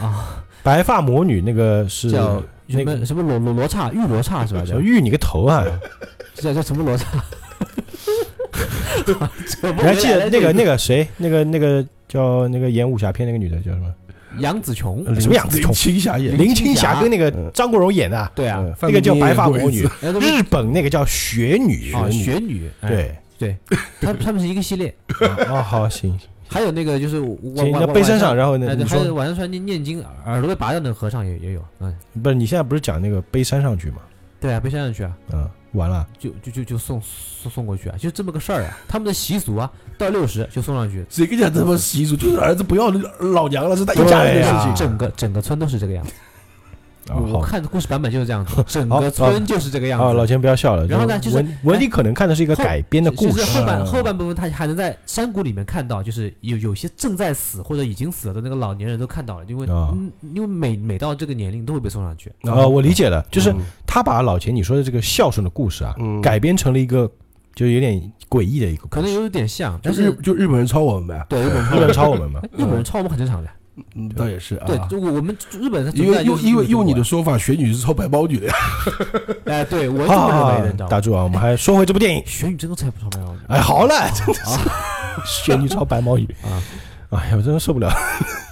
[0.00, 4.60] 啊，白发魔女那个是叫什那个么什么罗罗罗刹玉罗刹是吧？
[4.60, 5.64] 叫 叫玉你个头啊！
[6.34, 7.06] 叫叫什么罗刹？
[9.06, 13.86] 你还记得那个那个谁，那个那个叫那个演武侠片那个女的叫什么？
[14.40, 15.02] 杨紫琼？
[15.20, 19.82] 什么杨紫琼林青霞演的林青霞跟那个嗯张国荣演的啊，对啊，呃那个叫白发魔女
[20.20, 21.92] 日本那个叫雪女。
[21.92, 22.88] 啊雪女，哎
[23.38, 24.94] 对，对，他他们是一个系列，
[25.48, 26.16] 哦，好行，
[26.48, 28.86] 还有那个就是我行，我那背山上，然后哎，呢？
[28.86, 32.34] 还有晚上出来念念经，耳朵被拔掉的和尚也也有，嗯，不是？
[32.34, 33.98] 你现在不是讲那个背山上去吗？
[34.40, 38.78] 对啊，背山上去啊，嗯，完了，就就就就送送送过去啊，就这么个事儿啊。
[38.88, 42.16] 他们的习俗啊，到六十就送上去，谁跟你讲这么习俗？
[42.16, 44.74] 就是儿子不要老娘了，是他一家人的事情。
[44.74, 46.12] 整个整个村都是这个样子。
[47.16, 50.06] 我看的故事版本就是这样子， 整个村就是这个样子。
[50.06, 50.28] 啊，老。
[50.28, 50.86] 钱不要笑了。
[50.86, 59.66] 然后呢就是文文迪可能看的是一个改编的故就是事，后半嗯后半部分，他还能在山谷里面看到，就是有有些正在死或者已经死了的那个老年人都看到了，因为
[60.34, 62.30] 因为每每到这个年龄都会被送上去。
[62.42, 67.10] 哦，我理解了，就是嗯他把老钱你说的这个孝顺的故事啊，嗯改编成了一个
[67.54, 67.98] 就有点
[68.28, 73.48] 诡异的一个故事，可能有点像，但是就日本人抄我们呗，对日本日本抄我们嘛， 日本人抄我们很正常的。
[73.94, 74.66] 嗯，倒也是啊。
[74.66, 78.54] 对，就我我们日本的因为用因为用你的的说法，雪女是抄白毛女的呀。
[79.46, 80.90] 哎，对我是这么认为的，你知道吗？
[80.90, 81.22] 打住啊！
[81.22, 82.22] 我们还说回这部电影。
[82.26, 83.36] 玄女真的猜不出来哦。
[83.48, 84.10] 哎，好了，啊
[85.26, 86.62] 仙女抄白毛女啊！
[87.10, 87.90] 哎呀，我真的受不了。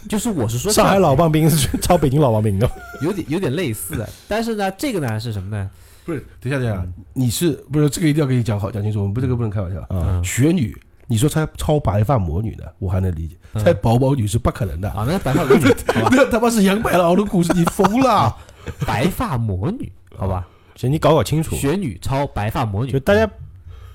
[0.09, 2.71] 就是我是说上海老棒冰是抄北京老棒冰的，
[3.03, 5.69] 有点有点类似的，但是呢，这个呢是什么呢？
[6.05, 9.01] 不是，等一下等一下，你是不是这个一定要跟你讲好讲清楚？
[9.01, 9.81] 我们不这个不能开玩笑。
[9.81, 10.77] 啊嗯雪女，
[11.07, 14.91] 你说猜超白发魔女的，我还能理解，嗯猜薄毛女是不可能的。
[14.91, 15.65] 啊，那白发魔女，
[16.11, 18.37] 那他妈是杨白劳的故事，你疯了！
[18.85, 21.55] 白发魔女，好吧，行，你搞搞清楚。
[21.55, 23.29] 雪女超白发魔女，就大家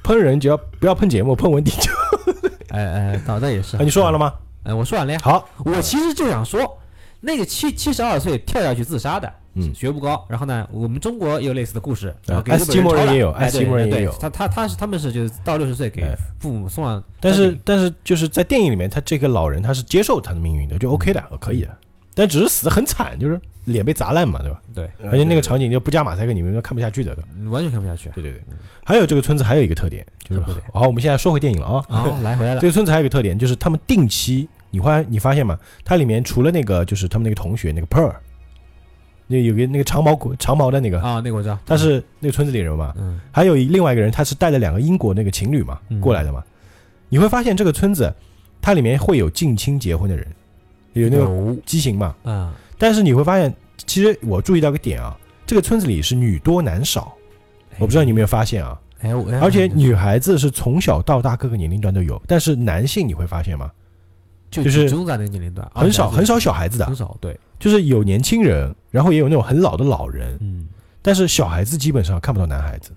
[0.03, 1.91] 喷人，只要不要喷节目，喷文迪就。
[2.69, 3.75] 哎哎，倒那也是。
[3.75, 4.17] 啊，你说完了？
[4.17, 4.33] 吗？
[4.63, 5.19] 哎，我说完了呀。
[5.21, 6.79] 好，我其实就想说，
[7.19, 10.25] 那个七七十二岁跳下去自杀的，嗯学不高。
[10.29, 21.77] 然后呢，我们中国也有类似的故事，然后给爱日本人也有抄了哎爱斯基摩人也有对他他他是他们是就是到六十岁给哎父母送上，但是但是就是在电影里面，他这个老人他是接受他的命运的，就 OK 的，可以的。
[22.13, 24.61] 但只是死的很惨，就是脸被砸烂嘛，对吧？
[24.75, 27.17] 对，而且那个场景就不加马赛克，你们都看不下去的。
[27.49, 28.09] 完全看不下去。
[28.13, 28.41] 对对对。
[28.83, 30.41] 还有这个村子还有一个特点，就是
[30.73, 31.85] 好，我们现在说回电影了啊。
[31.87, 35.57] 好，来回来了这，个村子还有一个特点，就是他们定期，你发你发现吗？
[35.85, 38.13] 它里面除了那个就是他们那个同学那个 Pearl，
[39.31, 42.93] 那有个那个长毛狗长毛的那个，啊，那个我知道，他是那个村子里人嘛。
[42.97, 46.43] 嗯还有一另外一个人，他是带了两个英国那个情侣嘛嗯过来的嘛。
[47.07, 48.13] 你会发现这个村子，
[48.61, 50.27] 它里面会有近亲结婚的人，
[50.93, 52.15] 有那个有畸形嘛。
[52.23, 53.53] 啊，但是你会发现，
[53.87, 57.13] 其实我注意到个点啊，这个村子里是女多男少，
[57.79, 58.79] 我不知道你有没有发现啊。
[59.01, 63.71] 哎，我而且女孩子是从小到大各个年龄段都有，但是男性你会发现吗？
[64.51, 70.67] 就就是集中在那个年龄段，啊很少很少小孩子的很，少，对，就是有年轻人，然后也有那种很老的老人，嗯，
[71.01, 72.91] 但是小孩子基本上看不到男孩子。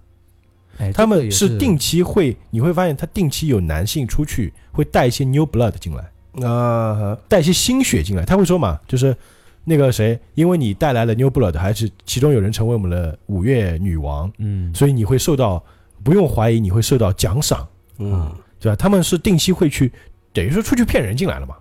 [0.78, 8.24] 哎，他们这个也是定期会，你会发现他定期有男性出去会带一些 new blood 进来，啊，带一些新血进来。
[8.24, 9.16] 他会说嘛，就是
[9.62, 15.62] 那个谁，因为你带来了 new blood，还是其中有人成为我们的五月女王，嗯，所以你会受到
[16.02, 17.64] 不用怀疑你会受到奖赏，
[17.98, 18.28] 嗯，
[18.59, 18.74] 对吧？
[18.74, 19.93] 他们是定期会去，
[20.35, 21.56] 等于说出去骗人进来了嘛。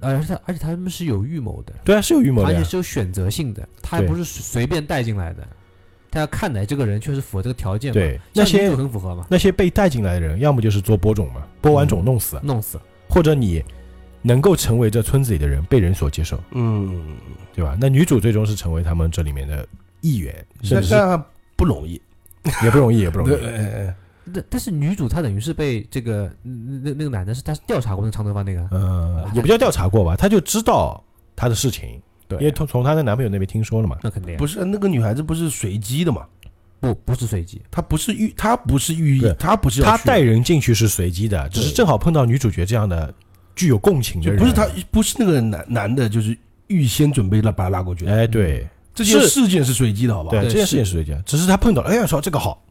[0.00, 2.64] 而且他而且他们是有预谋的，对啊，是有预谋的而且。
[2.64, 5.46] 是有选择性的，他对不是随便带进来的，
[6.10, 12.78] 他要看来这个人确实符合这个条件嘛，对，那些很符合嘛，那些被带进来的人，要么就是做播种嘛，播完种弄死，弄死，
[13.08, 13.64] 或者你
[14.20, 17.16] 能够成为这村子里的人，被人所接受，嗯，
[17.54, 17.74] 对吧？
[17.80, 19.66] 那女主最终是成为他们这里面的
[20.02, 21.98] 一员，甚至是那那不容易，
[22.62, 24.03] 也不容易，也不容 对，易。
[24.32, 31.02] 但但是女主她等于是被这个嗯那那个男的是他是调查过那长头发那个，呃，也不叫调查过吧，她就知道
[31.36, 32.38] 她的事情，对。
[32.38, 33.98] 因为从从她的男朋友那边听说了嘛。
[34.02, 34.36] 那肯定。
[34.36, 36.26] 不是那个女孩子不是随机的嘛？
[36.80, 43.12] 不不是随机，她不是预，她不是寓意对，她不是她带人进去是随机的，只是正好碰到女主角这样的
[43.54, 44.38] 具有共情的人。
[44.38, 46.36] 不是她，不是那个男男的，就是
[46.66, 48.04] 预先准备了把她拉过去。
[48.04, 48.12] 的。
[48.12, 48.66] 哎，对。
[48.94, 50.36] 这件事件是随机的，好不好？
[50.36, 52.62] 对，对这件事件是是随机的，只是她碰到了，哎呀，说这个好，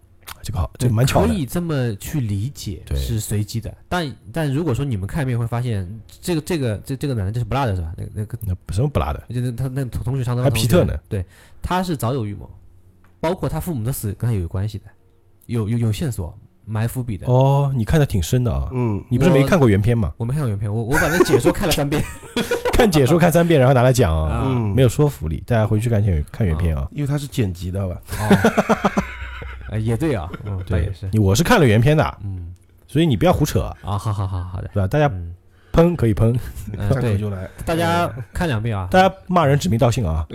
[0.41, 1.27] 这个好，这个蛮巧的。
[1.27, 3.75] 可以这么去理解，对是随机的。
[3.87, 5.87] 但但如果说你们看一遍会发现，
[6.21, 7.93] 这个这个这这个男的就是 Blood 是吧？
[7.97, 9.23] 那个那个那什么不拉的？
[9.29, 10.93] 就是他那同同学常常还皮特呢？
[11.07, 11.25] 对，
[11.61, 12.49] 他是早有预谋，
[13.19, 14.85] 包括他父母的死跟他有关系的，
[15.45, 17.27] 有有有线索埋伏笔的。
[17.27, 18.69] 哦，你看的挺深的啊。
[18.73, 20.13] 嗯，你不是没看过原片吗？
[20.17, 22.03] 我没看过原片，我我把那解说看了三遍。
[22.73, 25.43] 看解说看三遍，然后拿来讲啊，啊嗯没有说服力。
[25.45, 26.87] 大家回去看原看原片啊。
[26.91, 28.01] 因为它是剪辑的吧？
[28.19, 29.02] 哦，
[29.73, 32.53] 呃也对啊， 嗯，对也是，你我是看了原片的，嗯
[32.87, 34.87] 所以你不要胡扯，啊，好好好好的，对吧？
[34.87, 35.33] 大家嗯
[35.71, 36.31] 喷可以喷，
[36.77, 37.49] 嗯 对，张口就来。
[37.65, 40.25] 大家看两遍啊， 大家骂人指名道姓啊。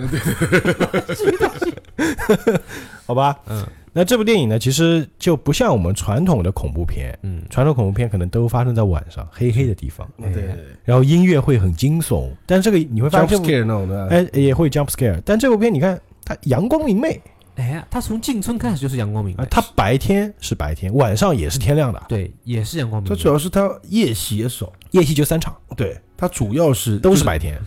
[3.07, 10.55] 好吧，嗯那这部电影呢，其实就不像我们传统的恐怖片，嗯，传统恐怖片可能都发生在晚上黑黑的地方，对对对
[10.85, 17.21] 然后音乐会很惊悚，但这个你会发，jump 现这部 scare 那种的，哎也会 jump scare，但这部片你看它阳光明媚
[17.59, 27.61] 哎呀，他从进村开始就是阳光明媚，，啊它白天是白天，晚上也是天亮的，对，也是阳光明媚，它主要是他夜袭少，夜戏就三场，对，他主要是都是白天，就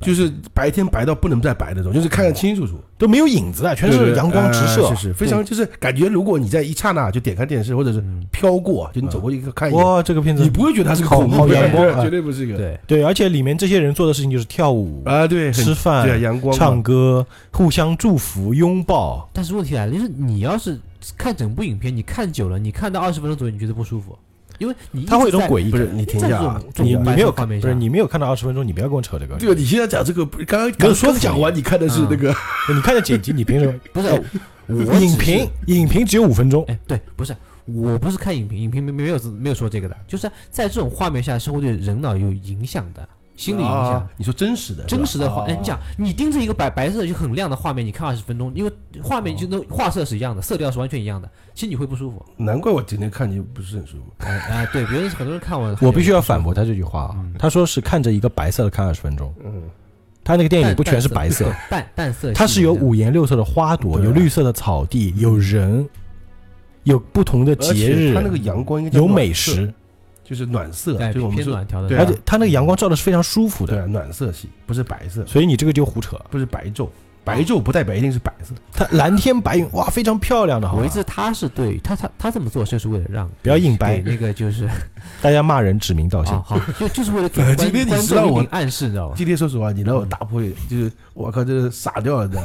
[0.00, 4.86] 就是白天白到不能再白那种，就是看得清清楚楚，都没有影子啊，全是阳光直射。
[4.86, 12.02] 呃，是是非常就是感觉，如果你在一刹那就点开电视或者是嗯飘过，就你走过去看一眼，哇，这个片子你不会觉得它是个好好恐怖片阳光啊。
[12.02, 12.56] 绝对不是一个。
[12.56, 19.28] 对，对，而且里面这些人做的事情就是跳舞、啊，对，吃饭、对啊阳光唱歌、互相祝福、拥抱。
[19.32, 20.78] 但是问题来了，就是你要是
[21.16, 24.16] 看整部影片，你看久了，你看到二十分钟左右，你觉得不舒服，
[24.58, 25.72] 因为你一直它会有一种诡异感。
[25.72, 29.36] 不是你停一下你你没有看，不是你没有看到二十分钟，你不要跟我扯这个。
[29.36, 32.34] 这个你现在讲这个，刚刚刚说讲完，你看的是那个
[32.74, 33.74] 你看的剪辑，你凭什么？
[33.92, 36.64] 不是影评，影评只有五分钟。
[36.68, 37.36] 哎，对，不是，
[37.66, 43.06] 我不是看影评，影评没没有没有说这个的，就是在这种画面下是会对人脑有影响的，
[43.36, 43.92] 心理影响。
[43.92, 52.24] 啊你说真实的，真实的画，哎，你讲，你盯着一个白白色就很亮的画面，你看二十分钟，因为画面就那画色是一样的，色调是完全一样的，其实你会不舒服。
[52.36, 54.04] 难怪我今天看你不是很舒服。
[54.18, 57.34] 哎哎，对，别人很多人看我， 我必须要反驳他这句话啊嗯！
[57.38, 59.62] 他说是看着一个白色的看二十分钟，嗯，
[60.22, 65.86] 他那个电影淡不全是白色，，淡淡色系，它是有五颜六色的花朵，有绿色的草地，有人，
[66.84, 69.72] 有不同的节日它，那个阳光应该叫有，美食，
[70.24, 76.18] 就是暖色，哎就是我们说偏暖调的，而且它那个阳光照的是非常舒服的，暖色系，不是白色，所以你这个就胡扯。
[76.30, 76.88] 不是白昼，
[77.24, 78.54] 白昼不代表一定是白色。
[78.72, 80.88] 它蓝天白云，哇，非常漂亮的，好吧我一？
[80.90, 84.68] 直他是对他他他这么做就是为了让不要硬掰给那个就是
[85.22, 89.14] 大家骂人指名道姓啊，好就就是为了给今天你观知道我暗示，你知道吧？
[89.16, 92.42] 今天说实话，你让我打破，就是我靠，这是傻掉了的，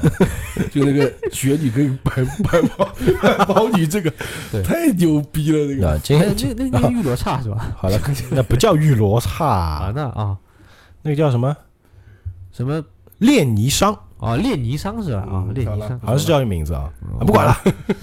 [0.72, 2.12] 就那个雪女跟白
[2.44, 2.86] 白毛
[3.22, 4.12] 白毛女这个
[4.64, 7.72] 太牛逼了，那个那今哎天那那那个玉罗刹是吧？
[7.76, 8.00] 好了，
[8.32, 10.38] 那不叫玉罗啊刹，那啊
[11.02, 11.56] 那个叫什么
[12.52, 12.84] 什么
[13.20, 15.20] 练泥商，啊练泥商是吧？
[15.20, 16.08] 啊嗯好了练泥商好。
[16.08, 16.92] 像是叫这个名字啊，
[17.22, 17.52] 不管了。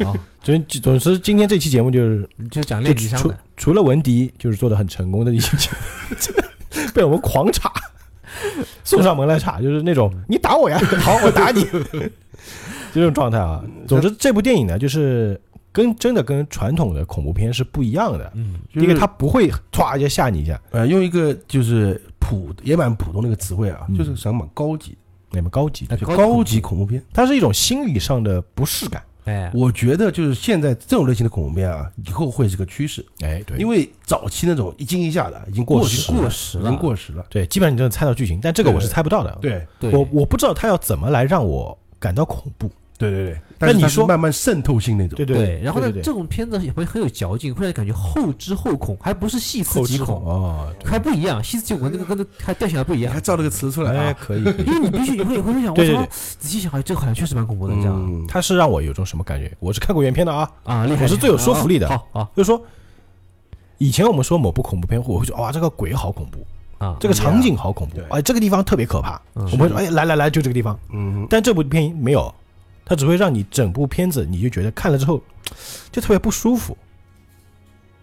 [0.07, 3.33] 啊， 总总之，今天这期节目就是就讲练泥商除。
[3.57, 7.73] 除了文迪就是做的很成功的一期节目， 被我们狂查，
[8.85, 11.81] 送上门来查，就是那种你打我呀，好我打你，就
[12.93, 13.63] 这种状态啊。
[13.89, 15.41] 总之，这部电影呢，就是
[15.73, 18.31] 跟真的跟传统的恐怖片是不一样的。
[18.35, 23.97] 嗯，就是第一个，它不会唰一下吓你一下，呃，用一个就是普也蛮普通的一个词汇啊，嗯。
[23.97, 24.97] 就是想蛮高级，
[25.31, 27.03] 那么高级，高高级恐怖片。
[27.13, 29.03] 它是一种心理上的不适感。
[29.25, 37.27] 哎，我觉得就是现在这种类型的恐怖片啊，以后会是个趋势，哎，对，因为早期那种一惊一吓的已经过时了，过时了已经过时了。
[37.29, 39.37] 对，基本上你就能猜到剧情，但这个我是猜不到的。
[39.41, 42.71] 对对我我不知道他要怎么来让我感到恐怖。
[42.99, 50.07] 对对对，但你说慢慢渗透性那种，对对，然后呢，对对这种片子也会很有嚼劲，会让你感觉后知后恐，还不是细思极恐。
[50.07, 53.13] 恐，哦，还不一样，细思极恐跟那个跟那还调起来不一样。
[53.13, 53.21] 还。
[53.21, 54.17] 造了个词出来哎，啊。
[54.19, 54.67] 可以，可以。
[54.67, 55.97] 因为你必须你会会想，我操对对。
[55.97, 57.95] 对，仔细想，哎，这个好像确实蛮恐怖的，这样。
[57.95, 59.53] 嗯，他是让我有种什么感觉？
[59.59, 61.89] 我是看过原片的啊，啊，厉害，我是最有说服力的。
[61.89, 62.63] 好好就是说，
[63.79, 66.47] 以前我们说某部恐怖片，我会觉得哇，这个鬼好恐怖，
[66.79, 67.97] 啊，这个场景好恐怖。
[67.97, 69.21] 对，哎，这个地方特别可怕。
[69.35, 69.49] 嗯。
[69.51, 70.79] 我们哎，来来来，就这个地方。
[70.93, 72.33] 嗯，但这部片没有，
[72.87, 75.21] 它只会让你整部片子，你就觉得看了之后
[75.91, 76.79] 就特别不舒服，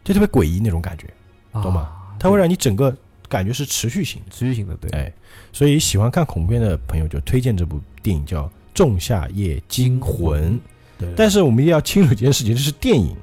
[0.04, 1.08] 就特别诡异那种感觉，
[1.54, 2.96] 懂吗啊它会让你整个
[3.28, 4.22] 感觉是持续性。
[4.30, 5.12] 持续性的，对，哎，
[5.52, 8.44] 所以喜欢看恐怖片的朋友就推荐这部电影叫
[8.74, 10.54] 《仲夏夜惊魂》。
[10.98, 13.16] 对，但是我们一定要清楚一件事情，这是电影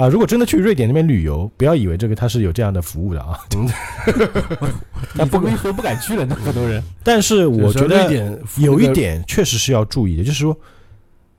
[0.00, 0.08] 啊。
[0.08, 3.38] 如果真的去瑞典那边旅游，不要以为这个它是有这样的服务的啊。
[5.14, 6.34] 那不为何不敢去了那？
[6.40, 10.56] 很多人但是我觉得有一点确实是要注意的，就是说，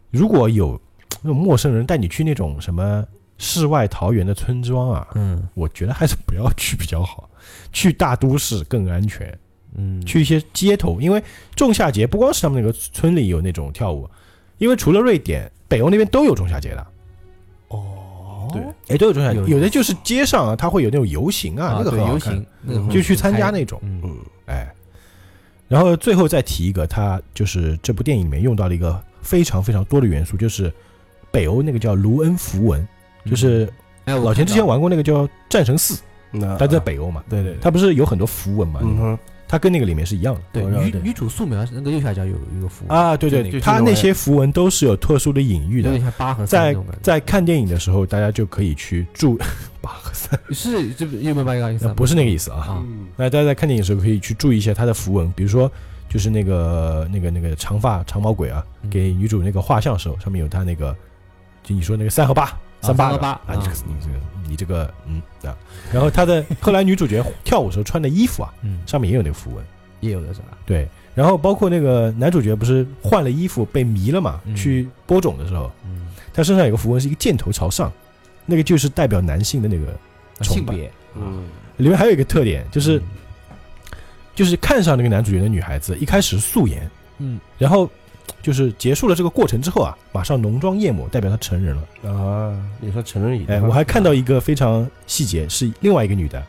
[0.10, 0.80] 如果有
[1.22, 3.04] 那种陌生人带你去那种什么
[3.38, 7.30] 世外桃源的村庄啊，嗯我觉得还是不要去比较好。
[7.74, 9.36] 去大都市更安全，
[9.76, 11.22] 嗯，去一些街头，因为
[11.56, 14.08] 仲夏节不光是他们那个村里有那种跳舞，
[14.58, 16.88] 因为除了瑞典，北欧那边都有仲夏节的。
[18.53, 18.95] 对。
[18.95, 23.80] 哎，都有中下节，有有的就是街上啊，它会有那种游行啊，那个很好看游行，那个嗯就去参加那种。
[23.84, 24.02] 嗯。
[24.03, 24.18] 嗯。
[24.48, 24.68] 哎，
[25.68, 30.72] 然后最后再提一个，它就是这部电影里面用到了一个非常非常多的元素，就是
[31.32, 32.86] 北欧那个叫卢恩符文，
[33.26, 33.72] 就是
[34.06, 36.02] 哎，我老田之前玩过那个叫战神四，
[36.32, 39.19] 那它在北欧嘛，对对，它不是有很多符文嘛，嗯哼，
[39.52, 40.41] 它跟那个里面是一样的。
[40.53, 46.82] 对女女主素描那个右下角有一个符，啊，对对就，它那些符文都是有特殊的隐喻的有点，像八和三在。
[47.02, 49.38] 在看电影的时候，大家就可以去注
[49.82, 51.94] 八和三，是这不有没有八个意思啊？
[51.94, 52.82] 不是那个意思啊。
[53.18, 55.69] 那大家在看电影的时候可以去注意一下它的符文，比如说
[56.07, 60.95] 就是那个那个那个长发长毛鬼啊，嗯给女主那个画像的时候，上面有他那个，
[61.61, 63.84] 就你说那个三和八三八八啊，你这个啊。
[63.88, 65.56] 你这个你这个嗯啊，
[65.94, 69.64] 然后他的后来女主角跳舞时候穿的衣服啊， 嗯，上面也有那个符文，
[70.02, 70.58] 也有的是吧？
[70.66, 74.56] 对，然后包括那个男主角不是换了衣服被迷了嘛，嗯。
[74.56, 77.91] 去播种的时候，嗯，他身上有个符文是一个箭头朝上，
[78.45, 79.98] 那个就是代表男性的那个。
[80.41, 80.91] 性别。
[81.16, 81.44] 嗯。
[81.78, 83.03] 里面还有一个特点就是嗯。
[84.34, 86.90] 就是看上那个男主角的女孩子，一开始素颜，
[87.20, 87.88] 嗯，然后
[88.41, 92.12] 就是结束了这个过程之后啊，马上浓妆艳抹，代表他成人了。
[92.12, 96.44] 啊，你说成人礼哎，我还看到一个非常细节，是另外一个女的，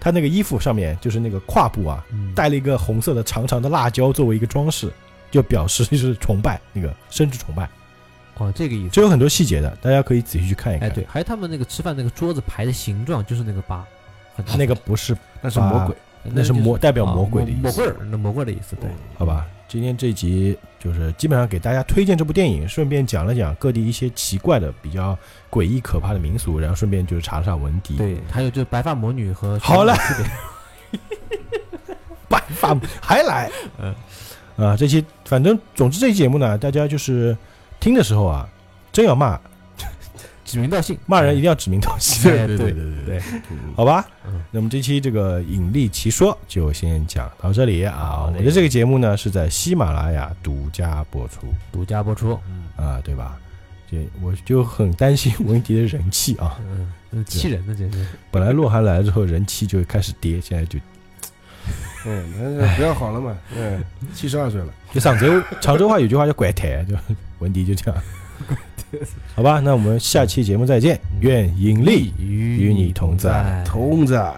[0.00, 2.32] 她那个衣服上面就是那个胯部啊，嗯。
[2.34, 4.92] 带了一个红色的长长的辣椒作为一个装饰，
[5.30, 7.68] 就表示就是崇拜那个生殖崇拜，
[8.38, 8.90] 哦这个意思。
[8.90, 9.02] 这。
[9.02, 10.88] 有很多细节的，大家可以仔细去看一看。
[10.88, 13.84] 哎，对，还有他们那个吃饭那个桌子排的形状就是那个八，
[14.56, 17.62] 那个不是那是魔鬼，那是魔代表魔鬼的意思。
[17.62, 25.18] 魔鬼儿，那魔鬼的意思，对，好吧，今天这集就是基本上给大家推荐这部电影，顺便讲了讲各地一些奇怪的、比较
[25.50, 29.94] 诡异可怕的民俗，然后顺便就是查了查文迪。，对，还有就是白发魔女和好了
[32.28, 33.94] 白发还来， 嗯。
[34.56, 37.36] 啊，这期反正总之这期节目呢，大家就是
[37.78, 38.48] 听的时候啊，
[38.90, 39.38] 真要骂
[40.46, 43.22] 指名道姓，骂人一定要指名道姓，对对对对对，
[43.76, 44.06] 好吧？
[44.26, 48.32] 嗯那么这期这个引力奇说就先讲到这里啊。
[48.34, 53.36] 我的这个节目呢是在喜马拉雅独家播出独家播出，嗯啊，对吧？
[53.90, 56.56] 这我就很担心文迪的人气啊。
[56.70, 60.78] 嗯嗯，气人的简直，本来洛涵来了之后人气就开始跌，现在就
[62.06, 62.24] 嗯，
[62.58, 63.82] 那不要好了嘛，嗯，
[64.14, 66.94] 七十二岁了，就上周常州话有句话叫“拐台”，就
[67.40, 68.02] 文迪就这样。
[69.34, 73.62] 好吧，那我们下期节目再见，愿引力与你同在。
[73.64, 74.32] 同在。